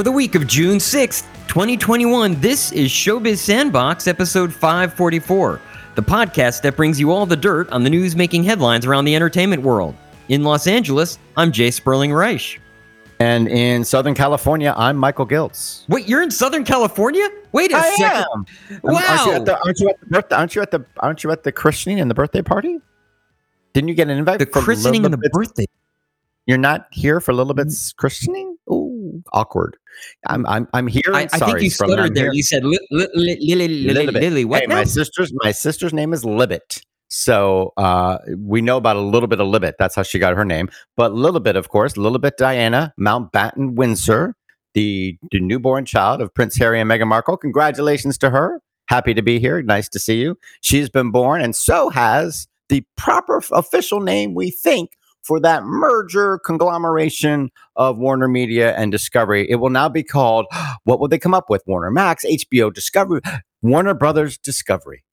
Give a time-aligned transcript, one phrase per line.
[0.00, 5.60] For the week of June 6th, 2021, this is Showbiz Sandbox, episode 544,
[5.94, 9.14] the podcast that brings you all the dirt on the news making headlines around the
[9.14, 9.94] entertainment world.
[10.30, 12.58] In Los Angeles, I'm Jay Sperling Reich.
[13.18, 15.86] And in Southern California, I'm Michael Giltz.
[15.90, 17.28] Wait, you're in Southern California?
[17.52, 18.26] Wait a I second.
[18.34, 18.80] am.
[18.82, 19.02] Wow.
[19.06, 20.36] Aren't you, at the, aren't you at the?
[20.38, 20.86] Aren't you at the?
[21.00, 22.78] Aren't you at the christening and the birthday party?
[23.74, 24.38] Didn't you get an invite?
[24.38, 25.66] the christening and the birthday.
[26.46, 27.96] You're not here for a Little Bit's mm.
[27.96, 28.56] christening?
[28.70, 29.76] Ooh, awkward.
[30.26, 31.02] I'm I'm I'm here.
[31.08, 32.32] I, I think you stuttered there.
[32.32, 36.24] You said li- li- li- Lily, Lily, What Hey, my sister's my sister's name is
[36.24, 36.82] Libet.
[37.10, 39.74] So uh, we know about a little bit of Libet.
[39.78, 40.70] That's how she got her name.
[40.96, 44.36] But Lilibet, of course, Lilibet Diana Mountbatten Windsor,
[44.74, 47.36] the, the newborn child of Prince Harry and Meghan Markle.
[47.36, 48.60] Congratulations to her.
[48.86, 49.60] Happy to be here.
[49.60, 50.36] Nice to see you.
[50.62, 54.90] She's been born, and so has the proper official name, we think,
[55.22, 59.48] for that merger conglomeration of Warner Media and Discovery.
[59.50, 60.46] It will now be called,
[60.84, 61.62] what will they come up with?
[61.66, 63.20] Warner Max, HBO Discovery,
[63.62, 65.04] Warner Brothers Discovery.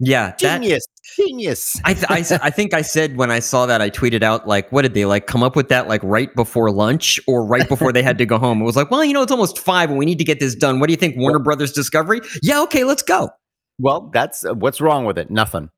[0.00, 0.86] yeah, that, Genius.
[1.16, 1.80] Genius.
[1.84, 4.70] I, th- I, I think I said when I saw that I tweeted out like
[4.72, 7.92] what did they like come up with that like right before lunch or right before
[7.92, 9.98] they had to go home it was like well you know it's almost five and
[9.98, 12.84] we need to get this done what do you think Warner Brothers Discovery yeah okay
[12.84, 13.30] let's go
[13.78, 15.30] Well, that's uh, what's wrong with it.
[15.30, 15.70] Nothing.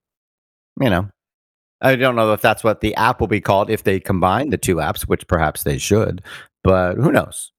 [0.80, 1.08] You know,
[1.84, 4.56] I don't know if that's what the app will be called if they combine the
[4.58, 6.22] two apps, which perhaps they should,
[6.62, 7.52] but who knows?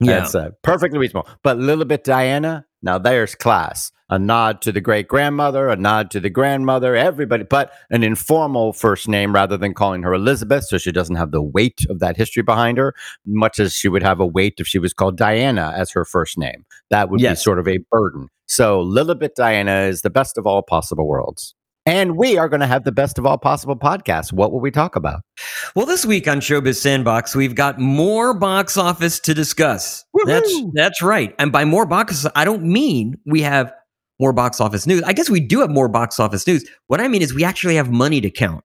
[0.00, 1.28] yeah That's uh, perfectly reasonable.
[1.42, 3.92] But Lilibet Diana, now there's class.
[4.08, 8.72] A nod to the great grandmother, a nod to the grandmother, everybody, but an informal
[8.72, 12.16] first name rather than calling her Elizabeth, so she doesn't have the weight of that
[12.16, 12.94] history behind her,
[13.26, 16.38] much as she would have a weight if she was called Diana as her first
[16.38, 16.64] name.
[16.90, 17.40] That would Yes.
[17.40, 18.28] be sort of a burden.
[18.46, 21.54] So Lilibet Diana is the best of all possible worlds.
[21.86, 24.32] And we are going to have the best of all possible podcasts.
[24.32, 25.22] What will we talk about?
[25.74, 30.70] well this week on Showbiz Sandbox we've got more box office to discuss that's Woohoo!
[30.74, 33.72] that's right and by more box I don't mean we have
[34.18, 37.08] more box office news I guess we do have more box office news what I
[37.08, 38.64] mean is we actually have money to count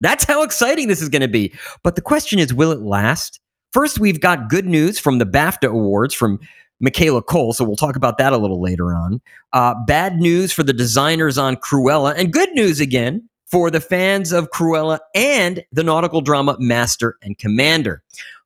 [0.00, 1.54] That's how exciting this is going to be.
[1.82, 3.40] But the question is, will it last?
[3.72, 6.38] First, we've got good news from the BAFTA Awards from
[6.80, 9.20] Michaela Coel, so we'll talk about that a little later on.
[9.52, 14.32] Uh, bad news for the designers on Cruella, and good news again for the fans
[14.32, 18.02] of Cruella and the nautical drama Master and Commander.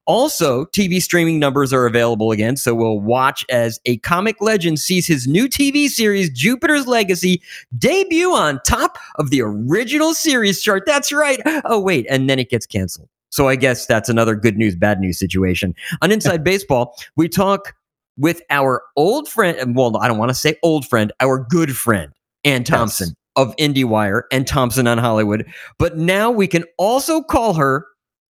[0.06, 5.06] Also, TV streaming numbers are available again, so we'll watch as a comic legend sees
[5.06, 7.40] his new TV series, Jupiter's Legacy,
[7.78, 10.82] debut on top of the original series chart.
[10.84, 11.40] That's right.
[11.64, 13.08] Oh, wait, and then it gets canceled.
[13.30, 15.74] So I guess that's another good news, bad news situation.
[16.02, 17.74] On Inside Baseball, we talk
[18.20, 22.12] with our old friend, well, I don't want to say old friend, our good friend,
[22.44, 25.46] Anne Thompson of IndieWire and Thompson on Hollywood.
[25.78, 27.86] But now we can also call her,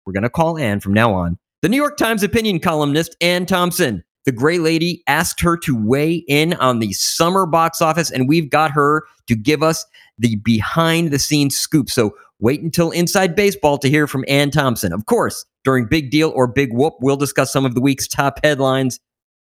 [0.05, 3.45] we're going to call Anne from now on, the New York Times opinion columnist, Anne
[3.45, 4.03] Thompson.
[4.25, 8.49] The Gray Lady asked her to weigh in on the summer box office, and we've
[8.49, 9.85] got her to give us
[10.17, 11.91] the behind the scenes scoop.
[11.91, 14.93] So wait until Inside Baseball to hear from Anne Thompson.
[14.93, 18.39] Of course, during Big Deal or Big Whoop, we'll discuss some of the week's top
[18.43, 18.99] headlines.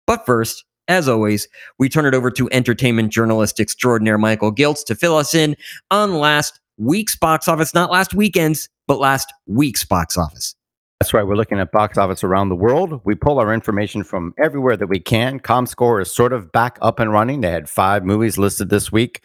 [0.06, 4.94] But first, as always, we turn it over to entertainment journalist extraordinaire Michael Giltz to
[4.94, 5.56] fill us in
[5.90, 10.54] on last week's box office, not last weekend's, but last week's box office.
[11.00, 11.26] That's right.
[11.26, 13.02] We're looking at box office around the world.
[13.04, 15.40] We pull our information from everywhere that we can.
[15.40, 17.42] ComScore is sort of back up and running.
[17.42, 19.22] They had five movies listed this week.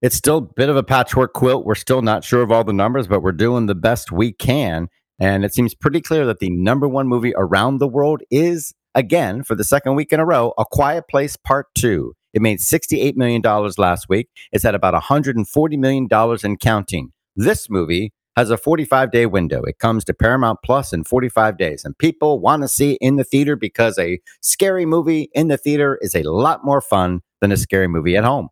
[0.00, 1.64] It's still a bit of a patchwork quilt.
[1.64, 4.88] We're still not sure of all the numbers, but we're doing the best we can.
[5.18, 9.42] And it seems pretty clear that the number one movie around the world is, again,
[9.42, 12.14] for the second week in a row, A Quiet Place Part 2.
[12.34, 13.42] It made $68 million
[13.78, 14.28] last week.
[14.52, 17.12] It's at about $140 million and counting.
[17.34, 19.62] This movie has a 45 day window.
[19.62, 23.24] It comes to Paramount Plus in 45 days, and people want to see in the
[23.24, 27.56] theater because a scary movie in the theater is a lot more fun than a
[27.56, 28.48] scary movie at home.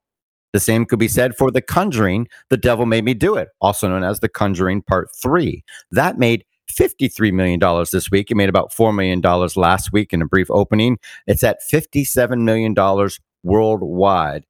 [0.53, 3.91] The same could be said for The Conjuring, The Devil Made Me Do It, also
[3.91, 5.63] known as The Conjuring Part 3.
[5.91, 7.61] That made $53 million
[7.93, 8.31] this week.
[8.31, 9.21] It made about $4 million
[9.57, 10.99] last week in a brief opening.
[11.27, 12.75] It's at $57 million
[13.43, 14.45] worldwide.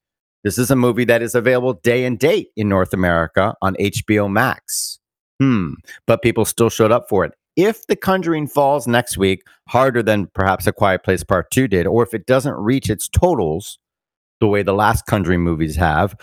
[0.45, 4.31] This is a movie that is available day and date in North America on HBO
[4.31, 4.99] Max.
[5.41, 5.75] Hmm.
[6.07, 7.33] But people still showed up for it.
[7.57, 11.87] If The Conjuring falls next week harder than perhaps A Quiet Place Part 2 did,
[11.87, 13.79] or if it doesn't reach its totals
[14.41, 16.15] the way the last Conjuring movies have,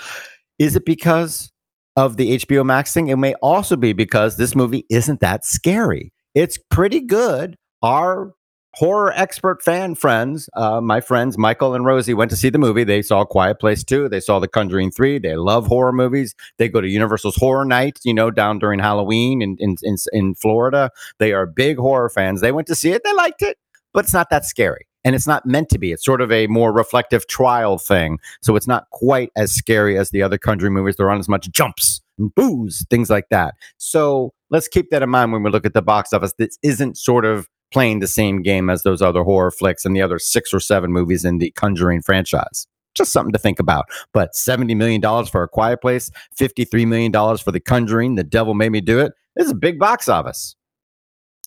[0.59, 1.51] is it because
[1.95, 3.07] of the HBO Max thing?
[3.07, 6.11] It may also be because this movie isn't that scary.
[6.35, 7.57] It's pretty good.
[7.81, 8.33] Our
[8.75, 12.83] horror expert fan friends, uh, my friends Michael and Rosie went to see the movie.
[12.83, 14.09] They saw Quiet Place 2.
[14.09, 15.19] They saw The Conjuring 3.
[15.19, 16.33] They love horror movies.
[16.57, 20.35] They go to Universal's Horror Night, you know, down during Halloween in, in, in, in
[20.35, 20.89] Florida.
[21.19, 22.41] They are big horror fans.
[22.41, 23.03] They went to see it.
[23.03, 23.57] They liked it,
[23.93, 24.87] but it's not that scary.
[25.05, 25.91] And it's not meant to be.
[25.91, 28.19] It's sort of a more reflective trial thing.
[28.41, 30.95] So it's not quite as scary as the other country movies.
[30.95, 33.55] There aren't as much jumps and boos, things like that.
[33.77, 36.33] So let's keep that in mind when we look at the box office.
[36.37, 40.01] This isn't sort of playing the same game as those other horror flicks and the
[40.01, 43.89] other six or seven movies in the Conjuring franchise just something to think about.
[44.13, 48.71] But $70 million for A Quiet Place, $53 million for The Conjuring, The Devil Made
[48.71, 49.13] Me Do It.
[49.35, 50.55] This is a big box office.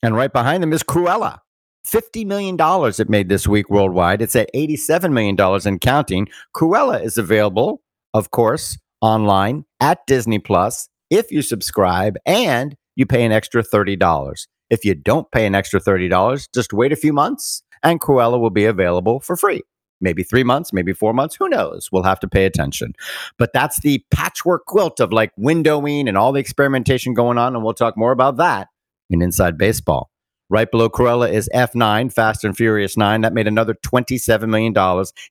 [0.02, 1.38] And right behind them is Cruella.
[1.86, 4.20] $50 million it made this week worldwide.
[4.20, 5.36] It's at $87 million
[5.66, 6.28] and counting.
[6.54, 13.24] Cruella is available, of course, online at Disney Plus if you subscribe and you pay
[13.24, 14.46] an extra $30.
[14.68, 18.50] If you don't pay an extra $30, just wait a few months and Cruella will
[18.50, 19.62] be available for free
[20.00, 21.36] maybe three months, maybe four months.
[21.36, 21.88] Who knows?
[21.90, 22.92] We'll have to pay attention.
[23.38, 27.54] But that's the patchwork quilt of like windowing and all the experimentation going on.
[27.54, 28.68] And we'll talk more about that
[29.08, 30.10] in Inside Baseball.
[30.48, 33.22] Right below Cruella is F9, Fast and Furious 9.
[33.22, 34.72] That made another $27 million.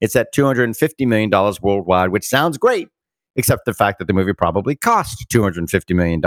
[0.02, 1.32] It's at $250 million
[1.62, 2.90] worldwide, which sounds great,
[3.38, 6.22] except the fact that the movie probably cost $250 million.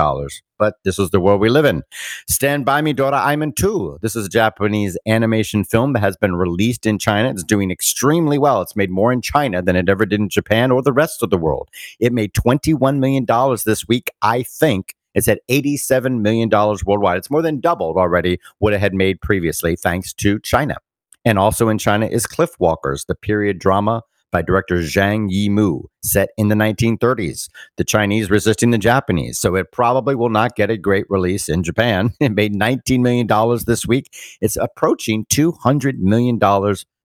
[0.58, 1.82] But this is the world we live in.
[2.31, 3.99] Stand By Me, Doraemon 2.
[4.00, 7.29] This is a Japanese animation film that has been released in China.
[7.29, 8.62] It's doing extremely well.
[8.62, 11.29] It's made more in China than it ever did in Japan or the rest of
[11.29, 11.69] the world.
[12.00, 13.26] It made $21 million
[13.67, 14.94] this week, I think.
[15.19, 17.19] It's at $87 million worldwide.
[17.19, 20.76] It's more than doubled already what it had made previously, thanks to China.
[21.25, 26.29] And also in China is Cliff Walkers, the period drama by director Zhang Yimou, set
[26.37, 27.49] in the 1930s.
[27.79, 31.62] The Chinese resisting the Japanese, so it probably will not get a great release in
[31.62, 32.12] Japan.
[32.20, 33.26] It made $19 million
[33.67, 34.15] this week.
[34.41, 36.38] It's approaching $200 million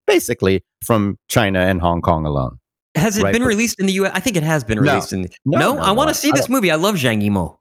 [0.06, 2.60] basically from China and Hong Kong alone.
[2.96, 4.12] Has it Right, been released in the U.S.?
[4.14, 4.92] I think it has been No.
[4.92, 5.24] released in.
[5.24, 6.70] The, No, no, no, I want no, to see I this movie.
[6.72, 7.58] I love Zhang Yimou.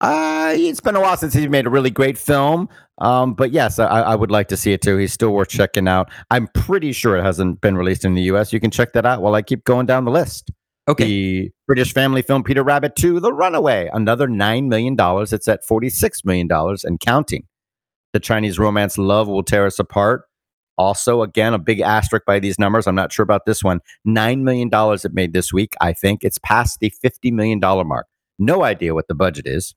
[0.00, 2.68] Uh, it's been a while since he made a really great film.
[2.98, 4.96] Um, but yes, I, I would like to see it too.
[4.96, 6.10] He's still worth checking out.
[6.30, 8.52] I'm pretty sure it hasn't been released in the US.
[8.52, 10.50] You can check that out while I keep going down the list.
[10.88, 11.04] Okay.
[11.04, 14.96] The British family film Peter Rabbit 2, The Runaway, another $9 million.
[14.98, 16.48] It's at $46 million
[16.84, 17.44] and counting.
[18.12, 20.24] The Chinese romance Love Will Tear Us Apart.
[20.76, 22.86] Also, again, a big asterisk by these numbers.
[22.86, 23.80] I'm not sure about this one.
[24.08, 26.24] $9 million it made this week, I think.
[26.24, 28.06] It's past the $50 million mark.
[28.38, 29.74] No idea what the budget is.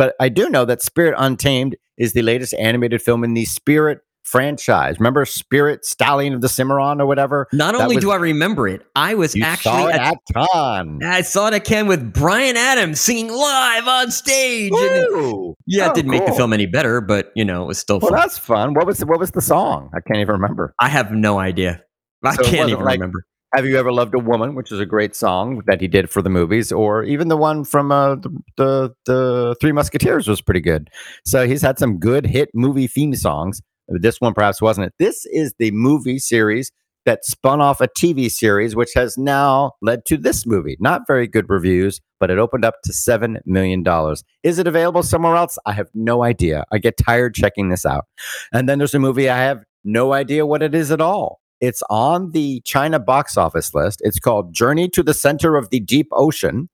[0.00, 3.98] But I do know that Spirit Untamed is the latest animated film in the Spirit
[4.22, 4.98] franchise.
[4.98, 7.48] Remember Spirit Stallion of the Cimarron or whatever?
[7.52, 10.48] Not That only was- do I remember it, I was actually saw it at, at
[10.50, 11.00] Con.
[11.04, 14.72] I saw it at Cannes with Bryan Adams singing live on stage.
[14.74, 17.78] it- yeah, Oh, it didn't make the film any better, but you know, it was
[17.78, 18.20] still Well, fun.
[18.20, 18.72] that's fun.
[18.72, 19.90] What was the, what was the song?
[19.94, 20.72] I can't even remember.
[20.80, 21.82] I have no idea.
[22.24, 23.24] I So can't even like- remember.
[23.52, 26.22] Have you ever loved a woman, which is a great song that he did for
[26.22, 30.60] the movies, or even the one from uh, the, the the Three Musketeers was pretty
[30.60, 30.88] good.
[31.24, 33.60] So he's had some good hit movie theme songs.
[33.88, 34.94] This one perhaps wasn't it.
[35.00, 36.70] This is the movie series
[37.06, 40.76] that spun off a TV series, which has now led to this movie.
[40.78, 44.22] Not very good reviews, but it opened up to seven million dollars.
[44.44, 45.58] Is it available somewhere else?
[45.66, 46.64] I have no idea.
[46.70, 48.04] I get tired checking this out.
[48.52, 51.40] And then there's a movie I have no idea what it is at all.
[51.60, 54.00] It's on the China box office list.
[54.02, 56.68] It's called Journey to the Center of the Deep Ocean,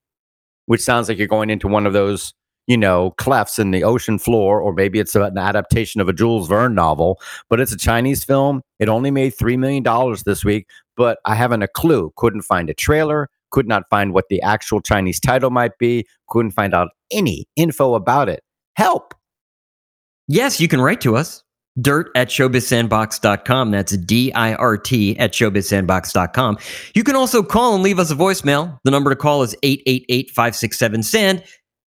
[0.66, 2.32] which sounds like you're going into one of those,
[2.66, 6.48] you know, clefts in the ocean floor, or maybe it's an adaptation of a Jules
[6.48, 7.20] Verne novel.
[7.48, 8.62] But it's a Chinese film.
[8.78, 9.84] It only made $3 million
[10.24, 12.12] this week, but I haven't a clue.
[12.16, 16.52] Couldn't find a trailer, could not find what the actual Chinese title might be, couldn't
[16.52, 18.42] find out any info about it.
[18.74, 19.14] Help!
[20.28, 21.42] Yes, you can write to us.
[21.80, 23.70] Dirt at showbizsandbox.com.
[23.70, 26.58] That's D I R T at showbizsandbox.com.
[26.94, 28.78] You can also call and leave us a voicemail.
[28.84, 31.44] The number to call is 888 567 SAND.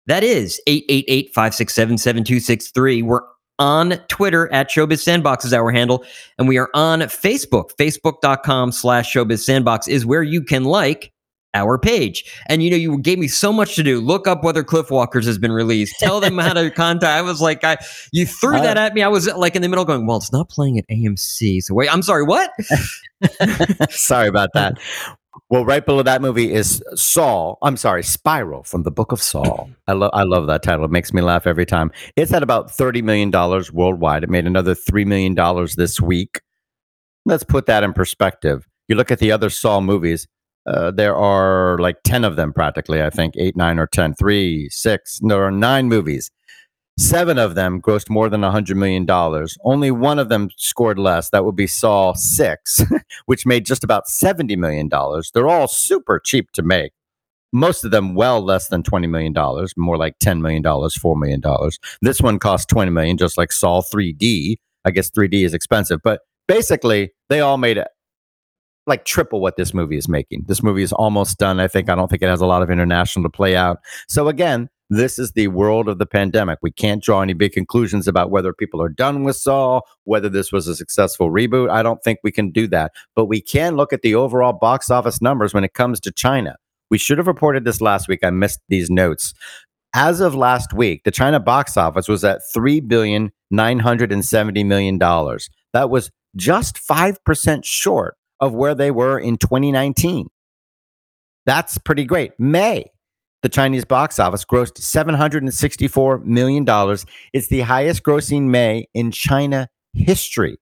[0.07, 3.03] That is 888 567 7263.
[3.03, 3.21] We're
[3.59, 6.05] on Twitter at Showbiz Sandbox is our handle,
[6.39, 7.71] and we are on Facebook.
[7.79, 11.13] Facebook.com slash Showbiz Sandbox is where you can like
[11.55, 12.25] our page.
[12.47, 14.01] And you know, you gave me so much to do.
[14.01, 15.95] Look up whether Cliff Walkers has been released.
[15.99, 17.19] Tell them how to contact.
[17.19, 17.79] I was like, I
[18.13, 19.03] you threw that at me.
[19.03, 21.63] I was like in the middle going, well, it's not playing at AMC.
[21.63, 22.51] So wait, I'm sorry, what?
[23.91, 24.79] Sorry about that.
[25.51, 27.59] Well, right below that movie is Saul.
[27.63, 29.71] I'm sorry, Spiral from the Book of Saul.
[29.87, 30.85] I love I love that title.
[30.85, 31.91] It makes me laugh every time.
[32.17, 33.31] It's at about $30 million
[33.73, 34.25] worldwide.
[34.25, 35.35] It made another $3 million
[35.77, 36.41] this week.
[37.27, 38.67] Let's put that in perspective.
[38.89, 40.27] You look at the other Saul movies,
[40.67, 44.69] uh, there are like 10 of them practically, I think, eight, nine, or 10, three,
[44.71, 45.21] six.
[45.23, 46.31] There are nine movies.
[46.97, 49.07] Seven of them grossed more than $100 million.
[49.65, 51.31] Only one of them scored less.
[51.31, 52.83] That would be Saw 6,
[53.27, 54.89] which made just about $70 million.
[55.35, 56.93] They're all super cheap to make.
[57.53, 59.35] Most of them well less than $20 million,
[59.77, 61.43] more like $10 million, $4 million.
[62.01, 64.57] This one cost 20 million, just like Saw 3D.
[64.85, 67.89] I guess 3D is expensive, but basically, they They all made it
[68.87, 70.45] like triple what this movie is making.
[70.47, 71.61] This movie is almost done.
[71.61, 71.89] I think.
[71.89, 73.79] I don't think it has a lot of international to play out.
[74.09, 76.59] So again, this is the world of the pandemic.
[76.63, 80.53] We can't draw any big conclusions about whether people are done with Saw, whether this
[80.53, 81.71] was a successful reboot.
[81.71, 82.93] I don't think we can do that.
[83.17, 86.57] But we can look at the overall box office numbers when it comes to China.
[86.91, 88.21] We should have reported this last week.
[88.23, 89.33] I missed these notes.
[89.95, 94.99] As of last week, the China box office was at $3 billion, $970 million.
[94.99, 100.29] That was just 5% short of where they were in 2019.
[101.47, 102.33] That's pretty great.
[102.39, 102.91] May,
[103.43, 106.65] the Chinese box office grossed $764 million.
[107.33, 110.59] It's the highest grossing May in China history.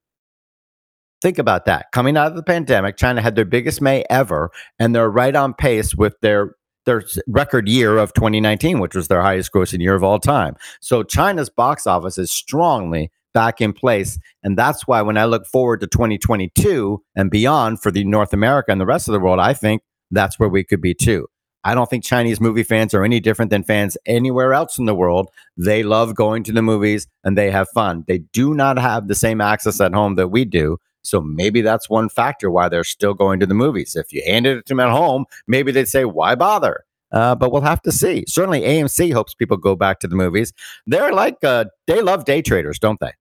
[1.20, 1.86] Think about that.
[1.92, 5.54] Coming out of the pandemic, China had their biggest May ever, and they're right on
[5.54, 10.02] pace with their their record year of 2019, which was their highest grossing year of
[10.02, 10.56] all time.
[10.80, 14.18] So China's box office is strongly back in place.
[14.42, 18.72] And that's why when I look forward to 2022 and beyond for the North America
[18.72, 21.26] and the rest of the world, I think that's where we could be too.
[21.64, 24.94] I don't think Chinese movie fans are any different than fans anywhere else in the
[24.94, 25.30] world.
[25.56, 28.04] They love going to the movies and they have fun.
[28.08, 30.78] They do not have the same access at home that we do.
[31.02, 33.94] So maybe that's one factor why they're still going to the movies.
[33.96, 36.84] If you handed it to them at home, maybe they'd say, why bother?
[37.12, 38.24] Uh, but we'll have to see.
[38.26, 40.52] Certainly, AMC hopes people go back to the movies.
[40.86, 43.12] They're like, uh, they love day traders, don't they?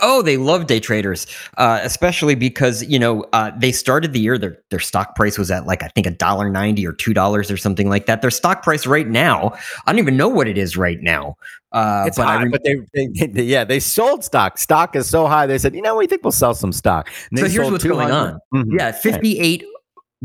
[0.00, 1.26] Oh, they love day traders,
[1.58, 5.50] uh, especially because you know uh, they started the year their their stock price was
[5.50, 8.22] at like I think a dollar ninety or two dollars or something like that.
[8.22, 9.52] Their stock price right now,
[9.86, 11.36] I don't even know what it is right now.
[11.72, 14.56] Uh, it's but high, but they, they, they, yeah they sold stock.
[14.56, 15.46] Stock is so high.
[15.46, 17.10] They said, you know, we think we'll sell some stock.
[17.36, 18.38] so here's what's going on.
[18.54, 18.78] Mm-hmm.
[18.78, 19.64] Yeah, fifty eight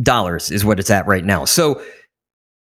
[0.01, 1.43] dollars is what it's at right now.
[1.43, 1.81] So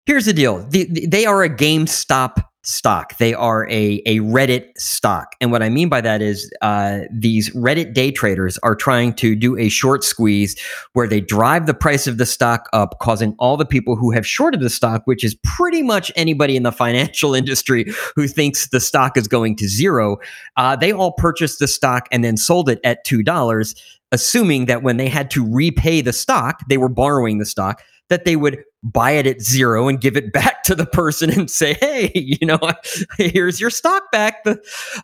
[0.06, 3.16] here's the deal: the, the, they are a GameStop stock.
[3.18, 5.36] They are a, a Reddit stock.
[5.40, 9.36] And what I mean by that is uh, these Reddit day traders are trying to
[9.36, 10.56] do a short squeeze
[10.92, 14.26] where they drive the price of the stock up, causing all the people who have
[14.26, 18.80] shorted the stock, which is pretty much anybody in the financial industry who thinks the
[18.80, 20.18] stock is going to zero,
[20.56, 23.74] uh, they all purchased the stock and then sold it at $2,
[24.10, 28.24] assuming that when they had to repay the stock, they were borrowing the stock that
[28.24, 31.74] they would buy it at zero and give it back to the person and say,
[31.74, 32.58] "Hey, you know,
[33.18, 34.44] here's your stock back."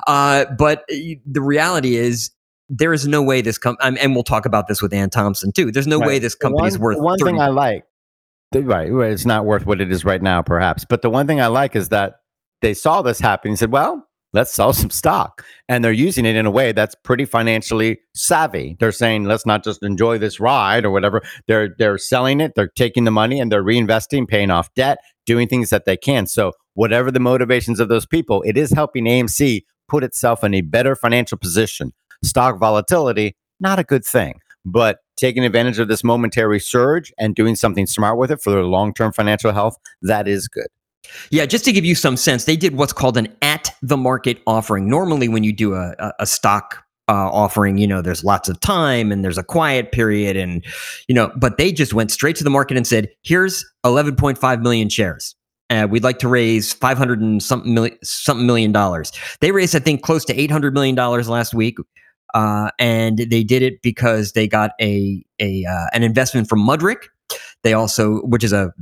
[0.06, 2.30] Uh, but the reality is,
[2.68, 5.70] there is no way this company, and we'll talk about this with Anne Thompson too.
[5.70, 6.08] There's no right.
[6.08, 6.98] way this company is worth.
[6.98, 7.84] One 30- thing I like,
[8.54, 10.84] right, it's not worth what it is right now, perhaps.
[10.84, 12.16] But the one thing I like is that
[12.60, 15.44] they saw this happen and said, "Well, let's sell some stock.
[15.68, 18.76] And they're using it in a way that's pretty financially savvy.
[18.78, 21.22] They're saying, let's not just enjoy this ride or whatever.
[21.46, 25.48] They're they're selling it, they're taking the money and they're reinvesting, paying off debt, doing
[25.48, 26.26] things that they can.
[26.26, 30.62] So whatever the motivations of those people, it is helping AMC put itself in a
[30.62, 31.92] better financial position.
[32.24, 34.40] Stock volatility, not a good thing.
[34.64, 38.64] But taking advantage of this momentary surge and doing something smart with it for their
[38.64, 40.68] long term financial health, that is good.
[41.30, 44.40] Yeah, just to give you some sense, they did what's called an at the market
[44.46, 44.88] offering.
[44.88, 49.10] Normally, when you do a, a, stock uh, offering, you know, there's lots of time
[49.10, 50.64] and there's a quiet period, and
[51.08, 54.88] you know, but they just went straight to the market and said, "Here's 11.5 million
[54.88, 55.34] shares."
[55.70, 59.10] Uh, we'd like to raise 500 and something million, something million dollars.
[59.40, 61.78] They raised, I think, close to 800 million dollars last week,
[62.34, 67.08] uh, and they did it because they got a a uh, an investment from Mudrick.
[67.62, 68.72] They also, which is a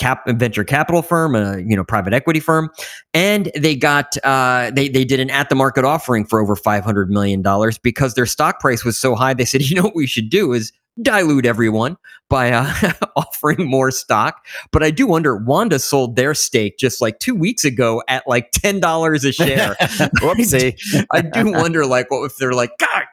[0.00, 2.70] cap venture capital firm, a you know private equity firm,
[3.14, 6.82] and they got uh, they they did an at the market offering for over five
[6.82, 9.34] hundred million dollars because their stock price was so high.
[9.34, 11.96] They said, you know what we should do is dilute everyone
[12.28, 14.44] by uh, offering more stock.
[14.72, 18.50] But I do wonder, Wanda sold their stake just like two weeks ago at like
[18.52, 19.74] ten dollars a share.
[20.20, 21.06] Whoopsie!
[21.12, 23.04] I do wonder, like, what if they're like, God,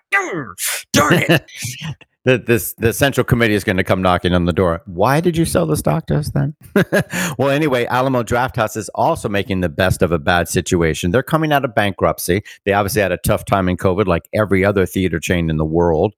[0.94, 1.46] darn it
[2.28, 4.82] the, this the central committee is going to come knocking on the door.
[4.86, 6.58] Why did you sell the stock to us then?
[7.38, 11.12] well, anyway, Alamo Drafthouse is also making the best of a bad situation.
[11.12, 12.44] They're coming out of bankruptcy.
[12.66, 15.64] They obviously had a tough time in COVID, like every other theater chain in the
[15.64, 16.16] world.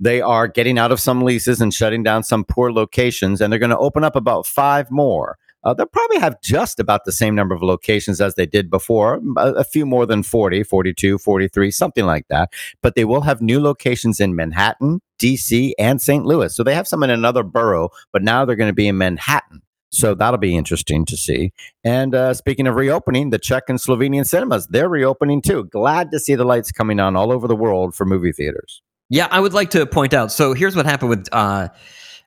[0.00, 3.60] They are getting out of some leases and shutting down some poor locations, and they're
[3.60, 5.36] going to open up about five more.
[5.62, 9.20] Uh, they'll probably have just about the same number of locations as they did before,
[9.36, 12.50] a, a, few more than 40, 42, 43, something like that.
[12.80, 16.24] But they will have new locations in Manhattan, DC, and St.
[16.24, 16.54] Louis.
[16.54, 19.62] So they have some in another borough, but now they're going to be in Manhattan.
[19.92, 21.52] So that'll be interesting to see.
[21.84, 25.64] And uh, speaking of reopening, the Czech and Slovenian cinemas, they're reopening too.
[25.64, 28.82] Glad to see the lights coming on all over the world for movie theaters.
[29.08, 30.30] Yeah, I would like to point out.
[30.30, 31.28] So here's what happened with.
[31.32, 31.68] Uh,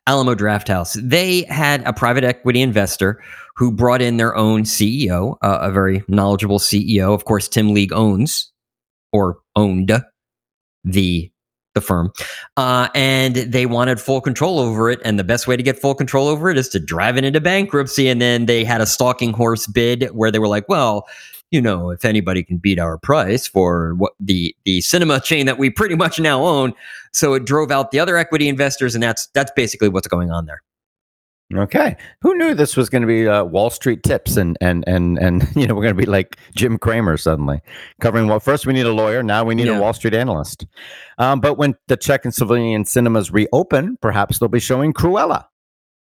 [0.06, 1.00] Alamo Drafthouse.
[1.02, 3.22] They had a private equity investor
[3.56, 7.14] who brought in their own CEO, uh, a very knowledgeable CEO.
[7.14, 8.52] Of course, Tim League owns
[9.12, 10.04] or owned
[10.84, 11.30] the
[11.74, 12.12] the firm,
[12.56, 15.00] uh, and they wanted full control over it.
[15.04, 17.40] And the best way to get full control over it is to drive it into
[17.40, 18.08] bankruptcy.
[18.08, 21.06] And then they had a stalking horse bid where they were like, well,
[21.50, 25.58] you know, if anybody can beat our price for what the the cinema chain that
[25.58, 26.72] we pretty much now own,
[27.12, 30.46] so it drove out the other equity investors, and that's that's basically what's going on
[30.46, 30.62] there.
[31.54, 35.18] Okay, who knew this was going to be uh, Wall Street tips and and and
[35.18, 37.60] and you know we're going to be like Jim Cramer suddenly
[38.00, 38.40] covering well.
[38.40, 39.76] First we need a lawyer, now we need Yeah.
[39.76, 40.66] a Wall Street analyst.
[41.18, 45.44] Um, but when the Czech and Slovenian cinemas reopen, perhaps they'll be showing Cruella.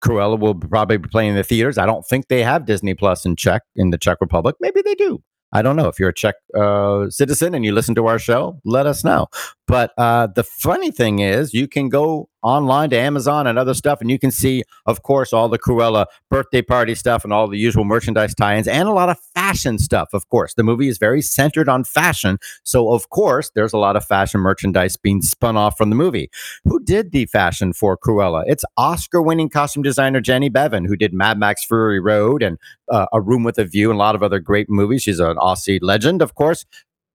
[0.04, 1.76] Cruella will probably be playing in the theaters.
[1.76, 4.54] I don't think they have Disney Plus in Czech in the Czech Republic.
[4.60, 5.22] Maybe they do.
[5.52, 5.88] I don't know.
[5.88, 9.26] If you're a Czech uh, citizen and you listen to our show, let us know.
[9.68, 14.00] But uh, the funny thing is, you can go online to Amazon and other stuff,
[14.00, 17.58] and you can see, of course, all the Cruella birthday party stuff and all the
[17.58, 20.10] usual merchandise tie-ins, and a lot of fashion stuff.
[20.12, 23.96] Of course, the movie is very centered on fashion, so of course, there's a lot
[23.96, 26.30] of fashion merchandise being spun off from the movie.
[26.62, 28.44] Who did the fashion for Cruella?
[28.46, 32.56] It's Oscar-winning costume designer Jenny Beavan, who did Mad Max Fury Road and
[32.88, 35.02] uh, A Room with a View and a lot of other great movies.
[35.02, 36.64] She's an Aussie legend, of course.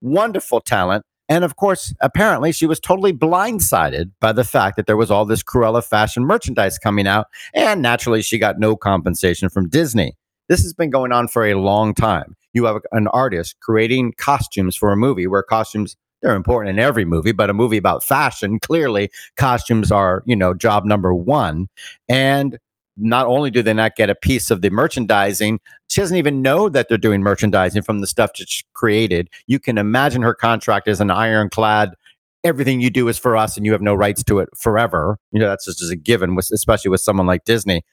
[0.02, 1.06] Wonderful talent.
[1.32, 5.24] And of course, apparently, she was totally blindsided by the fact that there was all
[5.24, 7.28] this Cruella fashion merchandise coming out.
[7.54, 10.18] And naturally, she got no compensation from Disney.
[10.50, 12.36] This has been going on for a long time.
[12.52, 17.06] You have an artist creating costumes for a movie where costumes they're important in every
[17.06, 21.70] movie, but a movie about fashion, clearly costumes are, you know, job number one.
[22.10, 22.60] And
[23.02, 26.70] not only do they not get a piece of the merchandising, she doesn't even know
[26.70, 29.30] that they're doing merchandising from the stuff that she created.
[29.48, 31.96] You can imagine her contract as an ironclad.
[32.44, 35.18] Everything you do is for us, and you have no rights to it forever.
[35.32, 37.84] You know that's just a given, especially with someone like Disney.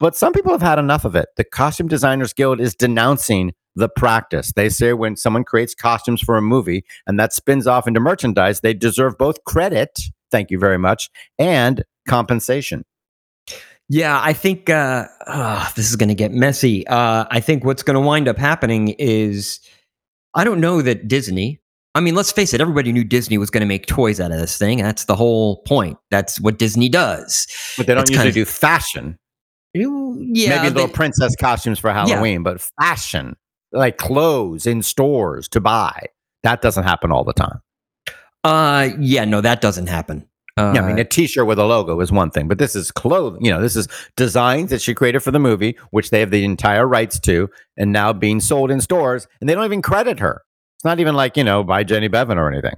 [0.00, 1.28] But some people have had enough of it.
[1.36, 4.52] The Costume Designers Guild is denouncing the practice.
[4.54, 8.60] They say when someone creates costumes for a movie and that spins off into merchandise,
[8.60, 9.98] they deserve both credit,
[10.30, 12.84] thank you very much, and compensation.
[13.88, 16.86] Yeah, I think uh, ah, this is going to get messy.
[16.86, 19.60] Uh, I think what's going to wind up happening is
[20.34, 21.60] I don't know that Disney.
[21.94, 24.38] I mean, let's face it, everybody knew Disney was going to make toys out of
[24.38, 24.78] this thing.
[24.78, 25.96] That's the whole point.
[26.10, 27.46] That's what Disney does.
[27.76, 29.18] But they don't It's usually kinda- do fashion.
[29.74, 33.36] You- Yeah, Maybe little they- princess costumes for Halloween, but fashion,
[33.70, 36.06] like clothes in stores to buy,
[36.42, 37.60] that doesn't happen all the time.
[38.44, 40.28] uh, yeah, no, that doesn't happen.
[40.56, 42.92] Uh, yeah, I mean, a T-shirt with a logo is one thing, but this is
[42.92, 43.44] clothing.
[43.44, 46.44] You know, this is designs that she created for the movie, which they have the
[46.44, 50.42] entire rights to, and now being sold in stores, and they don't even credit her.
[50.76, 52.76] It's not even like you know by Jenny Beavan or anything.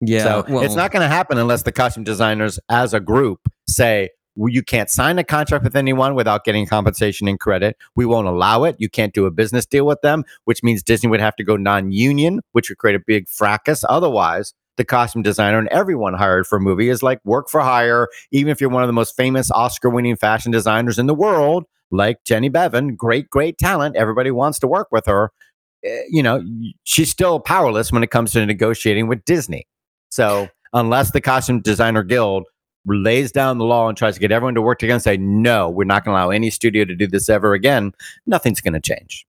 [0.00, 3.40] yeah, so well, it's not going to happen unless the costume designers, as a group,
[3.68, 7.76] say well, you can't sign a contract with anyone without getting compensation and credit.
[7.96, 8.76] We won't allow it.
[8.78, 11.56] You can't do a business deal with them, which means Disney would have to go
[11.56, 13.84] non-union, which would create a big fracas.
[13.88, 18.08] Otherwise, the costume designer and everyone hired for a movie is like work for hire.
[18.32, 22.18] Even if you're one of the most famous Oscar-winning fashion designers in the world, like
[22.24, 23.96] Jenny Beavan, great, great talent.
[23.96, 25.30] Everybody wants to work with her.
[25.84, 26.42] Eh, You know,
[26.84, 29.66] she's still powerless when it comes to negotiating with Disney.
[30.10, 32.44] So unless the costume designer guild
[32.86, 35.68] lays down the law and tries to get everyone to work together and say, no,
[35.68, 37.92] we're not going to allow any studio to do this ever again,
[38.26, 39.26] nothing's going to change.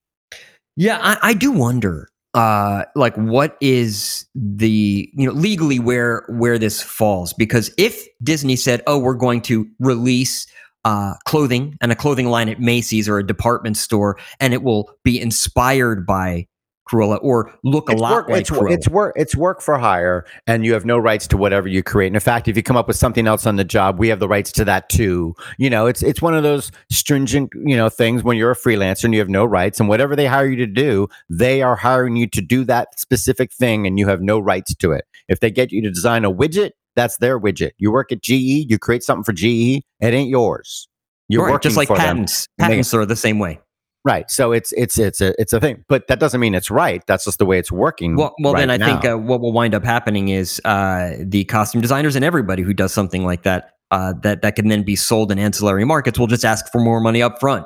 [0.75, 6.59] Yeah, I, I do wonder, uh, like, what is the you know legally where where
[6.59, 7.33] this falls?
[7.33, 10.45] Because if Disney said, "Oh, we're going to release
[10.85, 14.87] uh, clothing and a clothing line at Macy's or a department store, and it will
[15.03, 16.45] be inspired by
[16.87, 19.13] Cruella or look a It's lot work, like it's, Cruella," it's work.
[19.17, 22.07] It's work for hire, and you have no rights to whatever you create.
[22.07, 24.19] And in fact, if you come up with something else on the job, we have
[24.19, 25.35] the rights to that too.
[25.57, 29.05] You know, it's it's one of those stringent, you know, things when you're a freelancer
[29.05, 32.15] and you have no rights, and whatever they hire you to do, they are hiring
[32.15, 35.05] you to do that specific thing, and you have no rights to it.
[35.27, 37.71] If they get you to design a widget, that's their widget.
[37.77, 38.31] You work at GE,
[38.69, 40.87] you create something for GE, it ain't yours.
[41.29, 42.05] You're Right, working just like for them.
[42.05, 42.47] patents.
[42.57, 43.59] They- Patents are the same way.
[44.07, 44.31] Right.
[44.31, 47.05] So it's it's it's a it's a thing, but that doesn't mean it's right.
[47.07, 48.15] That's just the way it's working.
[48.15, 51.43] Well, well, right then I think uh, what will wind up happening is uh, the
[51.43, 54.95] costume designers and everybody who does something like that uh, that that can then be
[54.95, 57.65] sold in ancillary markets will just ask for more money up front.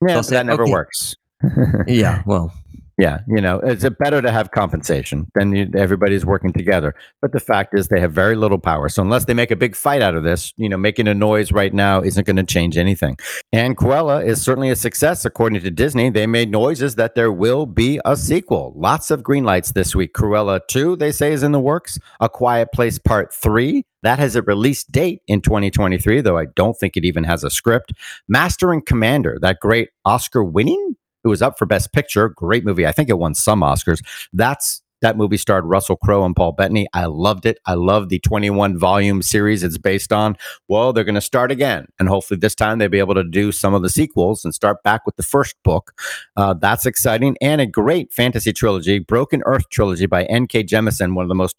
[0.00, 0.72] yeah, they'll say, that never okay.
[0.72, 1.16] works.
[1.86, 2.54] Yeah, well,
[2.96, 6.94] Yeah, you know, it's better to have compensation than you, everybody's working together.
[7.20, 8.88] But the fact is, they have very little power.
[8.88, 11.50] So unless they make a big fight out of this, you know, making a noise
[11.50, 13.16] right now isn't going to change anything.
[13.52, 16.08] And Cruella is certainly a success, according to Disney.
[16.08, 18.72] They made noises that there will be a sequel.
[18.76, 20.14] Lots of green lights this week.
[20.14, 21.98] Cruella 2, they say, is in the works.
[22.20, 26.78] A Quiet Place Part 3, that has a release date in 2023, though I don't
[26.78, 27.92] think it even has a script.
[28.28, 32.28] Master and Commander, that great Oscar winning it was up for Best Picture.
[32.28, 32.86] Great movie.
[32.86, 34.00] I think it won some Oscars.
[34.32, 36.86] That's That movie starred Russell Crowe and Paul Bettany.
[36.94, 37.58] I loved it.
[37.66, 40.36] I love the 21 volume series it's based on.
[40.68, 41.86] Well, they're going to start again.
[41.98, 44.82] And hopefully this time they'll be able to do some of the sequels and start
[44.82, 45.92] back with the first book.
[46.36, 47.36] Uh, that's exciting.
[47.42, 50.64] And a great fantasy trilogy, Broken Earth trilogy by N.K.
[50.64, 51.56] Jemisin, one of the most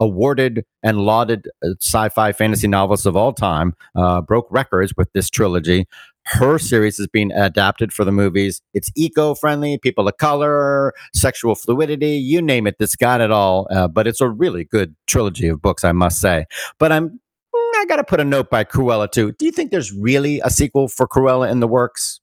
[0.00, 5.28] awarded and lauded uh, sci-fi fantasy novelists of all time, uh, broke records with this
[5.28, 5.86] trilogy.
[6.28, 8.60] Her series is being adapted for the movies.
[8.74, 12.76] It's eco-friendly, people of color, sexual fluidity, you name it.
[12.78, 13.66] It's got it all.
[13.70, 16.44] Uh, but it's a really good trilogy of books, I must say.
[16.78, 19.32] But I'm mm, I got to put a note by Cruella too.
[19.32, 22.20] Do you think there's really a sequel for Cruella in the works?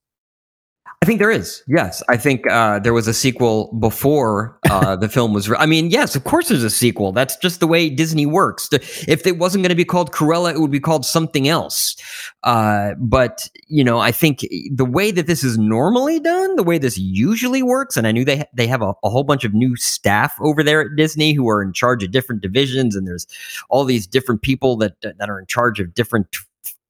[1.05, 1.61] I think there is.
[1.67, 5.47] Yes, I think uh, there was a sequel before uh, the film was.
[5.47, 7.11] Re- I mean, yes, of course, there's a sequel.
[7.11, 8.69] That's just the way Disney works.
[8.71, 11.95] If it wasn't going to be called Cruella, it would be called something else.
[12.41, 16.79] Uh, but you know, I think the way that this is normally done, the way
[16.79, 19.53] this usually works, and I knew they ha- they have a, a whole bunch of
[19.53, 23.27] new staff over there at Disney who are in charge of different divisions, and there's
[23.69, 26.35] all these different people that that are in charge of different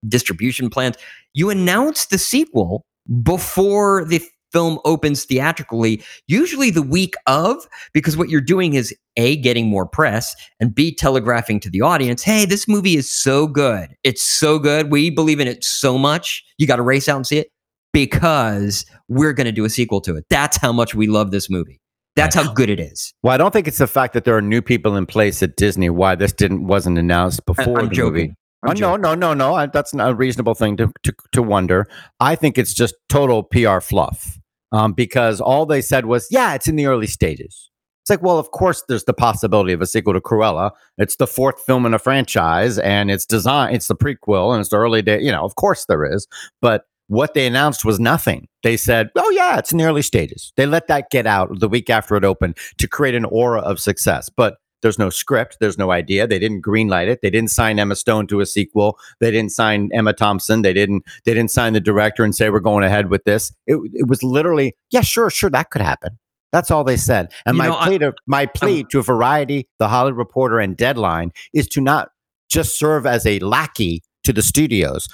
[0.07, 0.95] distribution plans.
[1.33, 2.85] You announce the sequel
[3.23, 9.35] before the film opens theatrically, usually the week of, because what you're doing is A,
[9.35, 13.89] getting more press, and B, telegraphing to the audience, hey, this movie is so good.
[14.03, 14.91] It's so good.
[14.91, 16.41] We believe in it so much.
[16.57, 17.49] You got to race out and see it
[17.91, 20.25] because we're going to do a sequel to it.
[20.29, 21.81] That's how much we love this movie.
[22.15, 23.13] That's how good it is.
[23.23, 25.57] Well, I don't think it's the fact that there are new people in place at
[25.57, 28.13] Disney why this didn't wasn't announced before I'm the joking.
[28.13, 28.35] movie.
[28.67, 29.55] Oh, no, no, no, no.
[29.55, 31.87] I, that's not a reasonable thing to, to, to wonder.
[32.19, 34.39] I think it's just total PR fluff
[34.71, 37.69] um, because all they said was, yeah, it's in the early stages.
[38.05, 40.69] It's like, well, of course, there's the possibility of a sequel to Cruella.
[40.99, 43.73] It's the fourth film in a franchise, and it's design.
[43.73, 45.19] It's the prequel, and it's the early day.
[45.19, 46.27] You know, of course there is.
[46.61, 48.47] But what they announced was nothing.
[48.61, 51.67] They said, "Oh yeah, it's in the early stages." They let that get out the
[51.67, 54.29] week after it opened to create an aura of success.
[54.29, 55.57] But there's no script.
[55.59, 56.27] There's no idea.
[56.27, 57.21] They didn't greenlight it.
[57.23, 58.99] They didn't sign Emma Stone to a sequel.
[59.19, 60.61] They didn't sign Emma Thompson.
[60.61, 61.03] They didn't.
[61.25, 63.51] They didn't sign the director and say we're going ahead with this.
[63.65, 66.19] It, it was literally, yeah, sure, sure, that could happen.
[66.51, 67.33] That's all they said.
[67.47, 71.31] And You my know, plea to my plea to Variety, The Hollywood Reporter, and Deadline
[71.51, 72.09] is to not
[72.47, 75.09] just serve as a lackey to the studios.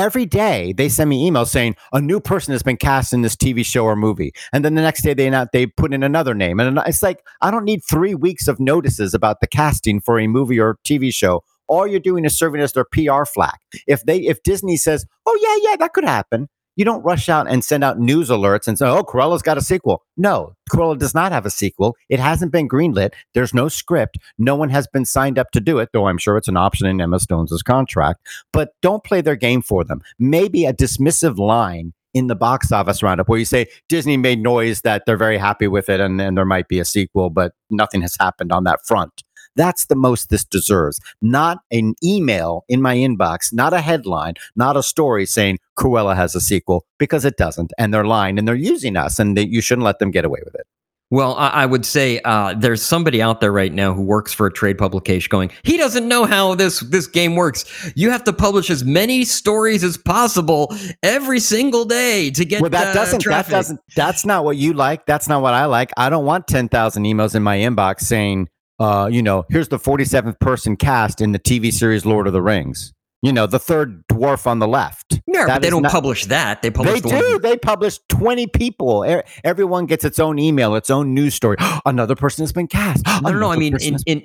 [0.00, 3.36] Every day they send me emails saying a new person has been cast in this
[3.36, 6.34] TV show or movie, and then the next day they not they put in another
[6.34, 10.18] name, and it's like I don't need three weeks of notices about the casting for
[10.18, 11.44] a movie or TV show.
[11.68, 13.60] All you're doing is serving as their PR flack.
[13.86, 16.48] If they if Disney says, "Oh yeah, yeah, that could happen,"
[16.80, 19.60] you don't rush out and send out news alerts and say, "Oh, Cruella's got a
[19.60, 21.94] sequel." No, Cruella does not have a sequel.
[22.08, 23.12] It hasn't been greenlit.
[23.34, 24.16] There's no script.
[24.38, 26.86] No one has been signed up to do it, though I'm sure it's an option
[26.86, 28.26] in Emma Stone's contract.
[28.50, 30.00] But don't play their game for them.
[30.18, 34.80] Maybe a dismissive line in the box office roundup where you say Disney made noise
[34.80, 38.00] that they're very happy with it and, and there might be a sequel, but nothing
[38.00, 39.22] has happened on that front.
[39.56, 41.00] That's the most this deserves.
[41.20, 46.34] Not an email in my inbox, not a headline, not a story saying Cruella has
[46.34, 47.72] a sequel, because it doesn't.
[47.78, 50.40] And they're lying and they're using us, and they, you shouldn't let them get away
[50.44, 50.66] with it.
[51.12, 54.46] Well, I, I would say uh, there's somebody out there right now who works for
[54.46, 57.64] a trade publication going, he doesn't know how this this game works.
[57.96, 62.70] You have to publish as many stories as possible every single day to get well,
[62.70, 65.04] that uh, doesn't, that doesn't, that's not what you like.
[65.06, 65.90] That's not what I like.
[65.96, 68.48] I don't want 10,000 emails in my inbox saying,
[68.80, 72.42] uh, you know, here's the 47th person cast in the TV series Lord of the
[72.42, 72.92] Rings.
[73.22, 75.20] You know, the third dwarf on the left.
[75.26, 76.62] Yeah, That but they don't not- publish that.
[76.62, 77.38] They publish They the one- do.
[77.38, 79.04] They publish 20 people.
[79.06, 81.58] E- Everyone gets its own email, its own news story.
[81.84, 83.06] Another person has been cast.
[83.06, 83.52] I don't know.
[83.52, 84.22] I mean, in, has- in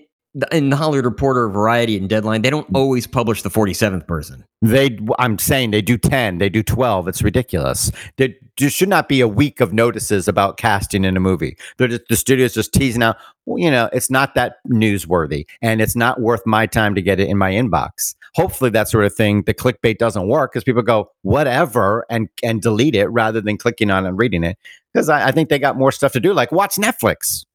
[0.51, 4.43] in the Hollywood Reporter, Variety, and Deadline, they don't always publish the 47th person.
[4.61, 7.07] they, I'm saying they do 10, they do 12.
[7.07, 7.91] It's ridiculous.
[8.17, 11.57] There, there should not be a week of notices about casting in a movie.
[11.79, 15.95] Just, the studio's just teasing out, well, you know, it's not that newsworthy and it's
[15.95, 18.15] not worth my time to get it in my inbox.
[18.35, 22.61] Hopefully, that sort of thing, the clickbait doesn't work because people go, whatever, and, and
[22.61, 24.57] delete it rather than clicking on and reading it.
[24.93, 27.45] Because I, I think they got more stuff to do, like watch Netflix.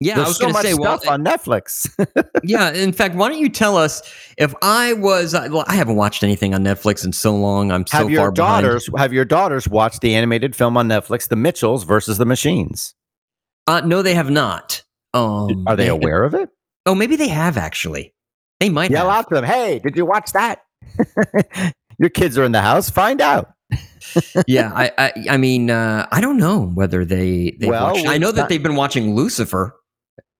[0.00, 2.30] Yeah, There's I was so going to much say, well, stuff on Netflix.
[2.44, 2.70] yeah.
[2.72, 4.00] In fact, why don't you tell us
[4.38, 5.32] if I was?
[5.34, 7.72] Well, I haven't watched anything on Netflix in so long.
[7.72, 8.62] I'm so have far your behind.
[8.64, 12.94] daughters have your daughters watched the animated film on Netflix, The Mitchells versus the Machines?
[13.66, 14.82] Uh, no, they have not.
[15.14, 16.48] Um, Are they aware of it?
[16.86, 18.14] Oh, maybe they have actually.
[18.60, 19.18] They might Yell have.
[19.26, 20.62] out to them, "Hey, did you watch that?"
[21.98, 22.88] your kids are in the house.
[22.88, 23.52] Find out.
[24.46, 27.56] yeah, I, I, I mean, uh, I don't know whether they.
[27.58, 28.06] They Well, watched.
[28.08, 29.74] I know that they've been watching Lucifer.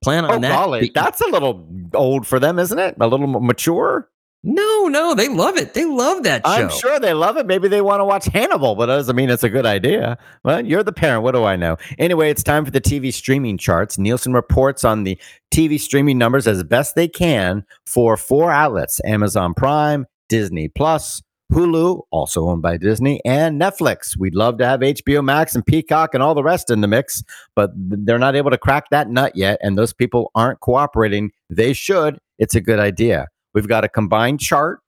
[0.01, 0.49] Plan on Oh, that.
[0.49, 2.95] golly, that's a little old for them, isn't it?
[2.99, 4.09] A little mature.
[4.41, 5.73] No, no, they love it.
[5.73, 6.51] They love that show.
[6.53, 7.45] I'm sure they love it.
[7.45, 10.17] Maybe they want to watch Hannibal, but that doesn't mean it's a good idea.
[10.45, 11.23] Well, you're the parent.
[11.23, 11.75] What do I know?
[11.97, 13.97] Anyway, it's time for the TV streaming charts.
[13.97, 15.19] Nielsen reports on the
[15.53, 22.03] TV streaming numbers as best they can for four outlets Amazon Prime, Disney Plus, Hulu,
[22.11, 24.15] also owned by Disney, and Netflix.
[24.17, 27.23] We'd love to have HBO Max and Peacock and all the rest in the mix,
[27.55, 31.31] but they're not able to crack that nut yet, and those people aren't cooperating.
[31.49, 32.19] They should.
[32.37, 33.27] It's a good idea.
[33.53, 34.81] We've got a combined chart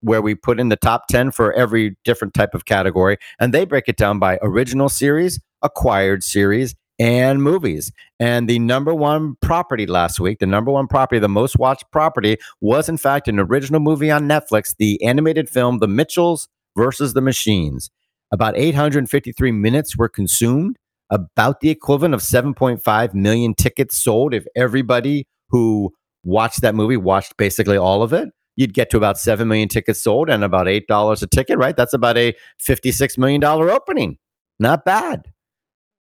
[0.00, 3.64] where we put in the top 10 for every different type of category, and they
[3.64, 7.90] break it down by original series, acquired series, and movies.
[8.20, 12.36] And the number one property last week, the number one property, the most watched property,
[12.60, 17.22] was in fact an original movie on Netflix, the animated film The Mitchells versus the
[17.22, 17.90] Machines.
[18.30, 20.76] About 853 minutes were consumed,
[21.10, 27.36] about the equivalent of 7.5 million tickets sold if everybody who watched that movie watched
[27.38, 28.28] basically all of it.
[28.56, 31.76] You'd get to about 7 million tickets sold and about $8 a ticket, right?
[31.76, 34.18] That's about a $56 million opening.
[34.58, 35.32] Not bad.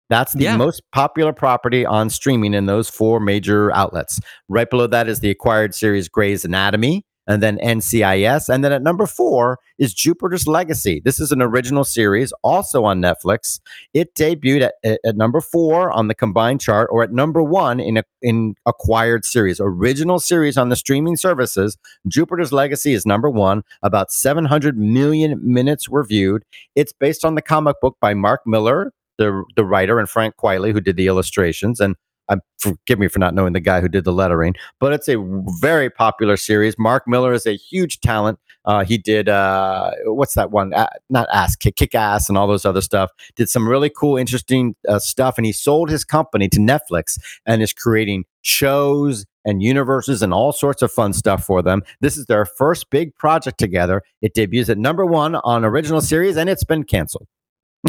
[0.10, 0.58] That's the Yeah.
[0.58, 4.20] most popular property on streaming in those four major outlets.
[4.50, 8.50] Right below that is the acquired series Grey's Anatomy, and then NCIS.
[8.50, 11.02] And then at number four is Jupiter's Legacy.
[11.04, 13.60] This is an original series, also on Netflix.
[13.94, 17.98] It debuted at, at, number four on the combined chart, or at number one in
[17.98, 19.60] a, in acquired series.
[19.62, 21.78] Original series on the streaming services.
[22.08, 23.64] Jupiter's Legacy is number one.
[23.84, 26.44] About 700 million minutes were viewed.
[26.76, 30.72] It's based on the comic book by Mark Millar, the the writer, and Frank Quitely,
[30.72, 31.80] who did the illustrations.
[31.80, 31.96] And
[32.30, 35.18] um, forgive me for not knowing the guy who did the lettering, but it's a
[35.60, 36.76] very popular series.
[36.80, 38.40] Mark Millar is a huge talent.
[38.66, 40.74] Uh, he did uh, what's that one?
[40.74, 43.12] Uh, not ass kick, kick ass, and all those other stuff.
[43.36, 47.62] Did some really cool, interesting uh, stuff, and he sold his company to Netflix and
[47.62, 51.84] is creating shows and universes and all sorts of fun stuff for them.
[52.00, 54.02] This is their first big project together.
[54.22, 57.28] It debuts at number one on original series, and it's been canceled.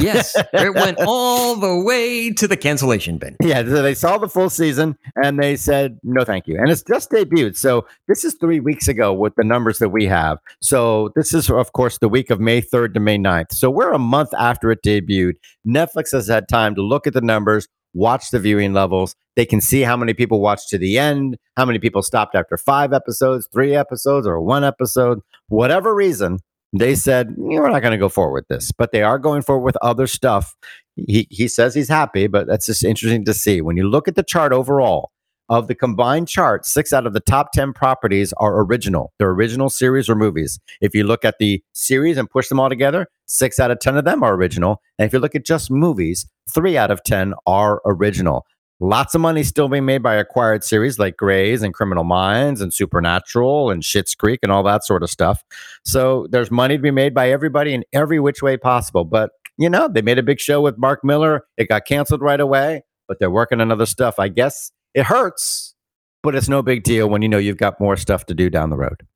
[0.00, 3.36] Yes, it went all the way to the cancellation bin.
[3.40, 6.58] Yeah, so they saw the full season and they said no, thank you.
[6.58, 10.06] And it's just debuted, so this is three weeks ago with the numbers that we
[10.06, 10.38] have.
[10.60, 13.52] So this is, of course, the week of May third to May 9th.
[13.52, 15.34] So we're a month after it debuted.
[15.66, 19.14] Netflix has had time to look at the numbers, watch the viewing levels.
[19.36, 22.56] They can see how many people watched to the end, how many people stopped after
[22.56, 25.20] five episodes, three episodes, or one episode.
[25.48, 26.38] Whatever reason,
[26.78, 29.42] they said "Yeah, we're not going to go forward with this, but they are going
[29.42, 30.56] forward with other stuff.
[30.96, 33.60] He he says he's happy, but that's just interesting to see.
[33.60, 35.10] When you look at the chart overall
[35.48, 39.12] of the combined chart, six out of the top ten properties are original.
[39.18, 40.58] They're original series or movies.
[40.80, 43.96] If you look at the series and push them all together, six out of ten
[43.96, 44.80] of them are original.
[44.98, 48.46] And if you look at just movies, three out of ten are original.
[48.80, 52.74] Lots of money still being made by acquired series like Grey's and Criminal Minds and
[52.74, 55.44] Supernatural and Schitt's Creek and all that sort of stuff.
[55.84, 59.04] So there's money to be made by everybody in every which way possible.
[59.04, 61.46] But you know, they made a big show with Mark Millar.
[61.56, 64.18] It got canceled right away, but they're working on other stuff.
[64.18, 65.74] I guess it hurts,
[66.22, 68.70] but it's no big deal when you know you've got more stuff to do down
[68.70, 69.06] the road.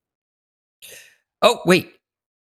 [1.42, 1.92] Oh, wait.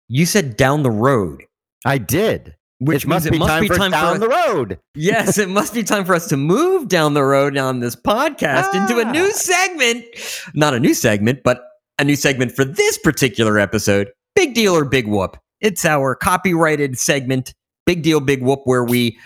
[0.08, 1.44] You said down the road,
[1.86, 2.56] I did.
[2.80, 4.80] Which it must means be it must time be for time down for the road.
[4.96, 8.74] Yes, it must be time for us to move down the road on this podcast
[8.76, 9.12] into a Ah.
[9.12, 10.06] new segment.
[10.54, 11.64] Not a new segment, but
[12.00, 14.10] a new segment for this particular episode.
[14.36, 15.38] Big deal or big whoop.
[15.62, 17.54] It's our copyrighted segment,
[17.88, 19.18] Big Deal Big Whoop, where we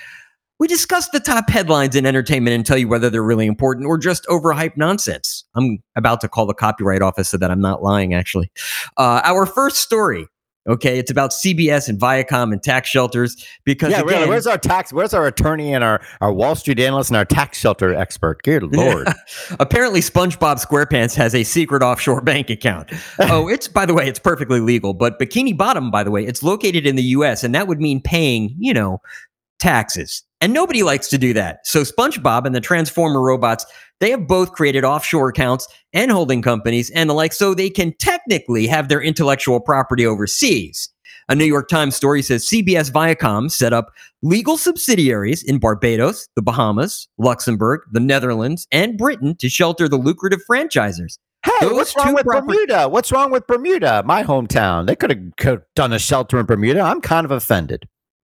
[0.59, 3.97] we discuss the top headlines in entertainment and tell you whether they're really important or
[3.97, 5.43] just overhyped nonsense.
[5.55, 8.51] I'm about to call the copyright office so that I'm not lying, actually.
[8.95, 10.27] Uh, our first story,
[10.67, 14.29] okay, it's about CBS and Viacom and tax shelters because Yeah, again, really.
[14.29, 14.93] Where's our tax?
[14.93, 18.41] Where's our attorney and our, our Wall Street analyst and our tax shelter expert?
[18.43, 19.07] Good lord.
[19.59, 22.91] Apparently, SpongeBob SquarePants has a secret offshore bank account.
[23.19, 24.93] Oh, it's by the way, it's perfectly legal.
[24.93, 27.43] But Bikini Bottom, by the way, it's located in the U.S.
[27.43, 29.01] and that would mean paying, you know,
[29.59, 30.23] taxes.
[30.41, 31.65] And nobody likes to do that.
[31.67, 33.65] So SpongeBob and the Transformer robots,
[33.99, 37.93] they have both created offshore accounts and holding companies and the like, so they can
[37.99, 40.89] technically have their intellectual property overseas.
[41.29, 46.41] A New York Times story says CBS Viacom set up legal subsidiaries in Barbados, the
[46.41, 51.19] Bahamas, Luxembourg, the Netherlands, and Britain to shelter the lucrative franchisers.
[51.45, 52.89] Hey, Those what's wrong with proper- Bermuda?
[52.89, 54.03] What's wrong with Bermuda?
[54.05, 54.87] My hometown.
[54.87, 56.81] They could have could have done a shelter in Bermuda.
[56.81, 57.87] I'm kind of offended.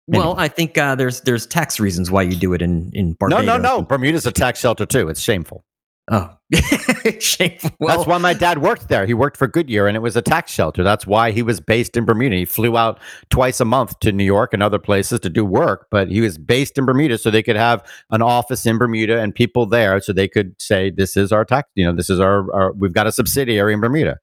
[0.09, 3.47] Well, I think uh, there's there's tax reasons why you do it in in Barbados.
[3.47, 3.83] No, no, no.
[3.83, 5.09] Bermuda's a tax shelter too.
[5.09, 5.65] It's shameful.
[6.13, 6.29] Oh,
[7.21, 7.71] shameful.
[7.79, 9.07] Well, That's why my dad worked there.
[9.07, 10.83] He worked for Goodyear and it was a tax shelter.
[10.83, 12.35] That's why he was based in Bermuda.
[12.35, 12.99] He flew out
[13.31, 16.37] twice a month to New York and other places to do work, but he was
[16.37, 20.13] based in Bermuda so they could have an office in Bermuda and people there so
[20.13, 23.07] they could say, this is our tax, you know, this is our, our we've got
[23.07, 24.19] a subsidiary in Bermuda.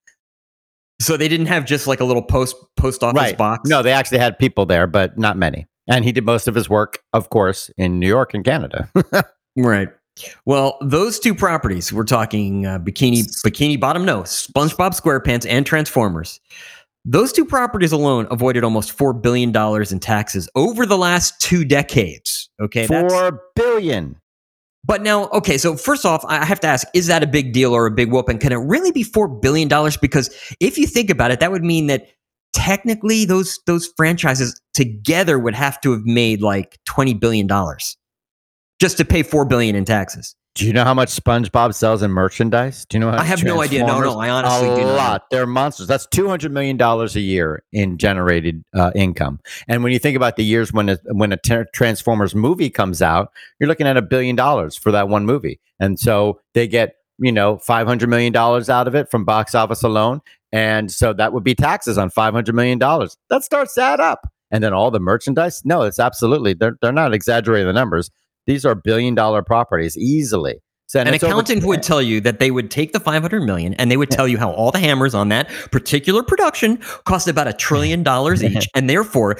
[1.00, 3.38] So they didn't have just like a little post post office Right.
[3.38, 3.70] box.
[3.70, 5.68] No, they actually had people there, but not many.
[5.88, 8.90] And he did most of his work, of course, in New York and Canada.
[9.60, 9.90] Right.
[10.46, 16.40] Well, those two properties, we're talking uh, Bikini Bikini Bottom No, SpongeBob SquarePants, and Transformers.
[17.06, 21.66] Those two properties alone avoided almost four billion dollars in taxes over the last two
[21.66, 22.50] decades.
[22.62, 24.18] Okay, that's- Four billion.
[24.88, 27.74] But now, okay, so first off, I have to ask: Is that a big deal
[27.74, 28.30] or a big whoop?
[28.30, 29.98] And can it really be four billion dollars?
[29.98, 32.08] Because if you think about it, that would mean that
[32.54, 37.98] technically those those franchises together would have to have made like twenty billion dollars
[38.80, 40.36] just to pay 4 billion in taxes.
[40.58, 42.84] Do you know how much SpongeBob sells in merchandise?
[42.86, 43.12] Do you know?
[43.12, 43.86] How I have no idea.
[43.86, 45.30] No, no, I honestly a do not lot.
[45.30, 45.86] They're monsters.
[45.86, 49.40] That's two hundred million dollars a year in generated uh, income.
[49.68, 53.04] And when you think about the years when a, when a ter- Transformers movie comes
[53.04, 55.60] out, you're looking at a billion dollars for that one movie.
[55.80, 59.54] And so they get you know five hundred million dollars out of it from box
[59.54, 60.22] office alone.
[60.52, 63.16] And so that would be taxes on five hundred million dollars.
[63.30, 64.28] That starts to add up.
[64.50, 65.64] And then all the merchandise.
[65.66, 66.56] No, it's absolutely.
[66.56, 68.10] They're they're not exaggerating the numbers.
[68.48, 70.56] These are billion dollar properties easily.
[70.90, 73.74] So, An it's over- accountant would tell you that they would take the 500 million
[73.74, 77.46] and they would tell you how all the hammers on that particular production cost about
[77.46, 78.70] a trillion dollars each.
[78.74, 79.36] And therefore,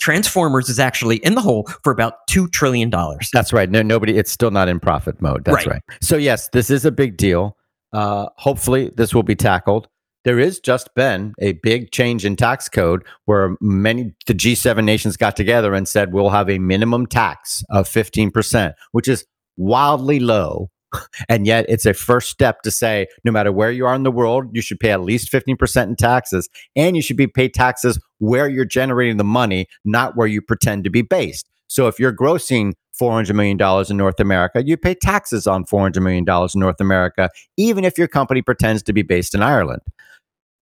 [0.00, 2.90] Transformers is actually in the hole for about $2 trillion.
[3.32, 3.70] That's right.
[3.70, 4.18] No, nobody.
[4.18, 5.44] It's still not in profit mode.
[5.44, 5.66] That's Right.
[5.74, 5.82] right.
[6.02, 7.56] So yes, this is a big deal.
[7.92, 9.88] Uh, hopefully, this will be tackled.
[10.26, 15.16] There is just been a big change in tax code where many the G7 nations
[15.16, 19.24] got together and said we'll have a minimum tax of 15%, which is
[19.56, 20.68] wildly low.
[21.28, 24.10] And yet it's a first step to say no matter where you are in the
[24.10, 28.00] world, you should pay at least 15% in taxes and you should be paid taxes
[28.18, 31.48] where you're generating the money, not where you pretend to be based.
[31.68, 33.60] So if you're grossing $400 million
[33.90, 38.08] in North America, you pay taxes on $400 million in North America, even if your
[38.08, 39.82] company pretends to be based in Ireland.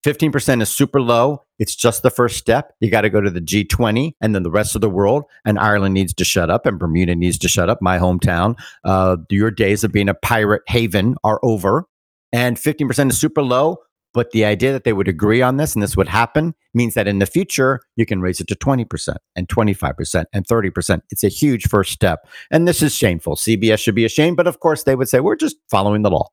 [0.05, 1.41] 15% is super low.
[1.57, 2.73] It's just the first step.
[2.79, 5.23] You got to go to the G20 and then the rest of the world.
[5.45, 8.55] And Ireland needs to shut up and Bermuda needs to shut up, my hometown.
[8.83, 11.85] Uh, your days of being a pirate haven are over.
[12.31, 13.77] And 15% is super low.
[14.13, 17.07] But the idea that they would agree on this and this would happen means that
[17.07, 21.01] in the future, you can raise it to 20% and 25% and 30%.
[21.09, 22.25] It's a huge first step.
[22.51, 23.35] And this is shameful.
[23.35, 24.37] CBS should be ashamed.
[24.37, 26.29] But of course, they would say, we're just following the law.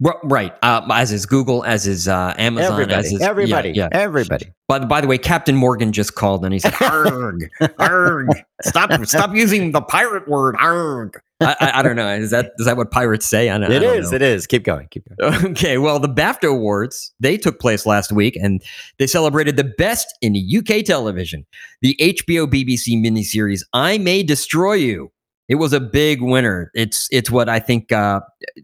[0.00, 0.52] Right.
[0.62, 4.52] Uh, as is Google, as is uh, Amazon, Everybody, as is everybody, Yeah, everybody.
[4.68, 7.48] By, the- by the way, Captain Morgan just called and he said, "Arg,
[7.78, 8.28] arg,
[8.62, 12.08] stop, stop using the pirate word, arg." I, I, I don't know.
[12.08, 13.50] Is that is that what pirates say?
[13.50, 14.12] I don't, I It don't is.
[14.12, 14.46] It is.
[14.46, 14.86] Keep going.
[14.90, 15.46] Keep going.
[15.52, 18.62] Okay, well, the BAFTA Awards, they took place last week and
[18.98, 21.44] they celebrated the best in UK television.
[21.82, 25.10] The HBO BBC miniseries I May Destroy You.
[25.46, 26.70] It was a big winner.
[26.74, 28.20] It's it's what I think uh,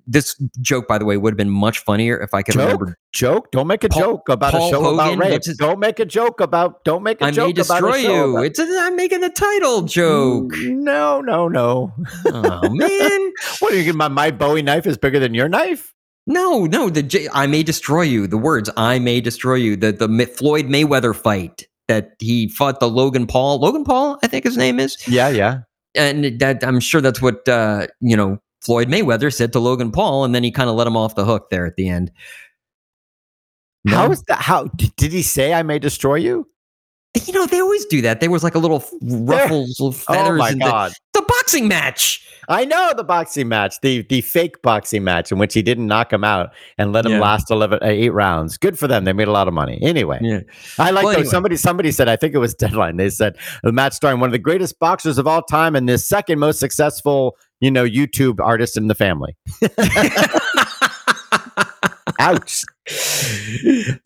[0.06, 2.62] this joke by the way would have been much funnier if I could Joke?
[2.62, 3.50] remember Joke.
[3.52, 5.30] Don't make a Paul- joke about Paul a show about Hogan, rape.
[5.32, 6.82] what's his- Don't make a joke about.
[6.84, 8.30] Don't make a I joke Destroy about a show I may destroy You.
[8.32, 10.52] about- It's a, I'm making a title joke.
[10.56, 11.92] No, no, no.
[12.26, 13.32] oh man.
[13.58, 13.92] What are you?
[13.92, 15.92] My my Bowie knife is bigger than your knife.
[16.26, 18.26] No, no, the J- I may destroy you.
[18.26, 22.88] The words "I may destroy you." The the Floyd Mayweather fight that he fought the
[22.88, 23.58] Logan Paul.
[23.58, 25.58] Logan Paul, I think his name is, Yeah, yeah.
[25.94, 30.24] And that I'm sure that's what uh, you know Floyd Mayweather said to Logan Paul,
[30.24, 32.10] and then he kind of let him off the hook there at the end.
[33.84, 33.96] No?
[33.96, 34.40] How is that?
[34.40, 36.46] How did he say I may destroy you?
[37.26, 38.20] you know they always do that.
[38.20, 40.92] There was like a little ruffles of feathers oh my god!
[41.20, 42.26] The boxing match.
[42.48, 46.12] I know the boxing match, the the fake boxing match in which he didn't knock
[46.12, 47.20] him out and let him Yeah.
[47.20, 48.56] last 11, uh, eight rounds.
[48.56, 49.04] Good for them.
[49.04, 49.78] They made a lot of money.
[49.82, 50.40] Anyway, Yeah.
[50.78, 51.28] I like Well, anyway.
[51.28, 52.96] somebody somebody said I think it was Deadline.
[52.96, 55.96] They said the match starring one of the greatest boxers of all time and the
[55.98, 59.36] second most successful, you know, YouTube artist in the family.
[62.18, 62.62] Ouch.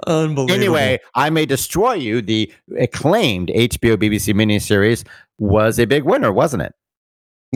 [0.06, 0.52] Unbelievable.
[0.52, 5.04] Anyway, I May Destroy You, the acclaimed HBO BBC miniseries,
[5.38, 6.72] was a big winner, wasn't it?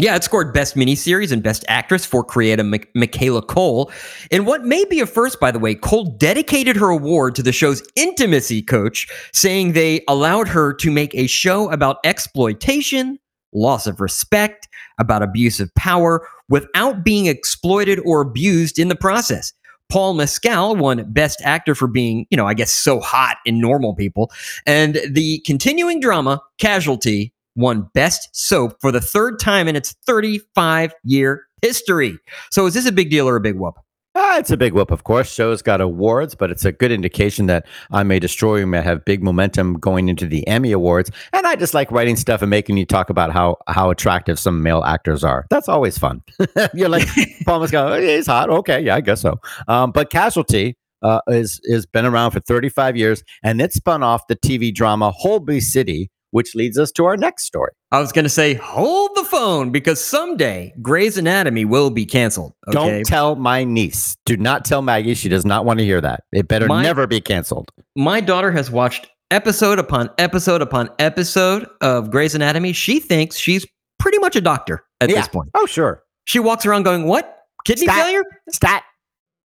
[0.01, 3.90] Yeah, it scored Best Miniseries and Best Actress for creator Mik- Michaela Coel.
[4.30, 7.51] In what may be a first, by the way, Coel dedicated her award to the
[7.51, 13.18] show's intimacy coach, saying they allowed her to make a show about exploitation,
[13.53, 14.68] loss of respect,
[15.01, 19.53] about abuse of power, without being exploited or abused in the process.
[19.88, 23.96] Paul Mescal won Best Actor for being, you know, I guess so hot in normal
[23.96, 24.30] people.
[24.64, 30.94] And the continuing drama, Casualty, won Best Soap for the third time in its 35
[31.04, 32.18] year history.
[32.50, 33.74] So is this a big deal or a big whoop?
[34.14, 35.32] Ah, it's a big whoop, of course.
[35.32, 39.04] Shows got awards, but it's a good indication that I May Destroy You may have
[39.04, 41.11] big momentum going into the Emmy Awards.
[41.32, 44.62] And I just like writing stuff and making you talk about how how attractive some
[44.62, 45.46] male actors are.
[45.50, 46.22] That's always fun.
[46.74, 47.06] You're like,
[47.44, 48.50] Paul Mescal, oh, he's hot.
[48.50, 49.40] Okay, yeah, I guess so.
[49.68, 54.26] Um, but Casualty uh, is is been around for 35 years, and it spun off
[54.26, 57.70] the TV drama Holby City, which leads us to our next story.
[57.90, 62.52] I was going to say, hold the phone because someday Grey's Anatomy will be canceled.
[62.68, 62.74] Okay?
[62.74, 64.16] Don't tell my niece.
[64.26, 65.14] Do not tell Maggie.
[65.14, 66.24] She does not want to hear that.
[66.32, 67.70] It better My- never be canceled.
[67.96, 72.72] My daughter has watched episode upon episode upon episode of Grey's Anatomy.
[72.72, 73.66] She thinks she's
[73.98, 75.16] pretty much a doctor at Yeah.
[75.16, 75.50] this point.
[75.54, 76.02] Oh, sure.
[76.24, 77.34] She walks around going, What?
[77.64, 78.04] Kidney Stat.
[78.04, 78.22] failure?
[78.50, 78.82] Stat.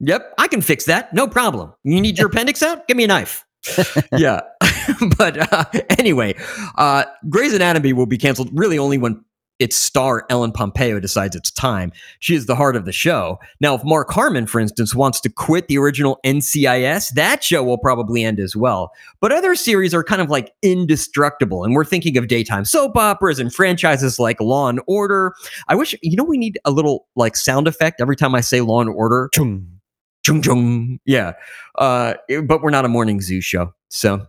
[0.01, 1.13] Yep, I can fix that.
[1.13, 1.73] No problem.
[1.83, 2.87] You need your appendix out?
[2.87, 3.45] Give me a knife.
[4.17, 4.41] yeah.
[5.17, 5.65] but uh,
[5.97, 6.35] anyway,
[6.75, 9.23] uh, Grey's Anatomy will be canceled really only when
[9.61, 11.91] its star, Ellen Pompeo, decides it's time.
[12.19, 13.39] She is the heart of the show.
[13.59, 17.77] Now, if Mark Harmon, for instance, wants to quit the original NCIS, that show will
[17.77, 18.91] probably end as well.
[19.19, 21.63] But other series are kind of like indestructible.
[21.63, 25.33] And we're thinking of daytime soap operas and franchises like Law and Order.
[25.67, 28.61] I wish, you know, we need a little like sound effect every time I say
[28.61, 29.29] Law and Order.
[29.31, 30.99] Chung, chung.
[31.05, 31.33] Yeah.
[31.77, 32.15] Uh,
[32.45, 33.73] but we're not a morning zoo show.
[33.89, 34.25] So,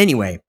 [0.00, 0.40] anyway,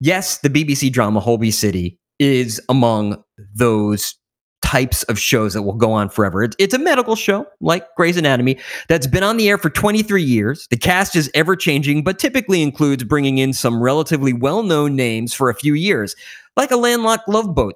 [0.00, 3.22] yes, the BBC drama Holby City is among
[3.54, 4.14] those
[4.62, 6.44] types of shows that will go on forever.
[6.58, 10.68] It's, a medical show like Grey's Anatomy that's been on the air for 23 years.
[10.70, 15.34] The cast is ever changing, but typically includes bringing in some relatively well known names
[15.34, 16.14] for a few years,
[16.56, 17.74] like a landlocked love boat.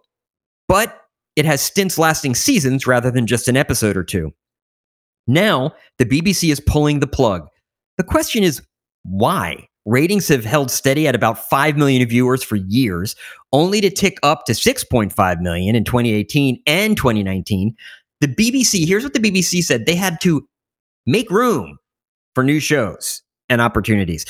[0.68, 0.96] But
[1.34, 4.32] it has stints lasting seasons rather than just an episode or two.
[5.26, 7.48] Now, the BBC is pulling the plug.
[7.98, 8.62] The question is
[9.02, 9.68] why?
[9.86, 13.14] Ratings have held steady at about 5 million viewers for years,
[13.52, 17.74] only to tick up to 6.5 million in 2018 and 2019.
[18.20, 20.46] The BBC, here's what the BBC said they had to
[21.06, 21.78] make room
[22.34, 24.26] for new shows and opportunities.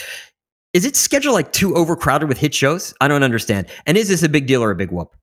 [0.75, 2.93] Is it scheduled like too overcrowded with hit shows?
[3.01, 3.67] I don't understand.
[3.87, 5.17] And is this a big deal or a big whoop?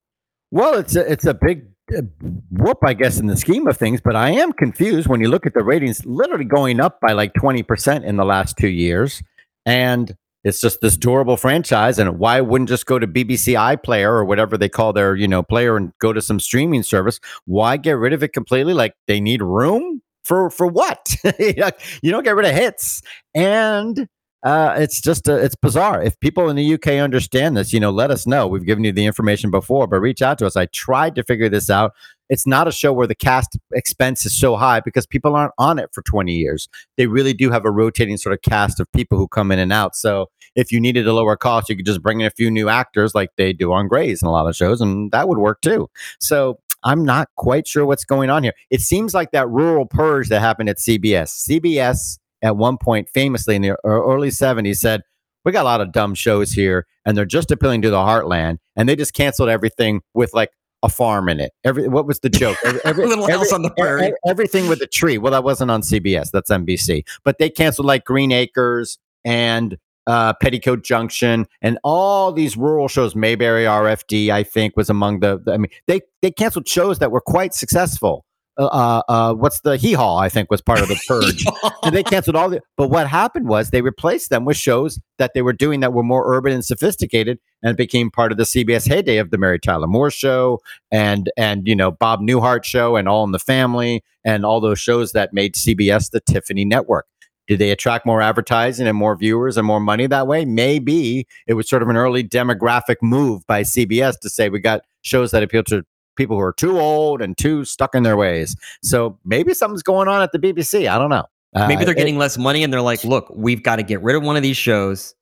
[0.50, 2.02] Well, it's a, it's a big uh,
[2.50, 4.00] whoop, I guess, in the scheme of things.
[4.00, 7.34] But I am confused when you look at the ratings, literally going up by like
[7.34, 9.22] twenty percent in the last two years,
[9.64, 11.98] and it's just this durable franchise.
[11.98, 15.42] And why wouldn't just go to BBC iPlayer or whatever they call their you know
[15.42, 17.18] player and go to some streaming service?
[17.46, 18.74] Why get rid of it completely?
[18.74, 21.16] Like they need room for for what?
[21.38, 23.02] you don't get rid of hits
[23.34, 24.08] and.
[24.44, 26.02] Uh, it's just uh, it's bizarre.
[26.02, 28.46] If people in the UK understand this, you know, let us know.
[28.46, 30.54] We've given you the information before, but reach out to us.
[30.54, 31.94] I tried to figure this out.
[32.28, 35.78] It's not a show where the cast expense is so high because people aren't on
[35.78, 36.68] it for 20 years.
[36.96, 39.72] They really do have a rotating sort of cast of people who come in and
[39.72, 39.94] out.
[39.94, 42.68] So if you needed a lower cost, you could just bring in a few new
[42.68, 45.60] actors like they do on Grey's and a lot of shows, and that would work
[45.60, 45.88] too.
[46.20, 48.52] So I'm not quite sure what's going on here.
[48.70, 51.48] It seems like that rural purge that happened at CBS.
[51.48, 55.02] CBS at one point famously in the early 70s said,
[55.44, 58.58] We got a lot of dumb shows here, and they're just appealing to the heartland.
[58.76, 60.50] And they just canceled everything with like
[60.84, 61.50] a farm in it.
[61.64, 62.56] Every what was the joke?
[62.64, 64.02] Every, every, Little house on the prairie.
[64.04, 65.18] every- everything with a tree.
[65.18, 66.30] Well, that wasn't on CBS.
[66.30, 67.02] That's NBC.
[67.24, 69.76] But they canceled like Green Acres and
[70.06, 73.16] uh, Petticoat Junction and all these rural shows.
[73.16, 75.40] Mayberry RFD, I think, was among the.
[75.44, 78.24] the- I mean, they they canceled shows that were quite successful.
[78.56, 80.18] Uh, uh, uh, what's the Hee Haw?
[80.18, 81.44] I think was part of the purge
[81.82, 85.32] and they canceled all the but what happened was they replaced them with shows that
[85.34, 88.44] they were doing that were more urban and sophisticated and it became part of the
[88.44, 90.60] CBS heyday of the Mary Tyler Moore show
[90.92, 94.78] and and you know Bob Newhart show and All in the Family and all those
[94.78, 97.06] shows that made CBS the Tiffany network.
[97.46, 100.44] Did they attract more advertising and more viewers and more money that way?
[100.44, 104.82] Maybe it was sort of an early demographic move by CBS to say we got
[105.02, 105.84] shows that appeal to
[106.16, 108.56] people who are too old and too stuck in their ways.
[108.82, 110.88] So maybe something's going on at the BBC.
[110.88, 111.24] I don't know.
[111.54, 114.02] Uh, Maybe they're it- getting less money and they're like, look, we've got to get
[114.02, 115.14] rid of one of these shows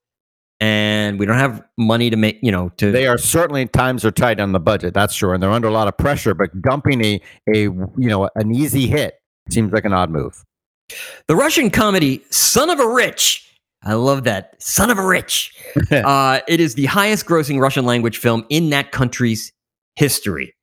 [0.61, 2.91] and we don't have money to make, you know, to.
[2.93, 4.95] They are certainly times are tight on the budget.
[4.95, 6.35] That's sure, and they're under a lot of pressure.
[6.35, 9.15] But dumping a a you know an easy hit
[9.51, 10.45] seems like an odd move.
[11.27, 13.45] the Russian comedy Son of a Rich.
[13.85, 14.63] I love that.
[14.63, 15.53] Son of a Rich.
[15.91, 19.53] uh, it is the highest grossing Russian language film in that country's
[19.97, 20.55] history.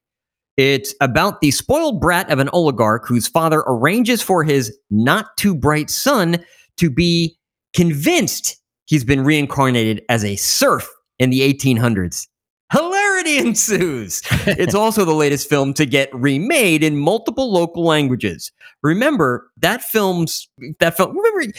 [0.59, 5.55] It's about the spoiled brat of an oligarch whose father arranges for his not too
[5.55, 6.43] bright son
[6.75, 7.37] to be
[7.73, 12.27] convinced he's been reincarnated as a serf in the 1800s.
[12.73, 14.21] Hilarity ensues.
[14.45, 18.51] It's also the latest film to get remade in multiple local languages.
[18.83, 20.49] Remember that film's
[20.79, 21.15] that film.
[21.15, 21.53] Remember,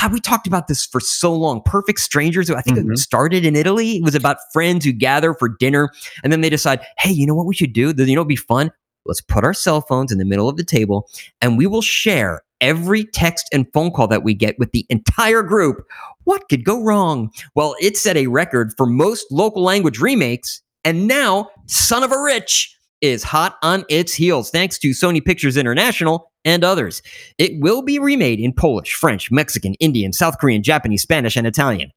[0.00, 1.60] God, we talked about this for so long.
[1.64, 2.50] Perfect Strangers.
[2.50, 2.92] I think Mhm.
[2.92, 3.96] it started in Italy.
[3.96, 5.90] It was about friends who gather for dinner,
[6.24, 7.88] and then they decide, hey, you know what we should do?
[7.96, 8.70] You know, it'd be fun.
[9.04, 11.08] Let's put our cell phones in the middle of the table,
[11.40, 15.42] and we will share every text and phone call that we get with the entire
[15.42, 15.86] group.
[16.24, 17.30] What could go wrong?
[17.54, 22.20] Well, it set a record for most local language remakes, and now Son of a
[22.20, 27.02] Rich is hot on its heels thanks to Sony Pictures International and others.
[27.38, 31.90] It will be remade in Polish, French, Mexican, Indian, South Korean, Japanese, Spanish, and Italian.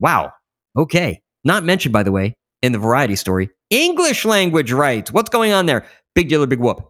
[0.00, 0.32] Wow.
[0.76, 1.20] Okay.
[1.44, 3.50] Not mentioned, by the way, in the variety story.
[3.70, 5.12] English language rights.
[5.12, 5.86] What's going on there?
[6.14, 6.88] Big deal or big whoop?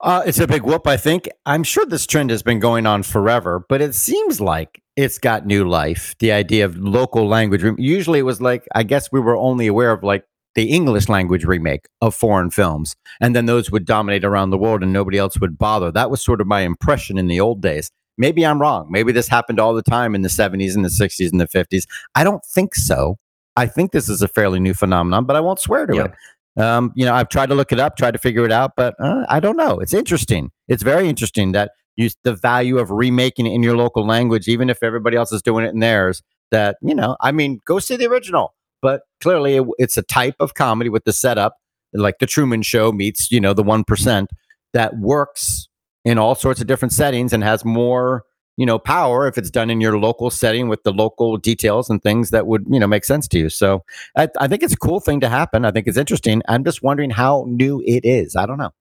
[0.00, 1.28] Uh, it's a big whoop, I think.
[1.46, 5.46] I'm sure this trend has been going on forever, but it seems like it's got
[5.46, 6.14] new life.
[6.18, 7.64] The idea of local language.
[7.78, 10.24] Usually it was like, I guess we were only aware of like
[10.54, 14.82] the English language remake of foreign films, and then those would dominate around the world
[14.82, 15.90] and nobody else would bother.
[15.90, 17.90] That was sort of my impression in the old days.
[18.16, 18.86] Maybe I'm wrong.
[18.90, 21.84] Maybe this happened all the time in the 70s and the 60s and the 50s.
[22.14, 23.18] I don't think so.
[23.56, 26.12] I think this is a fairly new phenomenon, but I won't swear to it.
[26.56, 28.94] Um, you know, I've tried to look it up, tried to figure it out, but
[29.00, 29.80] uh, I don't know.
[29.80, 30.50] It's interesting.
[30.68, 34.70] It's very interesting that you the value of remaking it in your local language, even
[34.70, 36.22] if everybody else is doing it in theirs.
[36.50, 38.54] That you know, I mean, go see the original.
[38.84, 41.56] But clearly, it, it's a type of comedy with the setup,
[41.94, 44.28] like the Truman Show meets you know the one percent
[44.74, 45.70] that works
[46.04, 48.24] in all sorts of different settings and has more
[48.58, 52.02] you know power if it's done in your local setting with the local details and
[52.02, 53.48] things that would you know make sense to you.
[53.48, 53.82] So
[54.18, 55.64] I, I, think it's a cool thing to happen.
[55.64, 56.42] I think it's interesting.
[56.46, 58.36] I'm just wondering how new it is.
[58.36, 58.74] I don't know.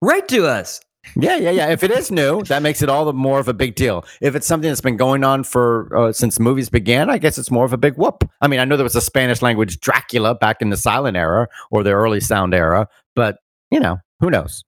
[0.00, 0.80] Write to us
[1.16, 1.68] yeah yeah yeah.
[1.68, 4.04] If it is new that makes it all the more of a big deal.
[4.20, 7.50] If it's something that's been going on for uh, since movies began i guess it's
[7.50, 8.28] more of a big whoop.
[8.40, 11.48] I mean i know there was a spanish language dracula back in the silent era
[11.70, 13.38] or the early sound era but
[13.70, 14.64] you know who knows?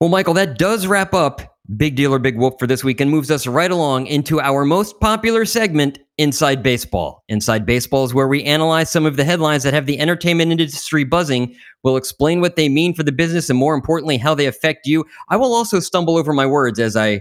[0.00, 3.10] Well michael that does wrap up Big deal or big whoop for this week and
[3.10, 7.22] moves us right along into our most popular segment, Inside Baseball.
[7.28, 11.04] Inside Baseball is where we analyze some of the headlines that have the entertainment industry
[11.04, 11.54] buzzing.
[11.84, 15.04] We'll explain what they mean for the business and more importantly, how they affect you.
[15.28, 17.20] I will also stumble over my words as I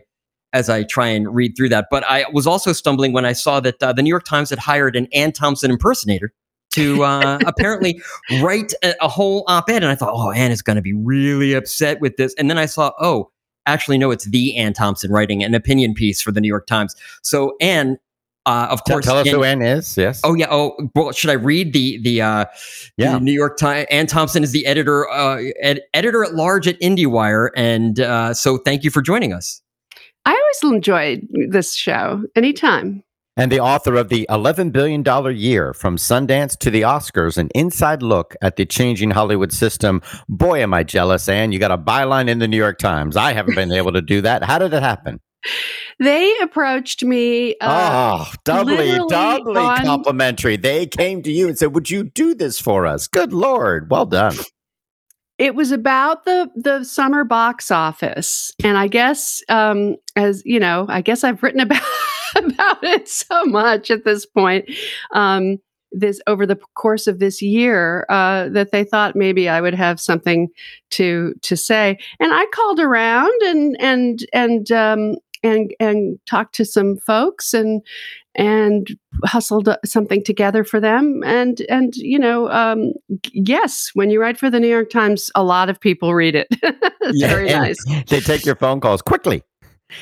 [0.53, 1.87] as I try and read through that.
[1.91, 4.59] But I was also stumbling when I saw that uh, the New York Times had
[4.59, 6.33] hired an Anne Thompson impersonator
[6.71, 8.01] to uh, apparently
[8.41, 11.53] write a, a whole op-ed, and I thought, oh, Anne is going to be really
[11.53, 12.33] upset with this.
[12.37, 13.31] And then I saw, oh,
[13.67, 16.95] actually, no, it's the Anne Thompson writing an opinion piece for the New York Times.
[17.21, 17.97] So Anne
[18.47, 19.97] uh, of course, tell us Anne, who Anne is.
[19.97, 20.21] Yes.
[20.23, 20.47] Oh yeah.
[20.49, 22.45] Oh, well, should I read the the, uh,
[22.95, 23.11] yeah.
[23.11, 23.85] the New York Times?
[23.91, 28.57] Anne Thompson is the editor uh, ed- editor at large at IndieWire, and uh, so
[28.57, 29.61] thank you for joining us.
[30.25, 32.23] I always enjoy this show.
[32.37, 33.03] Anytime
[33.37, 35.03] and the author of the $11 billion
[35.37, 40.01] year from Sundance to the Oscars, an inside look at the changing Hollywood system.
[40.27, 41.51] Boy, am I jealous, Anne.
[41.51, 43.15] You got a byline in the New York Times.
[43.15, 44.43] I haven't been able to do that.
[44.43, 45.21] How did it happen?
[45.99, 47.55] They approached me.
[47.59, 49.83] Uh, oh, doubly, doubly on...
[49.83, 50.55] complimentary.
[50.55, 53.07] They came to you and said, Would you do this for us?
[53.07, 53.89] Good Lord.
[53.89, 54.35] Well done.
[55.39, 60.85] It was about the the summer box office, and I guess, um, as you know,
[60.87, 61.81] I guess I've written about
[62.45, 64.69] about it so much at this point.
[65.13, 65.57] Um,
[65.91, 69.99] this over the course of this year uh, that they thought maybe I would have
[69.99, 70.49] something
[70.91, 76.65] to to say, and I called around and and and um, and and talked to
[76.65, 77.81] some folks and
[78.35, 82.93] and hustled something together for them and and you know um,
[83.33, 86.47] yes when you write for the new york times a lot of people read it
[87.13, 87.77] yeah, very nice
[88.07, 89.43] they take your phone calls quickly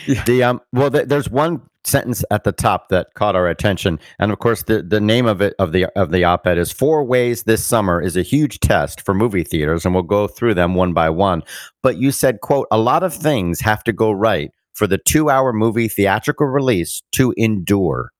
[0.05, 0.23] yeah.
[0.25, 3.99] the um well the, there's one sentence at the top that caught our attention.
[4.19, 7.03] And of course, the, the name of it of the of the op-ed is Four
[7.03, 10.75] Ways This Summer is a Huge Test for Movie Theaters, and we'll go through them
[10.75, 11.43] one by one.
[11.83, 15.53] But you said, quote, a lot of things have to go right for the two-hour
[15.53, 18.11] movie theatrical release to endure.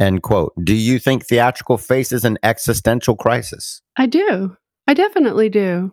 [0.00, 0.52] End quote.
[0.62, 3.80] Do you think theatrical faces an existential crisis?
[3.96, 4.56] I do.
[4.86, 5.92] I definitely do.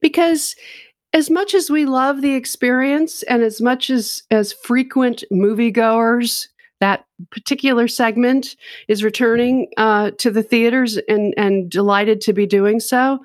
[0.00, 0.56] Because
[1.12, 6.48] as much as we love the experience and as much as as frequent moviegoers
[6.80, 8.56] that particular segment
[8.88, 13.20] is returning uh, to the theaters and, and delighted to be doing so.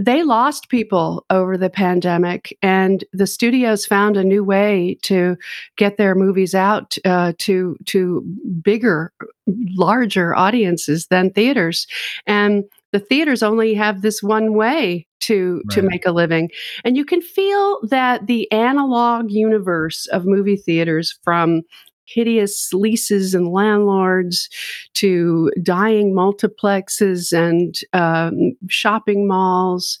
[0.00, 5.36] They lost people over the pandemic, and the studios found a new way to
[5.76, 8.22] get their movies out uh, to to
[8.62, 9.12] bigger,
[9.46, 11.86] larger audiences than theaters.
[12.26, 15.74] And the theaters only have this one way to right.
[15.74, 16.50] to make a living
[16.84, 21.62] and you can feel that the analog universe of movie theaters from
[22.06, 24.48] hideous leases and landlords
[24.94, 29.98] to dying multiplexes and um, shopping malls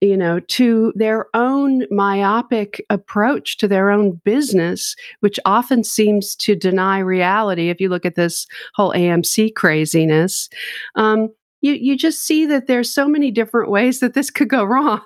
[0.00, 6.56] you know, to their own myopic approach to their own business, which often seems to
[6.56, 7.68] deny reality.
[7.68, 10.48] If you look at this whole AMC craziness,
[10.94, 11.28] um,
[11.60, 15.00] you you just see that there's so many different ways that this could go wrong.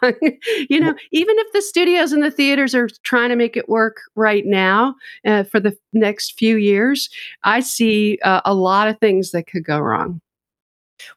[0.69, 4.01] you know, even if the studios and the theaters are trying to make it work
[4.15, 4.95] right now
[5.27, 7.09] uh, for the next few years,
[7.43, 10.21] I see uh, a lot of things that could go wrong.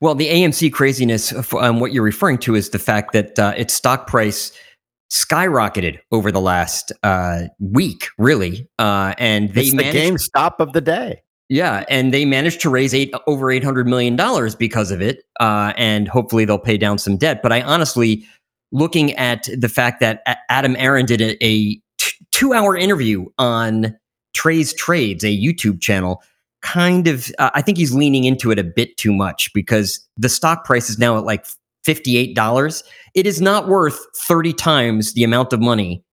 [0.01, 3.73] Well, the AMC craziness, um, what you're referring to is the fact that uh, its
[3.73, 4.51] stock price
[5.11, 8.67] skyrocketed over the last uh, week, really.
[8.79, 11.21] Uh, and they it's the managed, GameStop of the day.
[11.49, 15.23] Yeah, and they managed to raise eight over eight hundred million dollars because of it,
[15.39, 17.41] uh, and hopefully they'll pay down some debt.
[17.41, 18.25] But I honestly,
[18.73, 23.97] looking at the fact that Adam Aron did a, a t- two-hour interview on
[24.33, 26.21] Trey's Trades, a YouTube channel,
[26.61, 30.27] kind of, uh, I think he's leaning into it a bit too much because the
[30.29, 31.45] stock price is now at like
[31.85, 32.83] fifty-eight dollars.
[33.13, 36.03] It is not worth thirty times the amount of money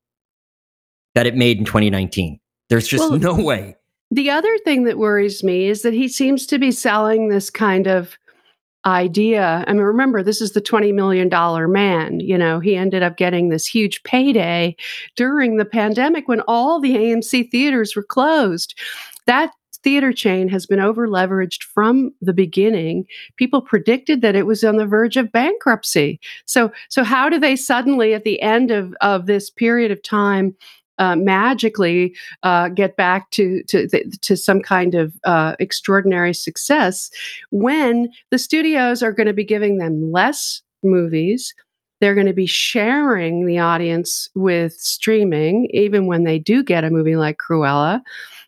[1.16, 2.38] that it made in 2019.
[2.68, 3.76] There's just Well, no way.
[4.14, 7.88] The other thing that worries me is that he seems to be selling this kind
[7.88, 8.16] of
[8.86, 9.64] idea.
[9.66, 11.28] I mean, remember, this is the $20 million
[11.72, 12.20] man.
[12.20, 14.76] You know, he ended up getting this huge payday
[15.16, 18.78] during the pandemic when all the AMC theaters were closed.
[19.26, 19.50] That
[19.82, 23.06] theater chain has been over leveraged from the beginning.
[23.36, 26.20] People predicted that it was on the verge of bankruptcy.
[26.46, 30.54] So, so how do they suddenly, at the end of, of this period of time,
[30.98, 33.88] uh, magically uh, get back to to
[34.22, 37.10] to some kind of uh, extraordinary success
[37.50, 41.54] when the studios are going to be giving them less movies.
[42.00, 46.90] They're going to be sharing the audience with streaming, even when they do get a
[46.90, 48.02] movie like Cruella,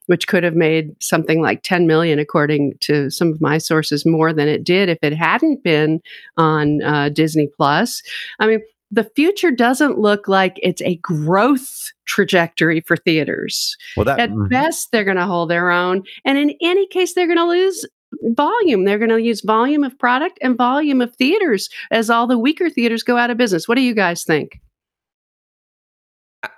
[0.06, 4.32] which could have made something like 10 million, according to some of my sources, more
[4.32, 6.00] than it did if it hadn't been
[6.36, 8.02] on uh, Disney Plus.
[8.40, 13.76] I mean, the future doesn't look like it's a growth trajectory for theaters.
[13.96, 14.48] Well, that At mhm.
[14.48, 16.04] best, they're going to hold their own.
[16.24, 17.84] And in any case, they're going to lose
[18.22, 18.84] volume.
[18.84, 22.70] They're going to use volume of product and volume of theaters as all the weaker
[22.70, 23.68] theaters go out of business.
[23.68, 24.60] What do you guys think?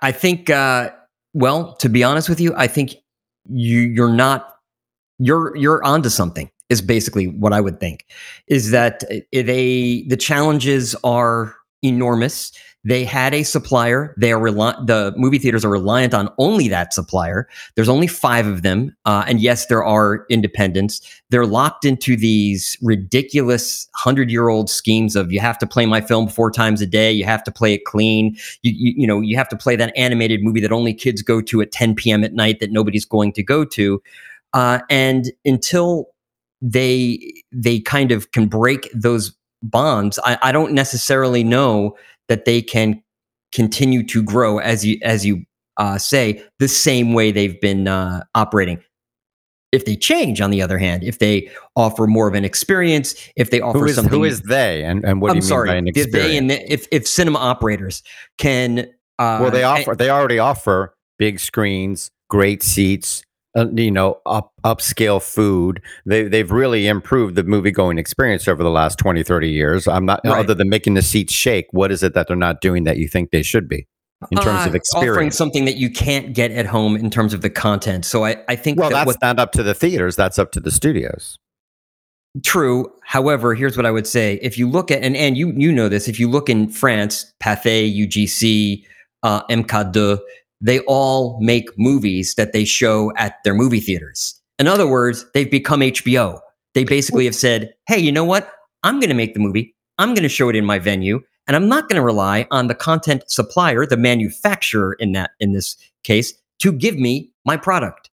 [0.01, 0.91] I think, uh,
[1.33, 2.95] well, to be honest with you, I think
[3.49, 4.55] you you're not
[5.17, 6.49] you're you're onto something.
[6.69, 8.05] Is basically what I would think.
[8.47, 12.51] Is that uh, they the challenges are enormous.
[12.85, 14.15] They had a supplier.
[14.17, 17.49] They are reli- the movie theaters are reliant on only that supplier.
[17.75, 21.01] There's only five of them, uh, and yes, there are independents.
[21.29, 25.99] They're locked into these ridiculous hundred year old schemes of you have to play my
[25.99, 27.11] film four times a day.
[27.11, 29.93] You have to play it clean you, you you know you have to play that
[29.97, 32.23] animated movie that only kids go to at 10 p.m.
[32.23, 34.01] at night that nobody's going to go to,
[34.53, 36.07] uh, and until
[36.61, 41.97] they they kind of can break those bonds, I, I don't necessarily know
[42.27, 43.01] that they can
[43.51, 45.43] continue to grow as you as you
[45.77, 48.81] uh, say the same way they've been uh, operating.
[49.71, 53.51] If they change, on the other hand, if they offer more of an experience, if
[53.51, 55.69] they offer who is something who is they, and and what I'm do you sorry.
[55.69, 56.37] mean by an if they
[56.67, 58.01] if if cinema operators
[58.39, 58.79] can,
[59.19, 59.95] uh, well, they offer.
[59.95, 63.23] They already offer big screens, great seats.
[63.57, 65.81] Uh, you know, up upscale food.
[66.05, 69.87] They they've really improved the movie going experience over the last 20, 30 years.
[69.87, 70.37] I'm not Right.
[70.39, 71.65] other than making the seats shake.
[71.71, 73.87] What is it that they're not doing that you think they should be
[74.29, 75.35] in terms uh, of offering experience?
[75.35, 78.05] something that you can't get at home in terms of the content.
[78.05, 80.15] So I I think Well, that that's what not up to the theaters.
[80.15, 81.39] That's up to the studios.
[82.43, 82.85] True.
[83.03, 85.89] However, here's what I would say: if you look at and and you you know
[85.89, 88.85] this, if you look in France, Pathé, UGC,
[89.23, 90.19] uh, MK2,
[90.61, 94.39] they all make movies that they show at their movie theaters.
[94.57, 96.39] In other words, they've become HBO.
[96.73, 98.51] They basically have said, "Hey, you know what?
[98.83, 99.75] I'm going to make the movie.
[99.97, 102.67] I'm going to show it in my venue, and I'm not going to rely on
[102.67, 108.09] the content supplier, the manufacturer in that in this case, to give me my product."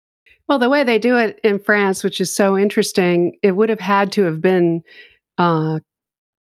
[0.48, 3.78] Well, the way they do it in France, which is so interesting, it would have
[3.78, 4.82] had to have been
[5.38, 5.78] uh,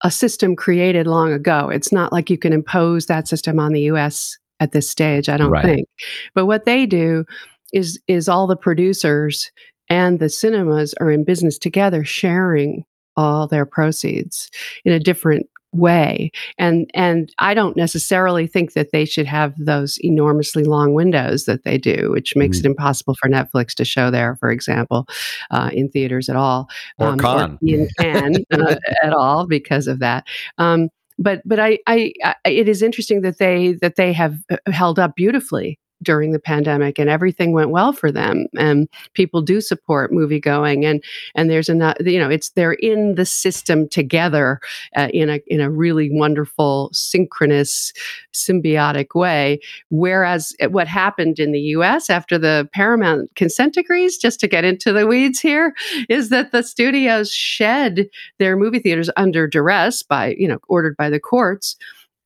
[0.03, 1.69] a system created long ago.
[1.69, 4.37] It's not like you can impose that system on the U.S.
[4.59, 5.29] at this stage.
[5.29, 5.63] I don't Right.
[5.65, 5.87] think.
[6.35, 7.25] But what they do
[7.73, 9.51] is is all the producers
[9.89, 12.83] and the cinemas are in business together, sharing
[13.15, 14.49] all their proceeds
[14.85, 19.99] in a different way and and i don't necessarily think that they should have those
[20.03, 22.61] enormously long windows that they do which makes Mm.
[22.61, 25.05] it impossible for netflix to show there for example
[25.51, 27.59] uh, in theaters at all Or con.
[27.61, 30.25] in Cannes uh, at all because of that
[30.57, 30.89] um,
[31.19, 34.99] but but I, I I it is interesting that they that they have uh, held
[34.99, 40.11] up beautifully during the pandemic and everything went well for them and people do support
[40.11, 41.03] movie going and
[41.35, 44.59] and there's enough you know it's they're in the system together
[44.95, 47.93] uh, in a in a really wonderful synchronous
[48.33, 49.59] symbiotic way.
[49.89, 54.63] Whereas uh, what happened in the US after the Paramount consent decrees just to get
[54.63, 55.73] into the weeds here
[56.07, 61.09] is that the studios shed their movie theaters under duress by you know ordered by
[61.09, 61.75] the courts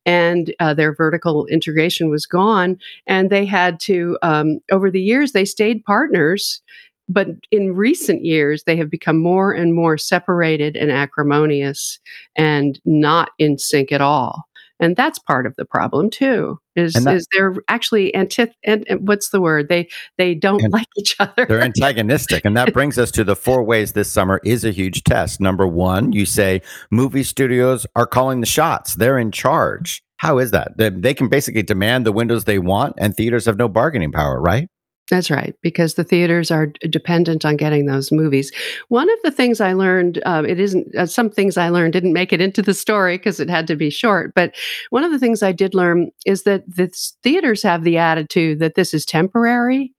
[0.06, 2.78] and uh, their vertical integration was gone
[3.08, 6.62] and they had to um, over the years they stayed partners
[7.10, 12.00] but in recent years they have become more and more separated and acrimonious
[12.36, 14.44] and not in sync at all
[14.80, 19.08] and that's part of the problem too Is that- is they're actually antith and, and
[19.08, 19.70] what's the word?
[19.70, 21.46] They they don't like each other.
[21.48, 22.46] They're antagonistic.
[22.46, 25.40] And that brings us to the four ways this summer is a huge test.
[25.40, 26.62] Number one, you say
[26.92, 30.02] movie studios are calling the shots, they're in charge.
[30.18, 30.78] How is that?
[30.78, 34.40] They, they can basically demand the windows they want, and theaters have no bargaining power,
[34.40, 34.70] right?
[35.14, 38.52] That's right, because the theaters are dependent on getting those movies.
[38.90, 42.14] One of the things I learned, uh, it isn't, uh, some things I learned didn't
[42.14, 44.34] make it into the story because it had to be short.
[44.34, 44.56] But
[44.90, 46.88] one of the things I did learn is that the
[47.22, 49.94] theaters have the attitude that this is temporary.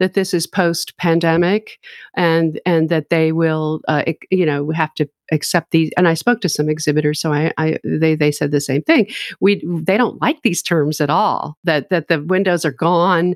[0.00, 1.78] That this is post pandemic,
[2.16, 5.90] and and that they will, uh, you know, have to accept these.
[5.96, 9.06] And I spoke to some exhibitors, so I, I they they said the same thing.
[9.40, 11.56] We they don't like these terms at all.
[11.64, 13.34] That that the windows are gone,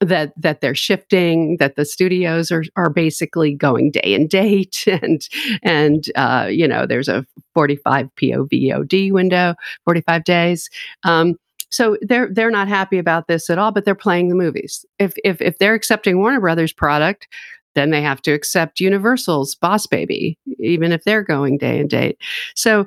[0.00, 5.28] that that they're shifting, that the studios are are basically going day and date, and
[5.62, 9.54] and uh, you know there's a 45 POVOD window,
[9.84, 10.70] 45 days.
[11.04, 11.36] Um,
[11.70, 14.84] so they're they're not happy about this at all, but they're playing the movies.
[14.98, 17.28] If if if they're accepting Warner Brothers product,
[17.74, 22.18] then they have to accept Universal's Boss Baby, even if they're going day and date.
[22.54, 22.86] So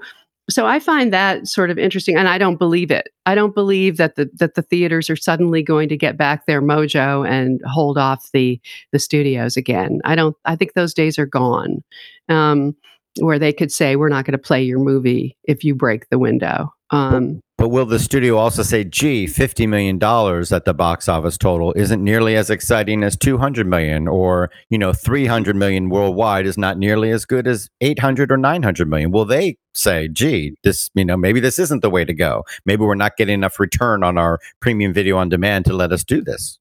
[0.50, 3.10] so I find that sort of interesting, and I don't believe it.
[3.26, 6.62] I don't believe that the that the theaters are suddenly going to get back their
[6.62, 8.60] mojo and hold off the
[8.92, 10.02] the studios again.
[10.04, 10.36] I don't.
[10.46, 11.84] I think those days are gone,
[12.28, 12.76] um,
[13.20, 16.20] where they could say we're not going to play your movie if you break the
[16.20, 16.74] window.
[16.92, 21.74] Um, But will the studio also say, gee, $50 million at the box office total
[21.74, 26.78] isn't nearly as exciting as 200 million or, you know, 300 million worldwide is not
[26.78, 29.12] nearly as good as 800 or 900 million?
[29.12, 32.44] Will they say, gee, this, you know, maybe this isn't the way to go.
[32.66, 36.04] Maybe we're not getting enough return on our premium video on demand to let us
[36.04, 36.60] do this.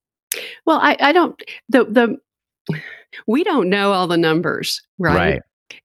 [0.65, 1.41] well, I, I don't.
[1.67, 2.17] The the
[3.27, 5.15] we don't know all the numbers, right?
[5.15, 5.41] right?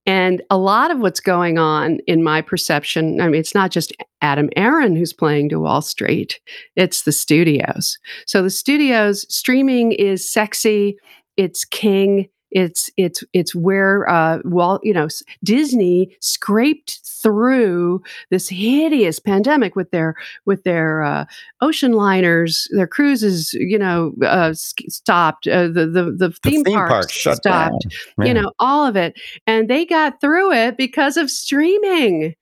[0.07, 3.93] And a lot of what's going on, in my perception, I mean, it's not just
[4.21, 6.41] Adam Aron who's playing to Wall Street,
[6.75, 7.99] it's the studios.
[8.27, 10.97] So the studios, streaming is sexy,
[11.37, 12.29] it's king.
[12.57, 15.09] It's it's it's where uh, Walt, you know,
[15.45, 20.15] Disney scraped through this hideous pandemic with their
[20.47, 21.25] with their uh,
[21.61, 25.47] ocean liners, their cruises, you know, uh, stopped.
[25.47, 27.87] Uh, the the the The theme, parks, park shut stopped
[28.19, 28.27] down.
[28.27, 32.35] you know all of it and they got through it because of streaming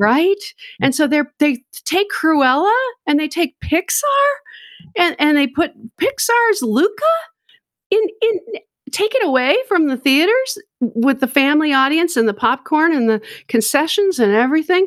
[0.00, 0.42] right
[0.80, 2.74] and so they're they take cruella
[3.06, 4.02] and they take pixar
[4.96, 7.14] and and they put pixar's luca
[7.90, 8.38] in in
[8.92, 13.20] take it away from the theaters with the family audience and the popcorn and the
[13.48, 14.86] concessions and everything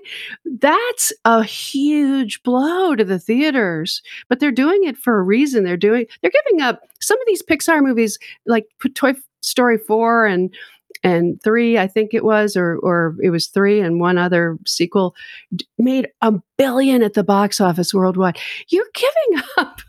[0.60, 4.02] that's a huge blow to the theaters.
[4.30, 5.64] But they're doing it for a reason.
[5.64, 10.54] They're doing they're giving up some of these pixar movies like toy story 4 and
[11.04, 15.14] and 3 i think it was or or it was 3 and one other sequel
[15.78, 18.38] made a billion at the box office worldwide.
[18.70, 19.82] You're giving up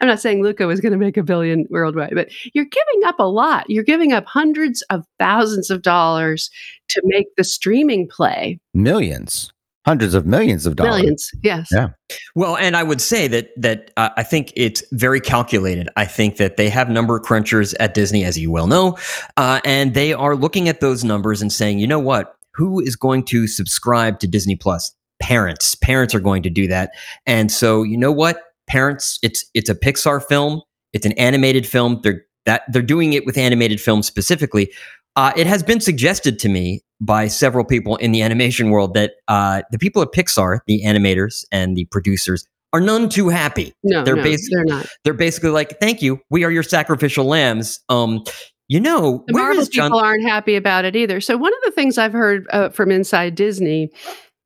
[0.00, 3.18] I'm not saying Luca was going to make a billion worldwide, but you're giving up
[3.18, 3.68] a lot.
[3.68, 6.50] You're giving up hundreds of thousands of dollars
[6.88, 8.60] to make the streaming play.
[8.72, 9.52] Millions,
[9.84, 10.96] hundreds of millions of dollars.
[10.96, 11.68] Millions, yes.
[11.72, 11.88] Yeah.
[12.34, 15.88] Well, and I would say that that uh, I think it's very calculated.
[15.96, 18.98] I think that they have number crunchers at Disney, as you well know,
[19.36, 22.96] uh, and they are looking at those numbers and saying, you know what, who is
[22.96, 24.94] going to subscribe to Disney Plus?
[25.20, 25.74] Parents.
[25.76, 26.90] Parents are going to do that,
[27.26, 29.18] and so you know what, parents.
[29.22, 30.62] It's it's a Pixar film.
[30.92, 32.00] It's an animated film.
[32.02, 34.72] They're that they're doing it with animated films specifically.
[35.16, 39.12] Uh, it has been suggested to me by several people in the animation world that
[39.28, 43.72] uh, the people at Pixar, the animators and the producers, are none too happy.
[43.84, 44.86] No, They're no, basi- they're not.
[45.04, 48.24] They're basically like, "Thank you, we are your sacrificial lambs." Um,
[48.68, 49.90] you know, The Marvel John?
[49.90, 51.20] people aren't happy about it either.
[51.20, 53.90] So one of the things I've heard uh, from inside Disney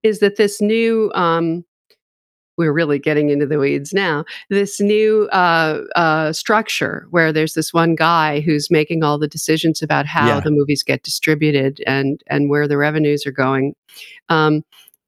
[0.03, 1.64] is that this new um,
[2.59, 4.25] we're really getting into the weeds now.
[4.51, 9.81] This new uh, uh, structure where there's this one guy who's making all the decisions
[9.81, 10.41] about how Yeah.
[10.41, 13.75] the movies get distributed and and where the revenues are going.
[14.29, 14.63] Um,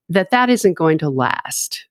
[0.08, 1.86] that that isn't going to last.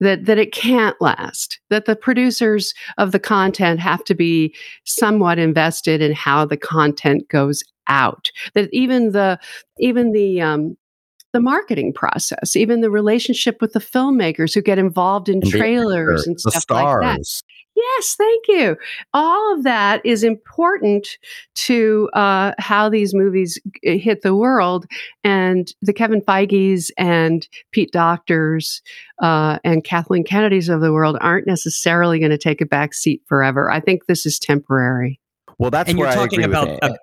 [0.00, 1.60] That that it can't last.
[1.70, 4.54] That the producers of the content have to be
[4.84, 8.30] somewhat invested in how the content goes out.
[8.54, 9.38] That even the
[9.78, 10.76] even the um,
[11.34, 15.50] the marketing process, even the relationship with the filmmakers who get involved in And the
[15.50, 17.42] trailers and the stuff like that.
[17.76, 18.76] Yes, thank you.
[19.14, 21.18] All of that is important
[21.56, 24.86] to uh, how these movies g- hit the world.
[25.24, 28.80] And the Kevin Feige's and Pete Docters
[29.20, 33.22] uh, and Kathleen Kennedy's of the world aren't necessarily going to take a back seat
[33.26, 33.68] forever.
[33.68, 35.18] I think this is temporary.
[35.58, 36.92] Well, that's and where you're I talking agree with about.
[36.92, 37.00] it.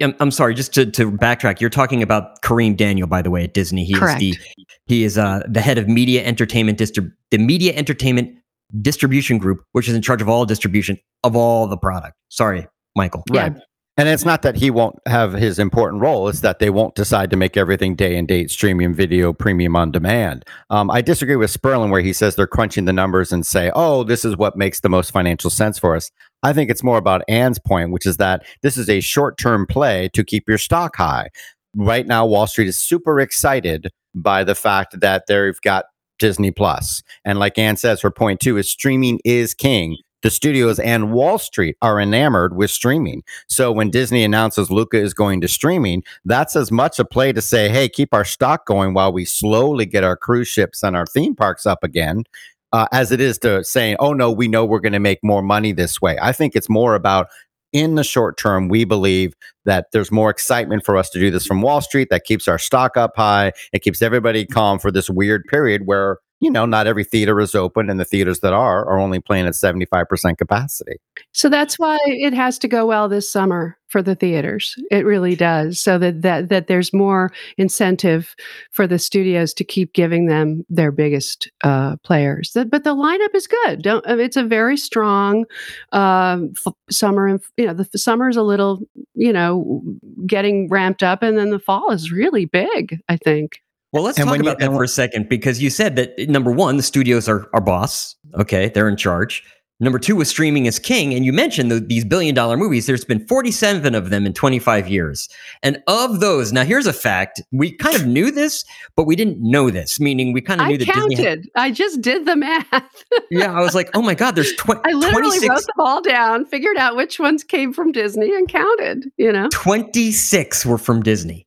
[0.00, 1.60] I'm, I'm sorry, just to, to backtrack.
[1.60, 3.84] You're talking about Kareem Daniel, by the way, at Disney.
[3.84, 4.22] He Correct.
[4.22, 8.36] is the he is uh, the head of media entertainment distrib- the media entertainment
[8.82, 12.14] distribution group, which is in charge of all distribution of all the product.
[12.28, 13.22] Sorry, Michael.
[13.32, 13.42] Yeah.
[13.42, 13.56] Right.
[13.96, 17.30] And it's not that he won't have his important role; it's that they won't decide
[17.30, 20.44] to make everything day and date streaming video premium on demand.
[20.68, 24.02] Um, I disagree with Sperlin where he says they're crunching the numbers and say, "Oh,
[24.02, 26.10] this is what makes the most financial sense for us."
[26.42, 30.10] I think it's more about Anne's point, which is that this is a short-term play
[30.12, 31.28] to keep your stock high.
[31.76, 35.86] Right now, Wall Street is super excited by the fact that they've got
[36.18, 40.78] Disney Plus, and like Anne says, her point two is streaming is king the studios
[40.78, 43.22] and Wall Street are enamored with streaming.
[43.46, 47.42] So when Disney announces Luca is going to streaming, that's as much a play to
[47.42, 51.04] say, hey, keep our stock going while we slowly get our cruise ships and our
[51.04, 52.24] theme parks up again.
[52.72, 55.42] Uh, as it is to saying, oh no, we know we're going to make more
[55.42, 56.16] money this way.
[56.20, 57.28] I think it's more about
[57.74, 59.34] in the short term, we believe
[59.66, 62.08] that there's more excitement for us to do this from Wall Street.
[62.08, 63.52] That keeps our stock up high.
[63.74, 67.54] It keeps everybody calm for this weird period where you know, not every theater is
[67.54, 70.96] open, and the theaters that are are only playing at 75% capacity.
[71.32, 74.74] So that's why it has to go well this summer for the theaters.
[74.90, 75.80] It really does.
[75.80, 78.34] So that that that there's more incentive
[78.72, 82.50] for the studios to keep giving them their biggest uh, players.
[82.54, 83.82] but the lineup is good.
[83.82, 85.44] Don't it's a very strong
[85.92, 87.26] um, f- summer.
[87.26, 88.80] And you know, the summer is a little
[89.14, 89.82] you know
[90.26, 93.00] getting ramped up, and then the fall is really big.
[93.08, 93.63] I think.
[93.94, 96.28] Well, let's And talk when you- about that for a second because you said that
[96.28, 98.16] number one, the studios are our boss.
[98.34, 99.44] Okay, they're in charge.
[99.80, 102.86] Number two, with streaming is king, and you mentioned the, these billion dollar movies.
[102.86, 105.28] There's been 47 of them in 25 years,
[105.62, 108.64] and of those, now here's a fact: we kind of knew this,
[108.96, 110.00] but we didn't know this.
[110.00, 111.14] Meaning, we kind of I knew that Disney.
[111.16, 111.48] Had, counted.
[111.56, 113.04] I just did the math.
[113.30, 114.80] yeah, I was like, oh my god, there's 20.
[114.84, 118.48] I literally 26, wrote them all down, figured out which ones came from Disney, and
[118.48, 119.10] counted.
[119.16, 121.46] You know, 26 were from Disney.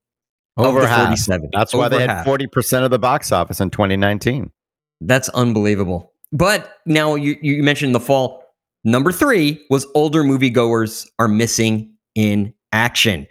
[0.58, 1.06] Over the half.
[1.06, 1.50] 47.
[1.54, 4.52] That's why they Over had 40% of the box office in 2019.
[5.02, 6.12] That's unbelievable.
[6.32, 8.44] But now you, you mentioned the fall.
[8.84, 13.28] Number three was older moviegoers are missing in action.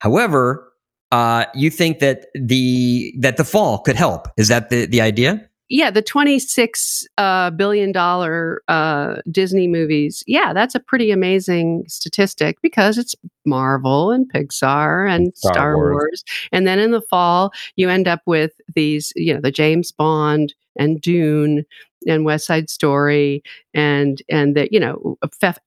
[0.00, 0.72] However,
[1.12, 4.28] uh, you think that the that the fall could help.
[4.36, 5.49] Is that the, the idea?
[5.70, 10.22] Yeah, the twenty-six uh, billion dollar uh, Disney movies.
[10.26, 13.14] Yeah, that's a pretty amazing statistic because it's
[13.46, 15.92] Marvel and Pixar and Star Star, Wars.
[15.92, 16.24] Wars.
[16.52, 20.54] and then in the fall you end up with these, you know, the James Bond
[20.76, 21.64] and Dune
[22.06, 23.42] and West Side Story
[23.74, 25.18] and and that you know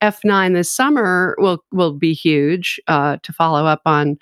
[0.01, 4.17] F nine this summer will will be huge uh, to follow up on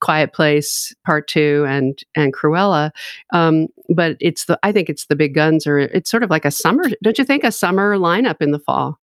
[0.00, 2.90] Quiet Place Part Two and and Cruella.
[3.32, 6.44] Um, but it's the I think it's the big guns or it's sort of like
[6.44, 6.84] a summer.
[7.02, 8.98] Don't you think a summer lineup in the fall?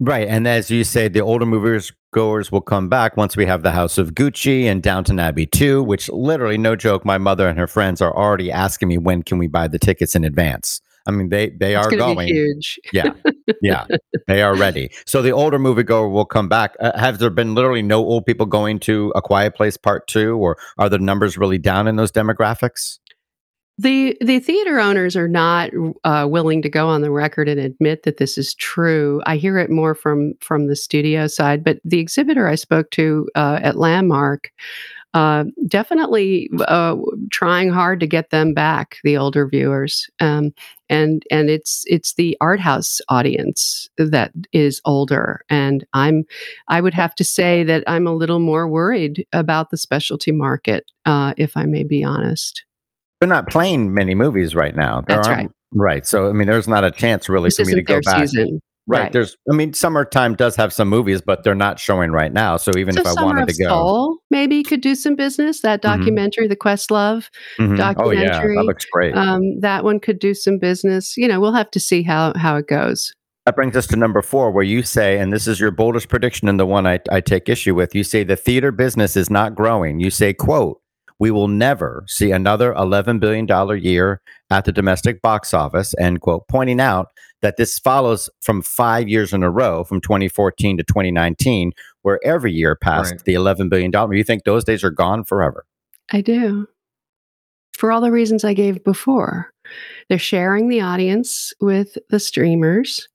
[0.00, 0.26] Right.
[0.26, 3.70] And as you say, the older movers goers will come back once we have the
[3.70, 7.66] House of Gucci and Downton Abbey 2, which literally, no joke, my mother and her
[7.66, 10.80] friends are already asking me when can we buy the tickets in advance.
[11.06, 12.78] I mean, they they It's are be huge.
[12.92, 13.12] Yeah,
[13.60, 13.86] yeah,
[14.26, 14.90] they are ready.
[15.06, 16.76] So the older moviegoer will come back.
[16.80, 20.36] Uh, have there been literally no old people going to A Quiet Place Part Two,
[20.36, 22.98] or are the numbers really down in those demographics?
[23.78, 25.70] The the theater owners are not
[26.04, 29.22] uh, willing to go on the record and admit that this is true.
[29.26, 33.28] I hear it more from from the studio side, but the exhibitor I spoke to
[33.34, 34.50] uh, at Landmark
[35.14, 36.96] uh, definitely uh,
[37.30, 40.52] trying hard to get them back, the older viewers, um,
[40.88, 46.24] and and it's it's the art house audience that is older, and I'm
[46.68, 50.84] I would have to say that I'm a little more worried about the specialty market,
[51.04, 52.64] uh, if I may be honest.
[53.20, 55.02] They're not playing many movies right now.
[55.02, 56.06] There That's aren't- Right.
[56.06, 58.28] So I mean, there's not a chance really This for me to go back.
[58.28, 58.60] season.
[58.88, 59.02] Right.
[59.02, 59.12] Right.
[59.12, 59.36] There's.
[59.50, 62.56] I mean, summertime does have some movies, but they're not showing right now.
[62.56, 65.60] So even so if I wanted to go, Soul maybe could do some business.
[65.62, 67.28] That documentary, the Questlove,
[67.58, 67.72] Mhm.
[67.72, 69.16] oh yeah, documentary, that looks great.
[69.16, 71.16] um, that one could do some business.
[71.16, 73.12] You know, we'll have to see how how it goes.
[73.46, 76.48] That brings us to number four, where you say, and this is your boldest prediction
[76.48, 77.92] and the one I, I take issue with.
[77.94, 79.98] You say the theater business is not growing.
[79.98, 80.80] You say, quote,
[81.18, 83.46] we will never see another $11 billion
[83.82, 84.20] year
[84.50, 87.08] at the domestic box office, end quote, pointing out
[87.42, 91.72] that this follows from five years in a row from 2014 to 2019,
[92.02, 93.24] where every year passed Right.
[93.24, 93.92] the $11 billion.
[94.12, 95.66] You think those days are gone forever?
[96.10, 96.66] I do.
[97.76, 99.50] For all the reasons I gave before.
[100.08, 103.08] They're sharing the audience with the streamers.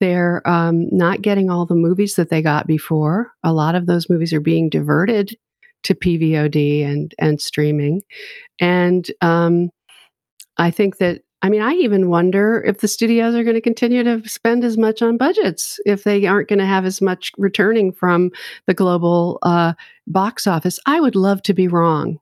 [0.00, 3.32] They're um, not getting all the movies that they got before.
[3.42, 5.36] A lot of those movies are being diverted
[5.82, 8.02] to PVOD and and streaming.
[8.60, 9.70] And um,
[10.56, 14.02] I think that I mean I even wonder if the studios are going to continue
[14.04, 17.92] to spend as much on budgets if they aren't going to have as much returning
[17.92, 18.30] from
[18.66, 19.72] the global uh,
[20.06, 20.78] box office.
[20.86, 22.18] I would love to be wrong.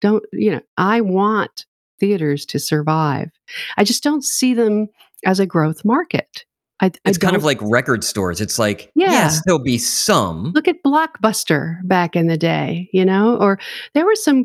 [0.00, 0.60] Don't you know?
[0.76, 1.66] I want
[2.00, 3.30] theaters to survive.
[3.76, 4.88] I just don't see them
[5.24, 6.44] as a growth market.
[6.84, 8.40] I, I It's kind of like record stores.
[8.40, 9.10] It's like, Yeah.
[9.10, 10.52] yes, there'll be some.
[10.54, 13.58] look at Blockbuster back in the day, you know, or
[13.94, 14.44] there was some.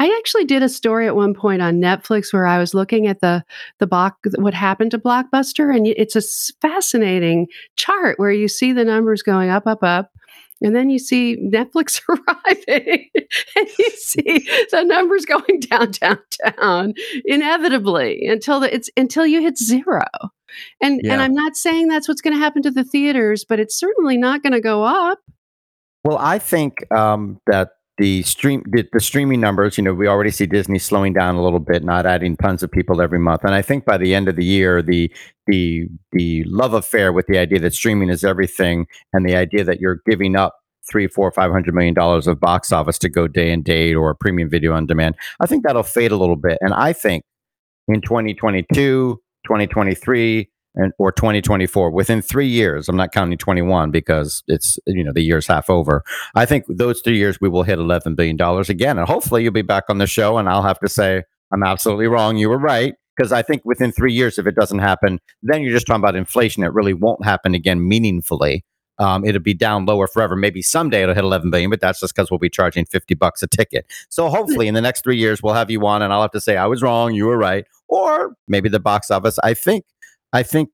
[0.00, 3.20] I actually did a story at one point on Netflix where I was looking at
[3.20, 3.44] the
[3.78, 6.22] the block what happened to Blockbuster, and it's a
[6.60, 7.46] fascinating
[7.76, 10.10] chart where you see the numbers going up, up, up.
[10.64, 16.18] And then you see Netflix arriving, and you see the numbers going down, down,
[16.58, 16.94] down,
[17.26, 20.04] inevitably until the, it's until you hit zero.
[20.80, 23.78] And and I'm not saying that's what's going to happen to the theaters, but it's
[23.78, 25.18] certainly not going to go up.
[26.02, 30.30] Well, I think um, that the stream the, the streaming numbers, you know, we already
[30.30, 33.44] see Disney slowing down a little bit, not adding tons of people every month.
[33.44, 35.12] And I think by the end of the year, the
[35.46, 39.80] the the love affair with the idea that streaming is everything, and the idea that
[39.80, 40.56] you're giving up
[40.90, 44.14] three, four, five hundred million dollars of box office to go day and date or
[44.14, 46.58] premium video on demand, I think that'll fade a little bit.
[46.60, 47.24] And I think
[47.86, 54.78] in 2022, 2023 and or 2024 within 3 years i'm not counting 21 because it's
[54.86, 56.02] you know the year's half over
[56.34, 59.52] i think those 3 years we will hit 11 billion dollars again and hopefully you'll
[59.52, 61.22] be back on the show and i'll have to say
[61.52, 64.80] i'm absolutely wrong you were right because i think within 3 years if it doesn't
[64.80, 68.64] happen then you're just talking about inflation it really won't happen again meaningfully
[68.98, 70.36] um, it'll be down lower forever.
[70.36, 73.42] Maybe someday it'll hit 11 billion, but that's just because we'll be charging 50 bucks
[73.42, 73.86] a ticket.
[74.08, 76.40] So hopefully in the next three years, we'll have you on and I'll have to
[76.40, 77.64] say, I was wrong, you were right.
[77.88, 79.38] Or maybe the box office.
[79.42, 79.84] I think,
[80.34, 80.68] I think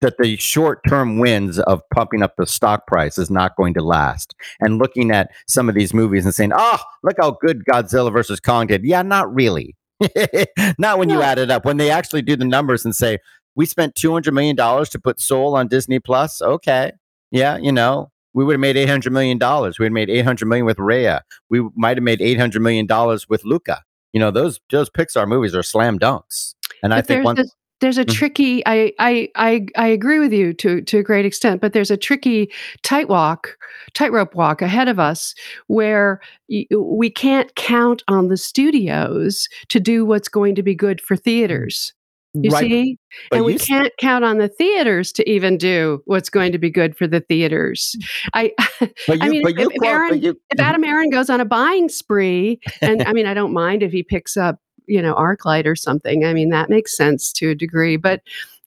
[0.00, 3.82] that the short term wins of pumping up the stock price is not going to
[3.82, 4.34] last.
[4.60, 8.40] And looking at some of these movies and saying, oh, look how good Godzilla versus
[8.40, 8.84] Kong did.
[8.84, 9.76] Yeah, not really.
[10.78, 11.66] not when you add it up.
[11.66, 13.18] When they actually do the numbers and say,
[13.54, 16.40] we spent $200 million to put Soul on Disney Plus.
[16.40, 16.92] Okay.
[17.30, 19.38] Yeah, you know, we would have made $800 million.
[19.38, 21.20] We would have made 800 million with Raya.
[21.50, 22.88] We might have made $800 million
[23.28, 23.82] with Luca.
[24.12, 26.54] You know, those those Pixar movies are slam dunks.
[26.82, 27.44] And I think one a,
[27.80, 28.12] there's a Mhm.
[28.12, 31.90] tricky I, I I I agree with you to to a great extent, but there's
[31.90, 32.50] a tricky
[32.82, 33.56] tight walk,
[33.94, 35.34] tightrope walk ahead of us
[35.66, 41.00] where y- we can't count on the studios to do what's going to be good
[41.00, 41.92] for theaters.
[42.32, 42.98] You Right, see?
[43.28, 46.70] but and we can't count on the theaters to even do what's going to be
[46.70, 47.96] good for the theaters.
[48.34, 51.44] I but you, I mean, if- if Aron- you if Adam Aron goes on a
[51.44, 55.66] buying spree, and I mean, I don't mind if he picks up, you know, ArcLight
[55.66, 56.24] or something.
[56.24, 58.22] I mean, that makes sense to a degree, but,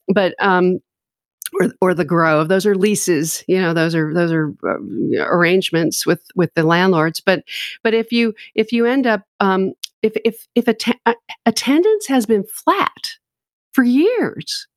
[0.07, 0.79] but, um,
[1.61, 3.43] or, or the Grove, those are leases.
[3.47, 4.77] You know, those are those are uh,
[5.25, 7.19] arrangements with with the landlords.
[7.19, 7.43] But
[7.83, 11.13] but if you if you end up um, if if if atten- uh,
[11.45, 13.17] attendance has been flat
[13.71, 14.67] for years,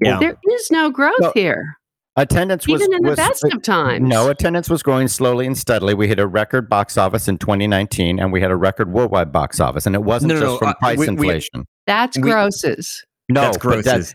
[0.00, 0.18] Yeah.
[0.18, 1.76] there is no growth No, here,
[2.16, 4.08] attendance was even in the was- best of times.
[4.08, 5.94] No, attendance was growing slowly and steadily.
[5.94, 9.60] We hit a record box office in 2019, and we had a record worldwide box
[9.60, 11.66] office, and it wasn't No, no, just no, from uh, price we- we- inflation.
[11.86, 13.04] that's we- grosses.
[13.28, 14.14] no, That's but that- grosses.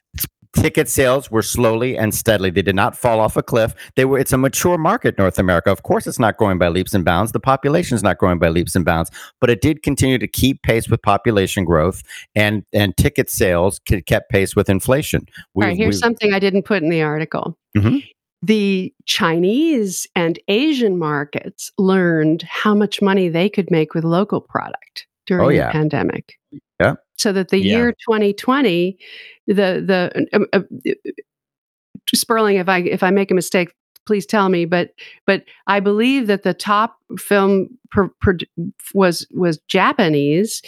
[0.55, 2.49] Ticket sales were slowly and steadily.
[2.49, 3.73] They did not fall off a cliff.
[3.95, 4.19] They were.
[4.19, 5.71] It's a mature market, North America.
[5.71, 7.31] Of course, it's not growing by leaps and bounds.
[7.31, 10.61] The population is not growing by leaps and bounds, but it did continue to keep
[10.63, 12.01] pace with population growth,
[12.35, 15.25] and and ticket sales kept pace with inflation.
[15.53, 17.57] We- All right, here's we- something I didn't put in the article.
[17.77, 18.03] Mhm.
[18.41, 25.07] The Chinese and Asian markets learned how much money they could make with local product
[25.29, 25.71] during Oh, the yeah.
[25.71, 26.39] pandemic.
[26.81, 26.95] Yeah.
[27.17, 27.75] So that the Yeah.
[27.77, 28.97] year 2020,
[29.47, 30.61] the the um, uh,
[32.15, 33.71] Sperling, if I if I make a mistake,
[34.07, 34.65] please tell me.
[34.65, 34.91] But
[35.27, 38.37] but I believe that the top film per, per,
[38.95, 40.63] was was Japanese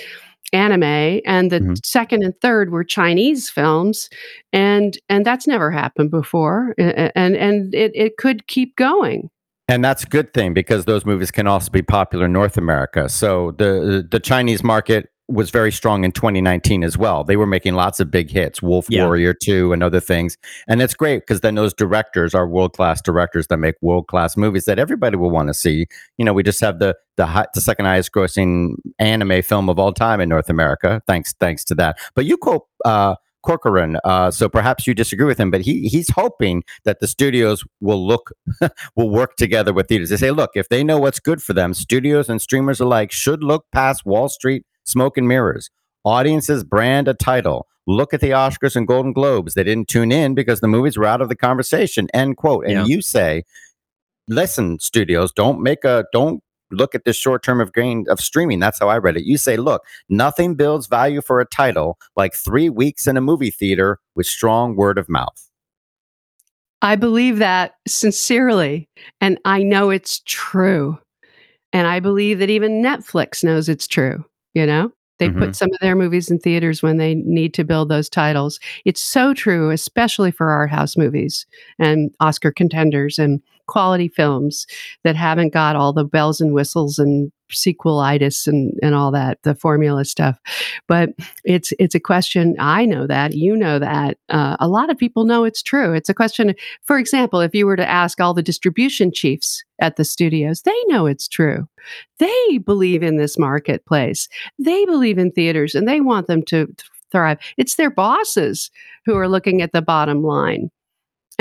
[0.53, 0.83] anime,
[1.25, 1.83] and the Mhm.
[1.85, 4.09] second and third were Chinese films,
[4.53, 9.29] and and that's never happened before, A- and and it it could keep going.
[9.71, 13.07] And that's a good thing because those movies can also be popular in North America.
[13.07, 17.23] So the the Chinese market was very strong in 2019 as well.
[17.23, 19.05] They were making lots of big hits, Wolf Yeah.
[19.05, 20.37] Warrior 2 and other things.
[20.67, 24.77] And it's great because then those directors are world-class directors that make world-class movies that
[24.77, 25.87] everybody will want to see.
[26.17, 29.79] You know, we just have the the, high, the second highest grossing anime film of
[29.79, 31.01] all time in North America.
[31.07, 31.97] Thanks thanks to that.
[32.13, 36.09] But you quote uh Corcoran, uh, so perhaps you disagree with him, but he he's
[36.11, 38.31] hoping that the studios will look
[38.95, 40.09] will work together with theaters.
[40.09, 43.43] They say, look, if they know what's good for them, studios and streamers alike should
[43.43, 45.69] look past Wall Street smoke and mirrors.
[46.05, 47.67] Audiences brand a title.
[47.87, 49.53] Look at the Oscars and Golden Globes.
[49.55, 52.07] They didn't tune in because the movies were out of the conversation.
[52.13, 52.65] End quote.
[52.65, 52.85] And Yeah.
[52.85, 53.43] you say,
[54.27, 58.59] listen, studios, don't make a don't look at the short term of gain of streaming.
[58.59, 59.25] That's how I read it.
[59.25, 63.51] You say, look, nothing builds value for a title like three weeks in a movie
[63.51, 65.49] theater with strong word of mouth.
[66.81, 70.97] I believe that sincerely, and I know it's true.
[71.73, 74.25] And I believe that even Netflix knows it's true.
[74.53, 74.91] You know,
[75.21, 75.37] They Mhm.
[75.39, 78.59] put some of their movies in theaters when they need to build those titles.
[78.85, 81.45] It's so true, especially for art house movies
[81.77, 84.65] and Oscar contenders and quality films
[85.03, 89.55] that haven't got all the bells and whistles and sequelitis and, and all that, the
[89.55, 90.39] formula stuff.
[90.87, 91.09] But
[91.43, 92.55] it's it's a question.
[92.59, 94.17] I know that you know that.
[94.29, 95.93] Uh, a lot of people know it's true.
[95.93, 96.53] It's a question.
[96.83, 100.83] For example, if you were to ask all the distribution chiefs at the studios, they
[100.87, 101.67] know it's true.
[102.19, 104.27] They believe in this marketplace.
[104.59, 106.73] They believe in theaters, and they want them to
[107.11, 107.39] thrive.
[107.57, 108.71] It's their bosses
[109.05, 110.69] who are looking at the bottom line.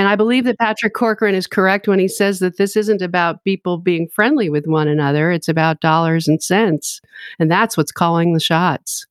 [0.00, 3.44] And I believe that Patrick Corcoran is correct when he says that this isn't about
[3.44, 5.30] people being friendly with one another.
[5.30, 7.02] It's about dollars and cents.
[7.38, 9.06] And that's what's calling the shots.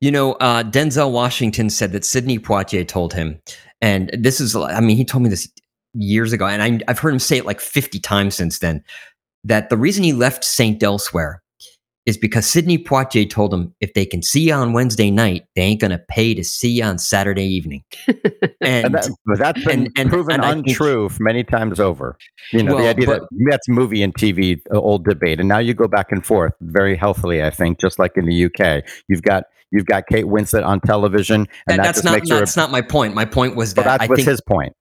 [0.00, 3.42] You know, uh, Denzel Washington said that Sidney Poitier told him,
[3.82, 5.52] and this is, I mean, he told me this
[5.92, 8.82] years ago, and I, I've heard him say it like 50 times since then,
[9.44, 10.82] that the reason he left St.
[10.82, 11.41] Elsewhere
[12.04, 15.62] is because Sidney Poitier told him if they can see you on Wednesday night, they
[15.62, 17.82] ain't going to pay to see you on Saturday evening.
[18.64, 22.16] And And, that, that's been and- and- proven and I think- untrue many times over.
[22.52, 25.48] You know, Well, the idea but- that that's movie and TV, uh, old debate, and
[25.48, 27.42] now you go back and forth very healthily.
[27.42, 31.40] I think, just like in the UK, you've got you've got Kate Winslet on television,
[31.40, 32.38] and that- that that's just not makes her.
[32.38, 33.14] that's not my point.
[33.14, 34.72] My point was but that that I was think his point.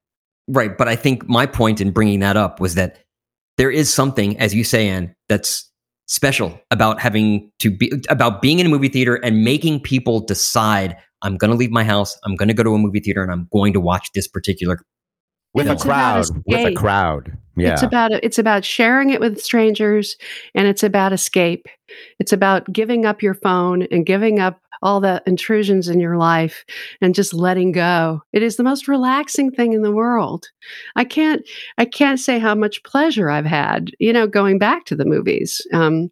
[0.47, 0.77] Right.
[0.77, 2.97] But I think my point in bringing that up was that
[3.57, 5.70] there is something, as you say, Anne, that's
[6.11, 10.97] special about having to be about being in a movie theater and making people decide
[11.21, 13.31] I'm going to leave my house, I'm going to go to a movie theater, and
[13.31, 14.79] I'm going to watch this particular.
[15.53, 17.73] With a crowd, with a crowd, yeah.
[17.73, 20.15] It's about it's about sharing it with strangers
[20.55, 21.67] and it's about escape.
[22.19, 26.65] It's about giving up your phone and giving up all the intrusions in your life
[27.01, 28.21] and just letting go.
[28.33, 30.49] It is the most relaxing thing in the world.
[30.95, 31.43] I can't
[31.77, 35.61] I can't say how much pleasure I've had, you know, going back to the movies.
[35.73, 36.11] Um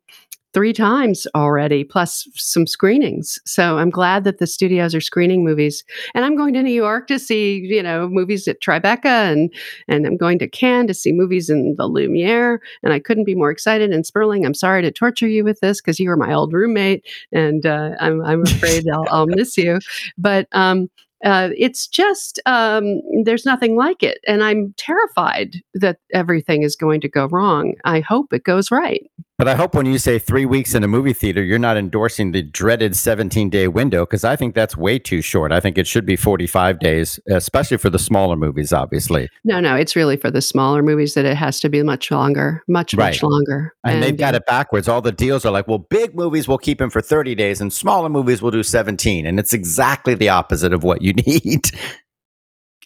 [0.54, 3.39] three times already plus some screenings.
[3.45, 5.84] So i'm glad that the studios are screening movies.
[6.16, 9.54] And i'm going to new york to see you know movies at tribeca and
[9.88, 12.62] and i'm going to cannes to see movies in the lumiere.
[12.84, 13.91] And i couldn't be more excited.
[13.91, 17.06] And sperling i'm sorry to torture you with this because you were my old roommate
[17.32, 19.80] and uh, I'm, I'm afraid I'll, I'll miss you.
[20.18, 20.89] But um,
[21.26, 24.20] uh, it's just um, there's nothing like it.
[24.28, 27.76] And i'm terrified that everything is going to go wrong.
[27.86, 29.04] I hope it goes right
[29.40, 32.34] But I hope when you say three weeks in a movie theater, you're not endorsing
[32.34, 35.54] the dreaded 17 day window because I think that's way too short.
[35.54, 39.30] I think it should be 45 days, especially for the smaller movies, obviously.
[39.46, 42.62] No, no, it's really for the smaller movies that it has to be much longer,
[42.68, 43.74] much, much longer.
[43.86, 44.90] And, they've got it backwards.
[44.90, 47.72] All the deals are like, well, big movies will keep him for 30 days and
[47.72, 49.26] smaller movies will do 17.
[49.26, 51.62] And it's exactly the opposite of what you need.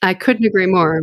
[0.04, 1.02] I couldn't agree more.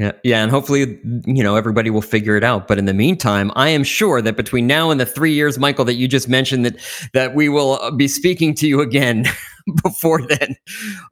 [0.00, 2.66] Yeah, yeah, and hopefully, you know, everybody will figure it out.
[2.66, 5.84] But in the meantime, I am sure that between now and the three years, Michael,
[5.84, 6.76] that you just mentioned, that
[7.12, 9.26] that we will uh, be speaking to you again
[9.82, 10.56] before then.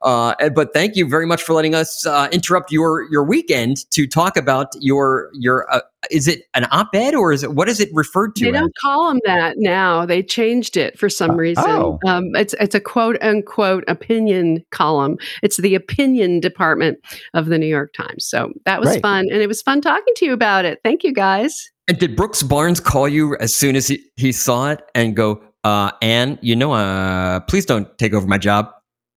[0.01, 4.07] Uh, but thank you very much for letting us uh, interrupt your your weekend to
[4.07, 5.71] talk about your your.
[5.71, 8.45] Uh, is it an op-ed or is it what is it referred to?
[8.45, 10.05] They don't call them that now.
[10.07, 11.65] They changed it for some Uh, reason.
[11.67, 11.99] oh.
[12.07, 15.17] Um, it's it's a quote unquote opinion column.
[15.43, 16.99] It's the opinion department
[17.35, 18.25] of the New York Times.
[18.25, 19.03] So that was Great.
[19.03, 20.81] fun, and it was fun talking to you about it.
[20.85, 21.71] Thank you, guys.
[21.89, 25.43] And did Brooks Barnes call you as soon as he, he saw it and go,
[25.65, 28.71] uh, Anne, you know, uh, please don't take over my job?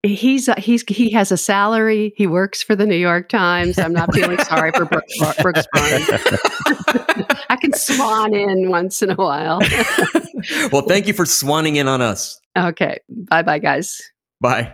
[0.04, 2.14] He's uh, he's he has a salary.
[2.18, 3.78] He works for the New York Times.
[3.78, 5.68] I'm not feeling sorry for Brooks, Bar- Brooks
[7.50, 9.60] I can swan in once in a while.
[10.72, 12.40] well, thank you for swanning in on us.
[12.58, 12.98] okay,
[13.30, 14.02] bye bye, guys.
[14.40, 14.74] Bye.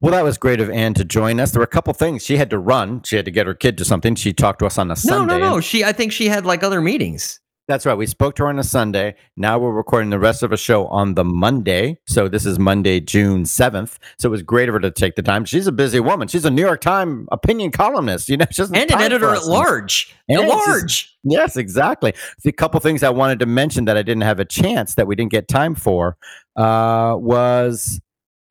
[0.00, 1.50] Well, that was great of Anne to join us.
[1.50, 2.24] There were a couple things.
[2.24, 3.02] She had to run.
[3.02, 4.14] She had to get her kid to something.
[4.14, 5.34] She talked to us on a No, Sunday.
[5.34, 5.60] No, no, no.
[5.60, 7.40] She, I think she had like other meetings.
[7.70, 7.94] That's right.
[7.94, 9.14] We spoke to her on a Sunday.
[9.36, 11.98] Now we're recording the rest of a show on the Monday.
[12.04, 13.96] So this is Monday, June 7th.
[14.18, 15.44] So it was great of her to take the time.
[15.44, 16.26] She's a busy woman.
[16.26, 18.28] She's a New York Times opinion columnist.
[18.28, 20.12] You know, And an editor at large.
[20.28, 21.16] And At large.
[21.22, 22.12] Yes, exactly.
[22.42, 25.14] The couple things I wanted to mention that I didn't have a chance that we
[25.14, 26.16] didn't get time for
[26.56, 28.00] uh, was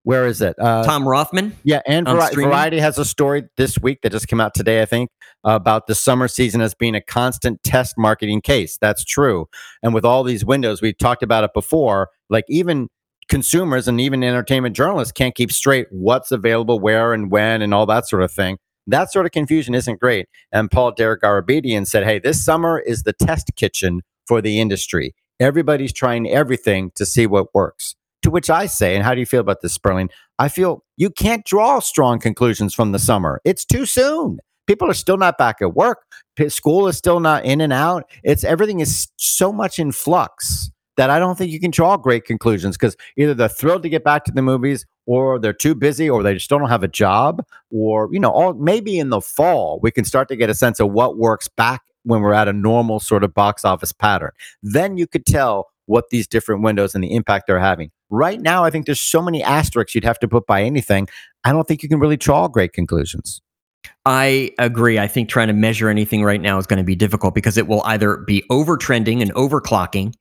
[0.04, 0.56] where is it?
[0.60, 1.56] Uh, Tom Rothman.
[1.64, 4.86] yeah, and Vari- Variety has a story this week that just came out today, I
[4.86, 5.10] think,
[5.44, 8.78] about the summer season as being a constant test marketing case.
[8.80, 9.48] That's true.
[9.84, 12.88] And with all these windows, we've talked about it before, like even
[13.30, 17.86] consumers and even entertainment journalists can't keep straight what's available where and when and all
[17.86, 18.58] that sort of thing.
[18.88, 20.28] That sort of confusion isn't great.
[20.52, 25.14] And Paul Dergarabedian said, hey, this summer is the test kitchen for the industry.
[25.40, 27.96] Everybody's trying everything to see what works.
[28.24, 30.10] To which I say, and how do you feel about this, Sperling?
[30.40, 33.40] I feel you can't draw strong conclusions from the summer.
[33.46, 34.40] It's too soon.
[34.68, 36.04] People are still not back at work.
[36.50, 38.10] School is still not in and out.
[38.24, 40.70] It's everything is so much in flux
[41.00, 44.04] that I don't think you can draw great conclusions because either they're thrilled to get
[44.04, 47.42] back to the movies or they're too busy or they just don't have a job
[47.72, 50.80] or, you know, all maybe in the fall we can start to get a sense
[50.82, 54.32] of what works back when we're at a normal sort of box office pattern.
[54.62, 57.90] Then you could tell what these different windows and the impact they're having.
[58.10, 61.08] Right now, I think there's so many asterisks you'd have to put by anything.
[61.44, 63.42] I don't think you can really draw great conclusions.
[64.06, 65.00] I agree.
[65.00, 67.68] I think trying to measure anything right now is going to be difficult because it
[67.68, 70.14] will either be over trending and overclocking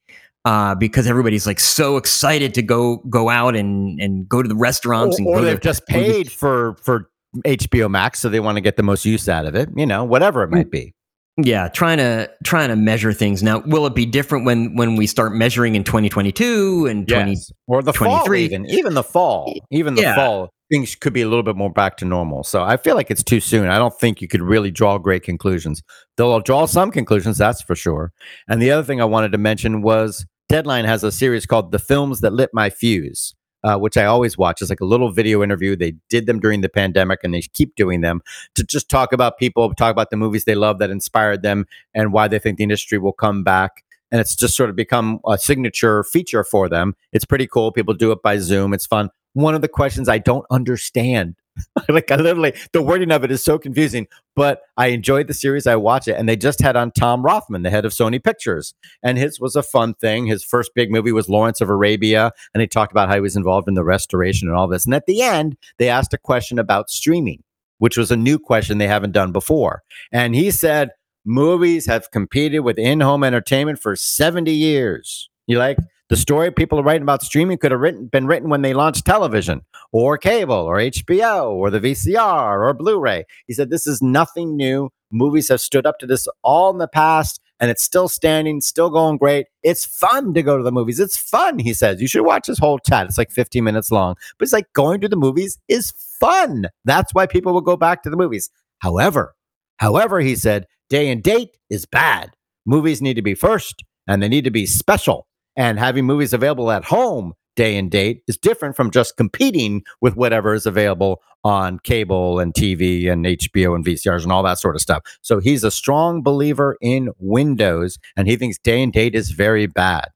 [0.45, 4.57] uh, because everybody's like so excited to go go out and and go to the
[4.57, 7.11] restaurants or, and or go they've just paid for for
[7.45, 9.69] HBO Max, so they want to get the most use out of it.
[9.77, 10.95] You know, whatever it might be.
[11.41, 13.45] Yeah, trying to trying to measure things.
[13.45, 17.53] Now, will it be different when when we start measuring in 2022 and 20 yes.
[17.69, 20.17] or the fall even even the fall even the Yeah.
[20.17, 22.43] fall things could be a little bit more back to normal.
[22.43, 23.69] So I feel like it's too soon.
[23.69, 25.83] I don't think you could really draw great conclusions.
[26.17, 28.13] They'll draw some conclusions, that's for sure.
[28.49, 31.79] And the other thing I wanted to mention was Deadline has a series called The
[31.79, 33.35] Films That Lit My Fuse.
[33.65, 34.63] Uh, which I always watch.
[34.63, 35.75] It's like a little video interview.
[35.75, 38.23] They did them during the pandemic and they keep doing them
[38.55, 42.13] to just talk about people, talk about the movies they love that inspired them and
[42.13, 43.83] why they think the industry will come back.
[44.13, 46.95] And it's just sort of become a signature feature for them.
[47.13, 47.73] It's pretty cool.
[47.73, 48.73] People do it by Zoom.
[48.73, 49.11] It's fun.
[49.33, 51.35] One of the questions I don't understand,
[51.89, 54.07] like I literally, the wording of it is so confusing,
[54.37, 55.67] but I enjoyed the series.
[55.67, 56.17] I watch it.
[56.17, 58.75] And they just had on Tom Rothman, the head of Sony Pictures.
[59.03, 60.27] And his was a fun thing.
[60.27, 62.33] His first big movie was Lawrence of Arabia.
[62.55, 64.85] And he talked about how he was involved in the restoration and all this.
[64.85, 67.43] And at the end, they asked a question about streaming,
[67.79, 69.83] which was a new question they haven't done before.
[70.13, 70.91] And he said,
[71.25, 75.29] movies have competed with in-home entertainment for 70 years.
[75.47, 75.79] You like
[76.09, 79.05] the story people are writing about streaming could have written, been written when they launched
[79.05, 79.63] television
[79.93, 83.25] or cable or HBO or the VCR or Blu-ray.
[83.47, 84.91] He said this is nothing new.
[85.11, 88.89] Movies have stood up to this all in the past and it's still standing, still
[88.89, 89.47] going great.
[89.63, 91.01] It's fun to go to the movies.
[91.01, 92.01] It's fun, he says.
[92.01, 93.07] You should watch this whole chat.
[93.07, 94.15] It's like 15 minutes long.
[94.39, 96.69] But it's like going to the movies is fun.
[96.85, 98.51] That's why people will go back to the movies.
[98.79, 99.35] However,
[99.79, 102.31] however, he said, day and date is bad.
[102.65, 105.27] Movies need to be first and they need to be special.
[105.59, 110.15] And having movies available at home day and date is different from just competing with
[110.15, 114.77] whatever is available on cable and TV and HBO and VCRs and all that sort
[114.77, 115.03] of stuff.
[115.21, 119.67] So he's a strong believer in Windows and he thinks day and date is very
[119.67, 120.07] bad.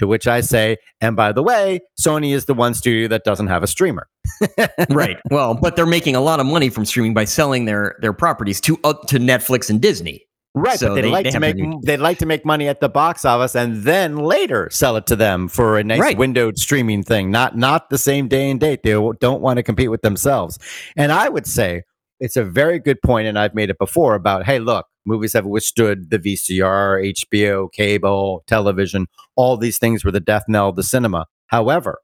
[0.00, 3.48] To which I say, and by the way, Sony is the one studio that doesn't
[3.48, 4.08] have a streamer.
[4.90, 5.18] right.
[5.30, 8.62] Well, but they're making a lot of money from streaming by selling their their properties
[8.62, 10.26] to uh, to Netflix and Disney.
[10.54, 12.66] Right, So but they'd they- like they to make new- they'd like to make money
[12.66, 16.18] at the box office and then later sell it to them for a nice Right.
[16.18, 17.30] windowed streaming thing.
[17.30, 18.82] Not not the same day and date.
[18.82, 18.90] They
[19.20, 20.58] don't want to compete with themselves.
[20.96, 21.82] And I would say
[22.18, 25.46] it's a very good point, and I've made it before about hey, look, movies have
[25.46, 29.06] withstood the VCR, HBO, cable, television.
[29.36, 31.26] All these things were the death knell of the cinema.
[31.46, 32.00] However,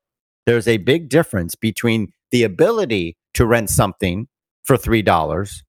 [0.46, 4.28] there's a big difference between the ability to rent something
[4.64, 5.64] for three dollars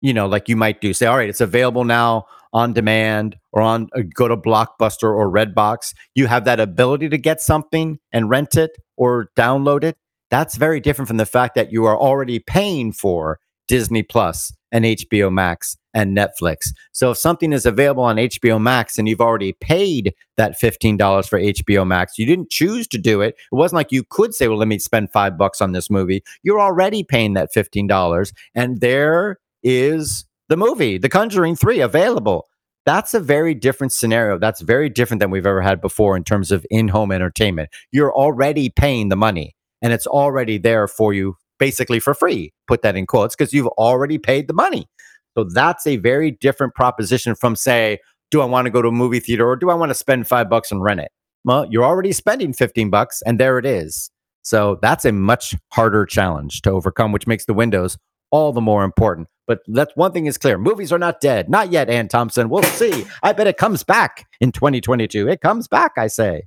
[0.00, 3.62] you know, like you might do, say, all right, it's available now on demand or
[3.62, 5.94] on uh, go to Blockbuster or Redbox.
[6.14, 9.96] You have that ability to get something and rent it or download it.
[10.30, 14.84] That's very different from the fact that you are already paying for Disney Plus and
[14.84, 16.68] HBO Max and Netflix.
[16.92, 21.40] So if something is available on HBO Max and you've already paid that $15 for
[21.40, 23.34] HBO Max, you didn't choose to do it.
[23.50, 26.22] It wasn't like you could say, well, let me spend five bucks on this movie.
[26.42, 28.32] You're already paying that $15.
[28.54, 32.46] And there is the movie, The Conjuring 3, available.
[32.86, 34.38] That's a very different scenario.
[34.38, 37.68] That's very different than we've ever had before in terms of in home entertainment.
[37.92, 42.52] You're already paying the money and it's already there for you basically for free.
[42.66, 44.88] Put that in quotes because you've already paid the money.
[45.36, 47.98] So that's a very different proposition from, say,
[48.30, 50.26] do I want to go to a movie theater or do I want to spend
[50.26, 51.12] five bucks and rent it?
[51.44, 54.10] Well, you're already spending 15 bucks and there it is.
[54.42, 57.98] So that's a much harder challenge to overcome, which makes the windows
[58.30, 59.28] all the more important.
[59.46, 60.58] But that's one thing is clear.
[60.58, 61.50] Movies are not dead.
[61.50, 62.48] Not yet, Anne Thompson.
[62.48, 63.04] We'll see.
[63.22, 65.28] I bet it comes back in 2022.
[65.28, 66.44] It comes back, I say.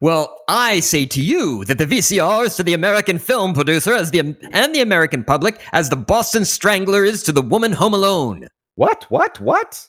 [0.00, 4.10] Well, I say to you that the VCR is to the American film producer as
[4.10, 4.20] the
[4.52, 8.48] and the American public as the Boston Strangler is to the woman home alone.
[8.74, 9.04] What?
[9.08, 9.40] What?
[9.40, 9.88] What?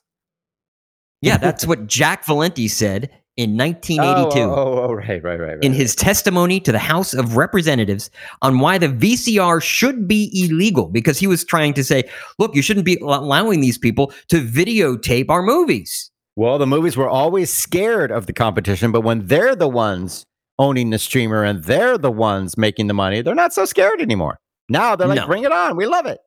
[1.21, 5.63] Yeah, that's what Jack Valenti said in 1982 Oh, oh, oh, right, right, right, right.
[5.63, 8.09] in his testimony to the House of Representatives
[8.41, 12.03] on why the VCR should be illegal because he was trying to say,
[12.37, 16.11] look, you shouldn't be allowing these people to videotape our movies.
[16.35, 20.25] Well, the movies were always scared of the competition, but when they're the ones
[20.59, 24.39] owning the streamer and they're the ones making the money, they're not so scared anymore.
[24.69, 25.27] Now they're like, No.
[25.27, 25.75] bring it on.
[25.75, 26.19] We love it.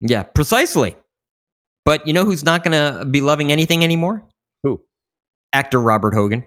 [0.00, 0.96] Yeah, precisely.
[1.84, 4.22] But you know who's not going to be loving anything anymore?
[4.62, 4.82] Who?
[5.52, 6.44] Actor Robert Hogan.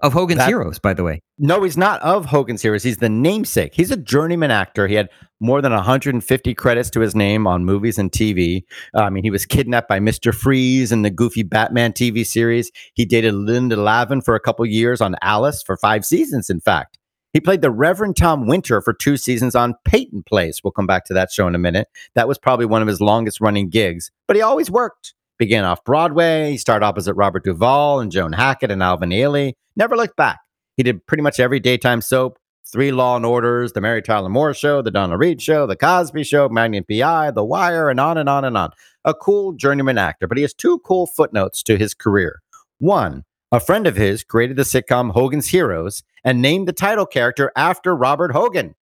[0.00, 1.20] of Hogan's That- Heroes, by the way.
[1.38, 2.82] No, he's not of Hogan's Heroes.
[2.82, 3.74] He's the namesake.
[3.74, 4.86] He's a journeyman actor.
[4.86, 5.08] He had
[5.40, 8.64] more than 150 credits to his name on movies and TV.
[8.94, 10.34] Uh, I mean, he was kidnapped by Mr.
[10.34, 12.70] Freeze in the Goofy Batman TV series.
[12.94, 16.98] He dated Linda Lavin for a couple years on Alice for five seasons, in fact.
[17.32, 20.60] He played the Reverend Tom Winter for two seasons on Peyton Place.
[20.62, 21.88] We'll come back to that show in a minute.
[22.14, 25.14] That was probably one of his longest running gigs, but he always worked.
[25.38, 26.52] Began off Broadway.
[26.52, 29.54] He started opposite Robert Duvall and Joan Hackett and Alvin Ailey.
[29.76, 30.38] Never looked back.
[30.76, 34.54] He did pretty much every daytime soap, Three Law and Orders, The Mary Tyler Moore
[34.54, 38.28] Show, The Donna Reed Show, The Cosby Show, Magnum PI, The Wire, and on and
[38.28, 38.70] on and on.
[39.04, 42.40] A cool journeyman actor, but he has two cool footnotes to his career.
[42.78, 47.52] One, a friend of his created the sitcom Hogan's Heroes and named the title character
[47.56, 48.74] after Robert Hogan.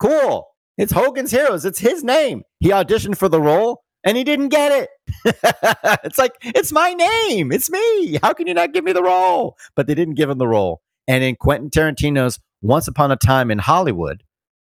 [0.00, 0.48] Cool.
[0.76, 1.64] It's Hogan's Heroes.
[1.64, 2.42] It's his name.
[2.58, 4.88] He auditioned for the role and he didn't get it.
[6.04, 7.52] it's like, it's my name.
[7.52, 8.18] It's me.
[8.22, 9.56] How can you not give me the role?
[9.74, 10.82] But they didn't give him the role.
[11.08, 14.22] And in Quentin Tarantino's Once Upon a Time in Hollywood,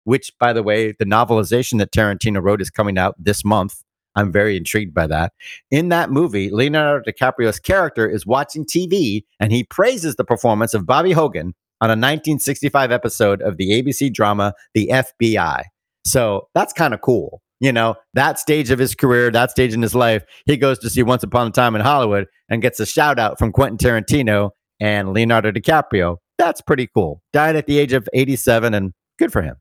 [0.03, 3.83] which, by the way, the novelization that Tarantino wrote is coming out this month.
[4.15, 5.33] I'm very intrigued by that.
[5.69, 10.85] In that movie, Leonardo DiCaprio's character is watching TV and he praises the performance of
[10.85, 15.63] Bobby Hogan on a 1965 episode of the ABC drama The FBI.
[16.05, 17.41] So that's kind of cool.
[17.59, 20.89] You know, that stage of his career, that stage in his life, he goes to
[20.89, 24.51] see Once Upon a Time in Hollywood and gets a shout out from Quentin Tarantino
[24.79, 26.17] and Leonardo DiCaprio.
[26.37, 27.21] That's pretty cool.
[27.33, 29.55] Died at the age of 87 and good for him.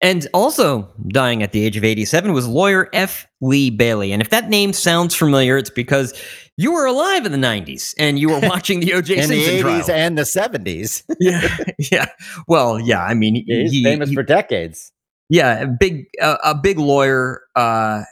[0.00, 3.26] And also dying at the age of 87 was lawyer F.
[3.42, 4.12] Lee Bailey.
[4.12, 6.14] And if that name sounds familiar, it's because
[6.56, 9.18] you were alive in the 90s and you were watching the O.J.
[9.22, 9.90] in the 80s trial.
[9.90, 11.02] and the 70s.
[11.20, 11.56] yeah,
[11.90, 12.06] yeah.
[12.48, 13.02] Well, yeah.
[13.02, 14.92] I mean, He's he- famous he- for decades.
[15.30, 17.42] Yeah, a big, uh, a big lawyer.
[17.56, 18.02] Uh,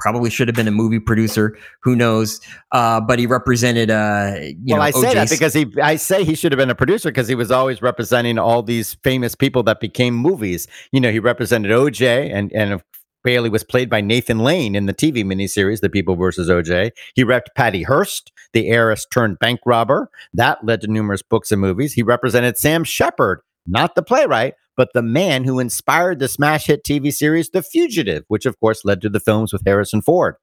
[0.00, 1.56] probably should have been a movie producer.
[1.82, 2.40] Who knows?
[2.72, 3.90] Uh, but he represented.
[3.90, 6.70] Uh, you well, know, I say that because he, I say he should have been
[6.70, 10.68] a producer because he was always representing all these famous people that became movies.
[10.92, 12.82] You know, he represented OJ, and and
[13.24, 16.90] Bailey was played by Nathan Lane in the TV miniseries The People versus OJ.
[17.14, 20.10] He repped Patty Hearst, the heiress turned bank robber.
[20.34, 21.94] That led to numerous books and movies.
[21.94, 26.84] He represented Sam Sheppard, not the playwright, but the man who inspired the smash hit
[26.84, 30.36] TV series The Fugitive, which of course led to the films with Harrison Ford.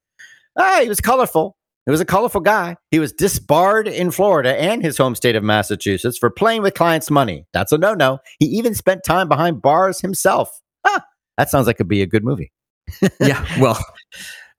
[0.58, 1.56] Ah, he was colorful.
[1.86, 2.76] He was a colorful guy.
[2.92, 7.10] He was disbarred in Florida and his home state of Massachusetts for playing with clients'
[7.10, 7.46] money.
[7.52, 8.18] That's a no no.
[8.38, 10.48] He even spent time behind bars himself.
[10.84, 11.04] Ah,
[11.38, 12.52] that sounds like it'd be a good movie.
[13.20, 13.78] yeah, well,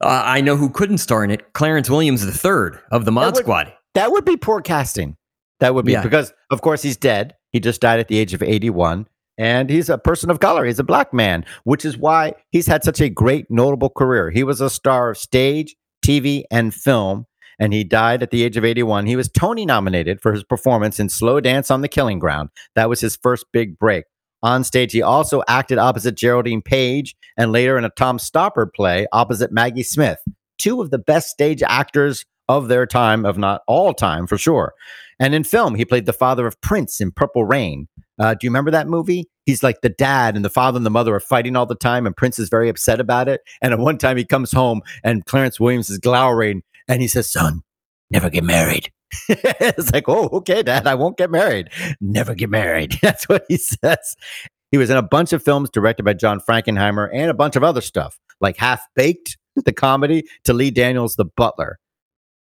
[0.02, 1.52] uh, I know who couldn't star in it.
[1.54, 3.72] Clarence Williams III of the Mod would- Squad.
[3.94, 5.16] That would be poor casting.
[5.60, 6.02] That would be Yeah.
[6.02, 7.34] because, of course, he's dead.
[7.52, 9.06] He just died at the age of 81.
[9.36, 10.64] And he's a person of color.
[10.64, 14.30] He's a black man, which is why he's had such a great, notable career.
[14.30, 15.74] He was a star of stage,
[16.04, 17.26] TV, and film.
[17.58, 19.06] And he died at the age of 81.
[19.06, 22.50] He was Tony nominated for his performance in Slow Dance on the Killing Ground.
[22.74, 24.04] That was his first big break.
[24.42, 29.06] On stage, he also acted opposite Geraldine Page and later in a Tom Stoppard play
[29.10, 30.18] opposite Maggie Smith.
[30.58, 34.74] Two of the best stage actors of their time, of not all time for sure.
[35.18, 37.88] And in film, he played the father of Prince in Purple Rain.
[38.18, 39.28] Uh, do you remember that movie?
[39.46, 42.06] He's like the dad, and the father and the mother are fighting all the time,
[42.06, 43.40] and Prince is very upset about it.
[43.60, 47.30] And at one time, he comes home, and Clarence Williams is glowering, and he says,
[47.30, 47.62] "Son,
[48.10, 48.90] never get married."
[49.28, 51.70] it's like, oh, okay, Dad, I won't get married.
[52.00, 52.98] Never get married.
[53.02, 54.16] That's what he says.
[54.70, 57.62] He was in a bunch of films directed by John Frankenheimer and a bunch of
[57.62, 61.78] other stuff, like Half Baked, the comedy, to Lee Daniels, The Butler.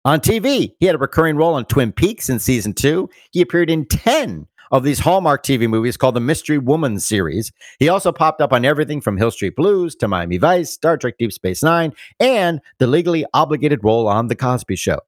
[0.05, 3.09] On TV, he had a recurring role on Twin Peaks in season two.
[3.31, 7.51] He appeared in 10 of these Hallmark TV movies called the Mystery Woman series.
[7.79, 11.15] He also popped up on everything from Hill Street Blues to Miami Vice, Star Trek
[11.17, 14.99] Deep Space Nine, and the legally obligated role on The Cosby Show.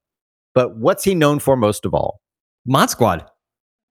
[0.53, 2.21] But what's he known for most of all?
[2.65, 3.25] Mod Squad.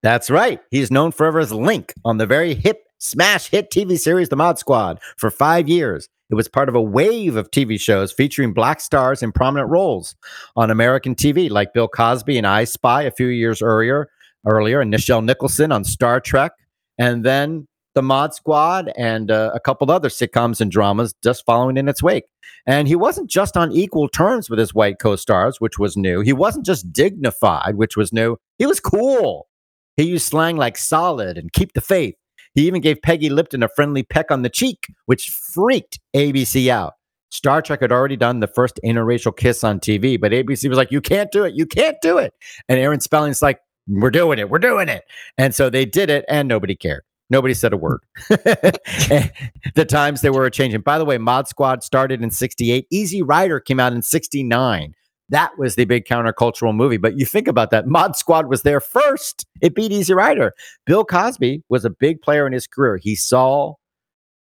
[0.03, 0.61] That's right.
[0.71, 4.59] He's known forever as Link on the very hip smash hit TV series The Mod
[4.59, 6.09] Squad for five years.
[6.31, 10.15] It was part of a wave of TV shows featuring black stars in prominent roles
[10.55, 14.09] on American TV, like Bill Cosby and I Spy a few years earlier,
[14.47, 16.53] earlier, and Nichelle Nicholson on Star Trek,
[16.99, 21.77] and then The Mod Squad and uh, a couple other sitcoms and dramas just following
[21.77, 22.25] in its wake.
[22.67, 26.21] And he wasn't just on equal terms with his white co-stars, which was new.
[26.21, 28.37] He wasn't just dignified, which was new.
[28.59, 29.49] He was cool.
[29.97, 32.15] He used slang like solid and keep the faith.
[32.55, 36.95] He even gave Peggy Lipton a friendly peck on the cheek, which freaked ABC out.
[37.31, 40.91] Star Trek had already done the first interracial kiss on TV, but ABC was like,
[40.91, 41.55] you can't do it.
[41.55, 42.35] You can't do it.
[42.69, 43.61] And Aaron Spelling's like,
[43.91, 44.51] we're doing it.
[44.51, 45.05] We're doing it.
[45.37, 47.03] And so they did it, and nobody cared.
[47.31, 47.83] Nobody said a hmm.
[47.83, 48.01] word.
[49.75, 50.81] the times they were changing.
[50.81, 52.87] By the way, Mod Squad started in 68.
[52.91, 54.95] Easy Rider came out in 69.
[55.29, 56.97] That was the big countercultural movie.
[56.97, 59.47] But you think about that, Mod Squad was there first.
[59.62, 60.53] It beat Easy Rider.
[60.87, 62.97] Bill Cosby was a big player in his career.
[62.97, 63.75] He saw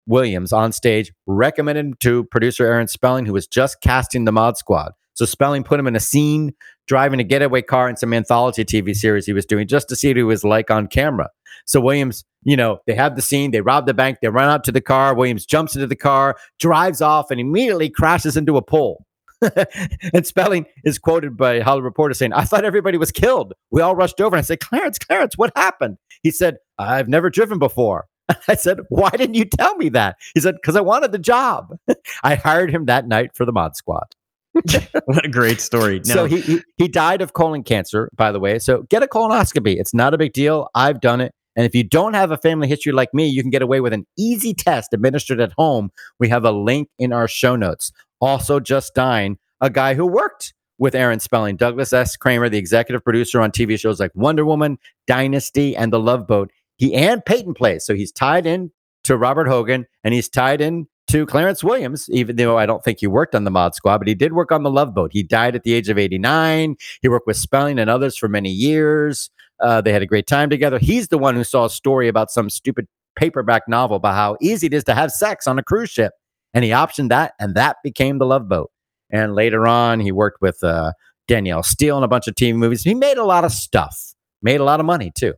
[0.06, 4.58] Williams on stage, recommended him to producer Aaron Spelling, who was just casting the Mod
[4.58, 4.92] Squad.
[5.14, 6.54] So Spelling put him in a scene
[6.88, 10.10] driving a getaway car in some anthology TV series he was doing just to see
[10.10, 11.30] what he was like on camera.
[11.66, 14.64] So Williams, you know, they have the scene, they rob the bank, they run out
[14.66, 15.16] to the car.
[15.16, 19.06] Williams jumps into the car, drives off, and immediately crashes into a pole.
[20.14, 23.54] and Spelling is quoted by Hollywood Reporter saying, I thought everybody was killed.
[23.72, 25.98] We all rushed over and I said, Clarence, Clarence, what happened?
[26.24, 28.06] He said, I've never driven before.
[28.48, 30.18] I said, Why didn't you tell me that?
[30.34, 31.78] He said, Because I wanted the job.
[32.24, 34.15] I hired him that night for the mod squad.
[35.06, 36.02] What a great story.
[36.06, 38.60] Now, so he, he, he died of colon cancer, by the way.
[38.60, 39.78] So get a colonoscopy.
[39.78, 40.70] It's not a big deal.
[40.76, 41.34] I've done it.
[41.56, 43.94] And if you don't have a family history like me, you can get away with
[43.94, 45.90] an easy test administered at home.
[46.20, 47.92] We have a link in our show notes.
[48.20, 52.18] Also, just dying, a guy who worked with Aaron Spelling, Douglas S.
[52.18, 54.78] Kramer, the executive producer on TV shows like Wonder Woman,
[55.08, 56.52] Dynasty, and The Love Boat.
[56.78, 57.86] He and Peyton Place.
[57.86, 58.72] So he's tied in
[59.06, 63.00] to Robert Hogan and he's tied in to Clarence Williams, even though I don't think
[63.00, 65.12] he worked on the Mod Squad, but he did work on the Love Boat.
[65.14, 66.76] He died at the age of 89.
[67.02, 69.30] He worked with Spelling and others for many years.
[69.60, 70.80] Uh, they had a great time together.
[70.80, 74.68] He's the one who saw a story about some stupid paperback novel about how easy
[74.68, 76.14] it is to have sex on a cruise ship.
[76.54, 78.72] And he optioned that, and that became the Love Boat.
[79.12, 80.94] And later on, he worked with uh,
[81.28, 82.84] Danielle Steel in a bunch of TV movies.
[82.84, 85.34] He made a lot of stuff, made a lot of money too.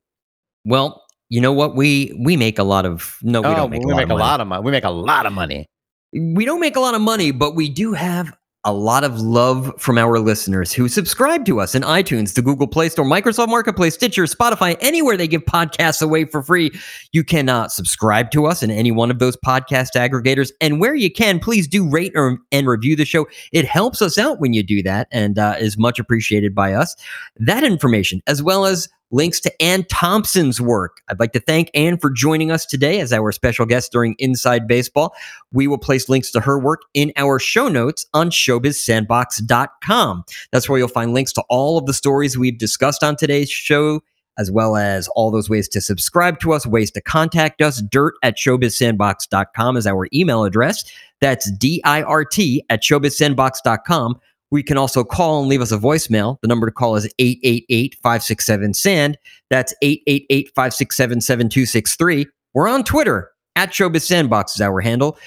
[0.63, 1.75] Well, you know what?
[1.75, 4.15] We we make a lot of no, we oh, don't make, we a, make lot
[4.15, 4.63] a lot of money.
[4.63, 5.65] We make a lot of money.
[6.13, 9.73] We don't make a lot of money, but we do have a lot of love
[9.77, 13.93] from our listeners who subscribe to us in iTunes, the Google Play Store, Microsoft Marketplace,
[13.93, 16.71] Stitcher, Spotify, anywhere they give podcasts away for free.
[17.13, 20.51] You cannot subscribe to us in any one of those podcast aggregators.
[20.59, 23.25] And where you can, please do rate or, and review the show.
[23.53, 26.93] It helps us out when you do that and uh, is much appreciated by us.
[27.37, 31.01] That information, as well as links to Anne Thompson's work.
[31.07, 34.67] I'd like to thank Anne for joining us today as our special guest during Inside
[34.67, 35.15] Baseball.
[35.51, 40.23] We will place links to her work in our show notes on showbizsandbox.com.
[40.51, 44.01] That's where you'll find links to all of the stories we've discussed on today's show.
[44.39, 47.81] As well as all those ways to subscribe to us, ways to contact us.
[47.81, 50.83] Dirt at showbizsandbox.com is our email address.
[51.21, 54.19] That's D I R T at showbizsandbox.com.
[54.51, 56.37] We can also call and leave us a voicemail.
[56.41, 59.17] The number to call is 888 567 SAND.
[59.49, 62.27] That's 888 567 7263.
[62.53, 65.17] We're on Twitter at Showbiz Sandbox is our handle.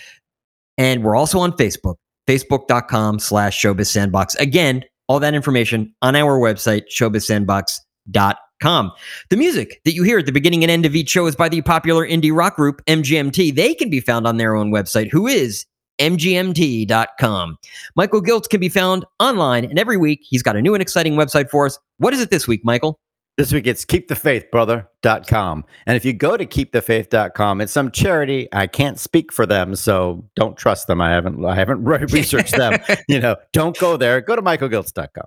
[0.79, 4.35] And we're also on Facebook, facebook.com slash Showbiz Sandbox.
[4.37, 8.93] Again, all that information on our website, showbizsandbox.com.
[9.31, 11.49] The music that you hear at the beginning and end of each show is by
[11.49, 13.55] the popular indie rock group MGMT.
[13.55, 15.67] They can be found on their own website, who is
[16.01, 17.59] mgmt.com.
[17.95, 21.15] Michael Giltz can be found online, and every week he's got a new and exciting
[21.15, 21.79] website for us.
[21.99, 22.99] What is it this week, Michael?
[23.37, 25.65] This week it's keepthefaithbrother.com.
[25.87, 28.49] And if you go to keepthefaith.com, it's some charity.
[28.53, 31.01] I can't speak for them, so don't trust them.
[31.01, 31.83] I haven't I haven't
[32.13, 32.79] researched them.
[33.09, 34.21] you know, don't go there.
[34.21, 35.25] Go to michaelgiltz.com.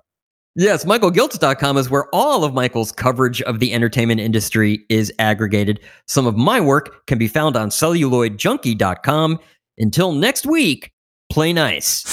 [0.56, 5.80] Yes, michaelgiltz.com is where all of Michael's coverage of the entertainment industry is aggregated.
[6.06, 9.40] Some of my work can be found on celluloidjunkie.com
[9.78, 10.92] until next week,
[11.30, 12.04] play nice.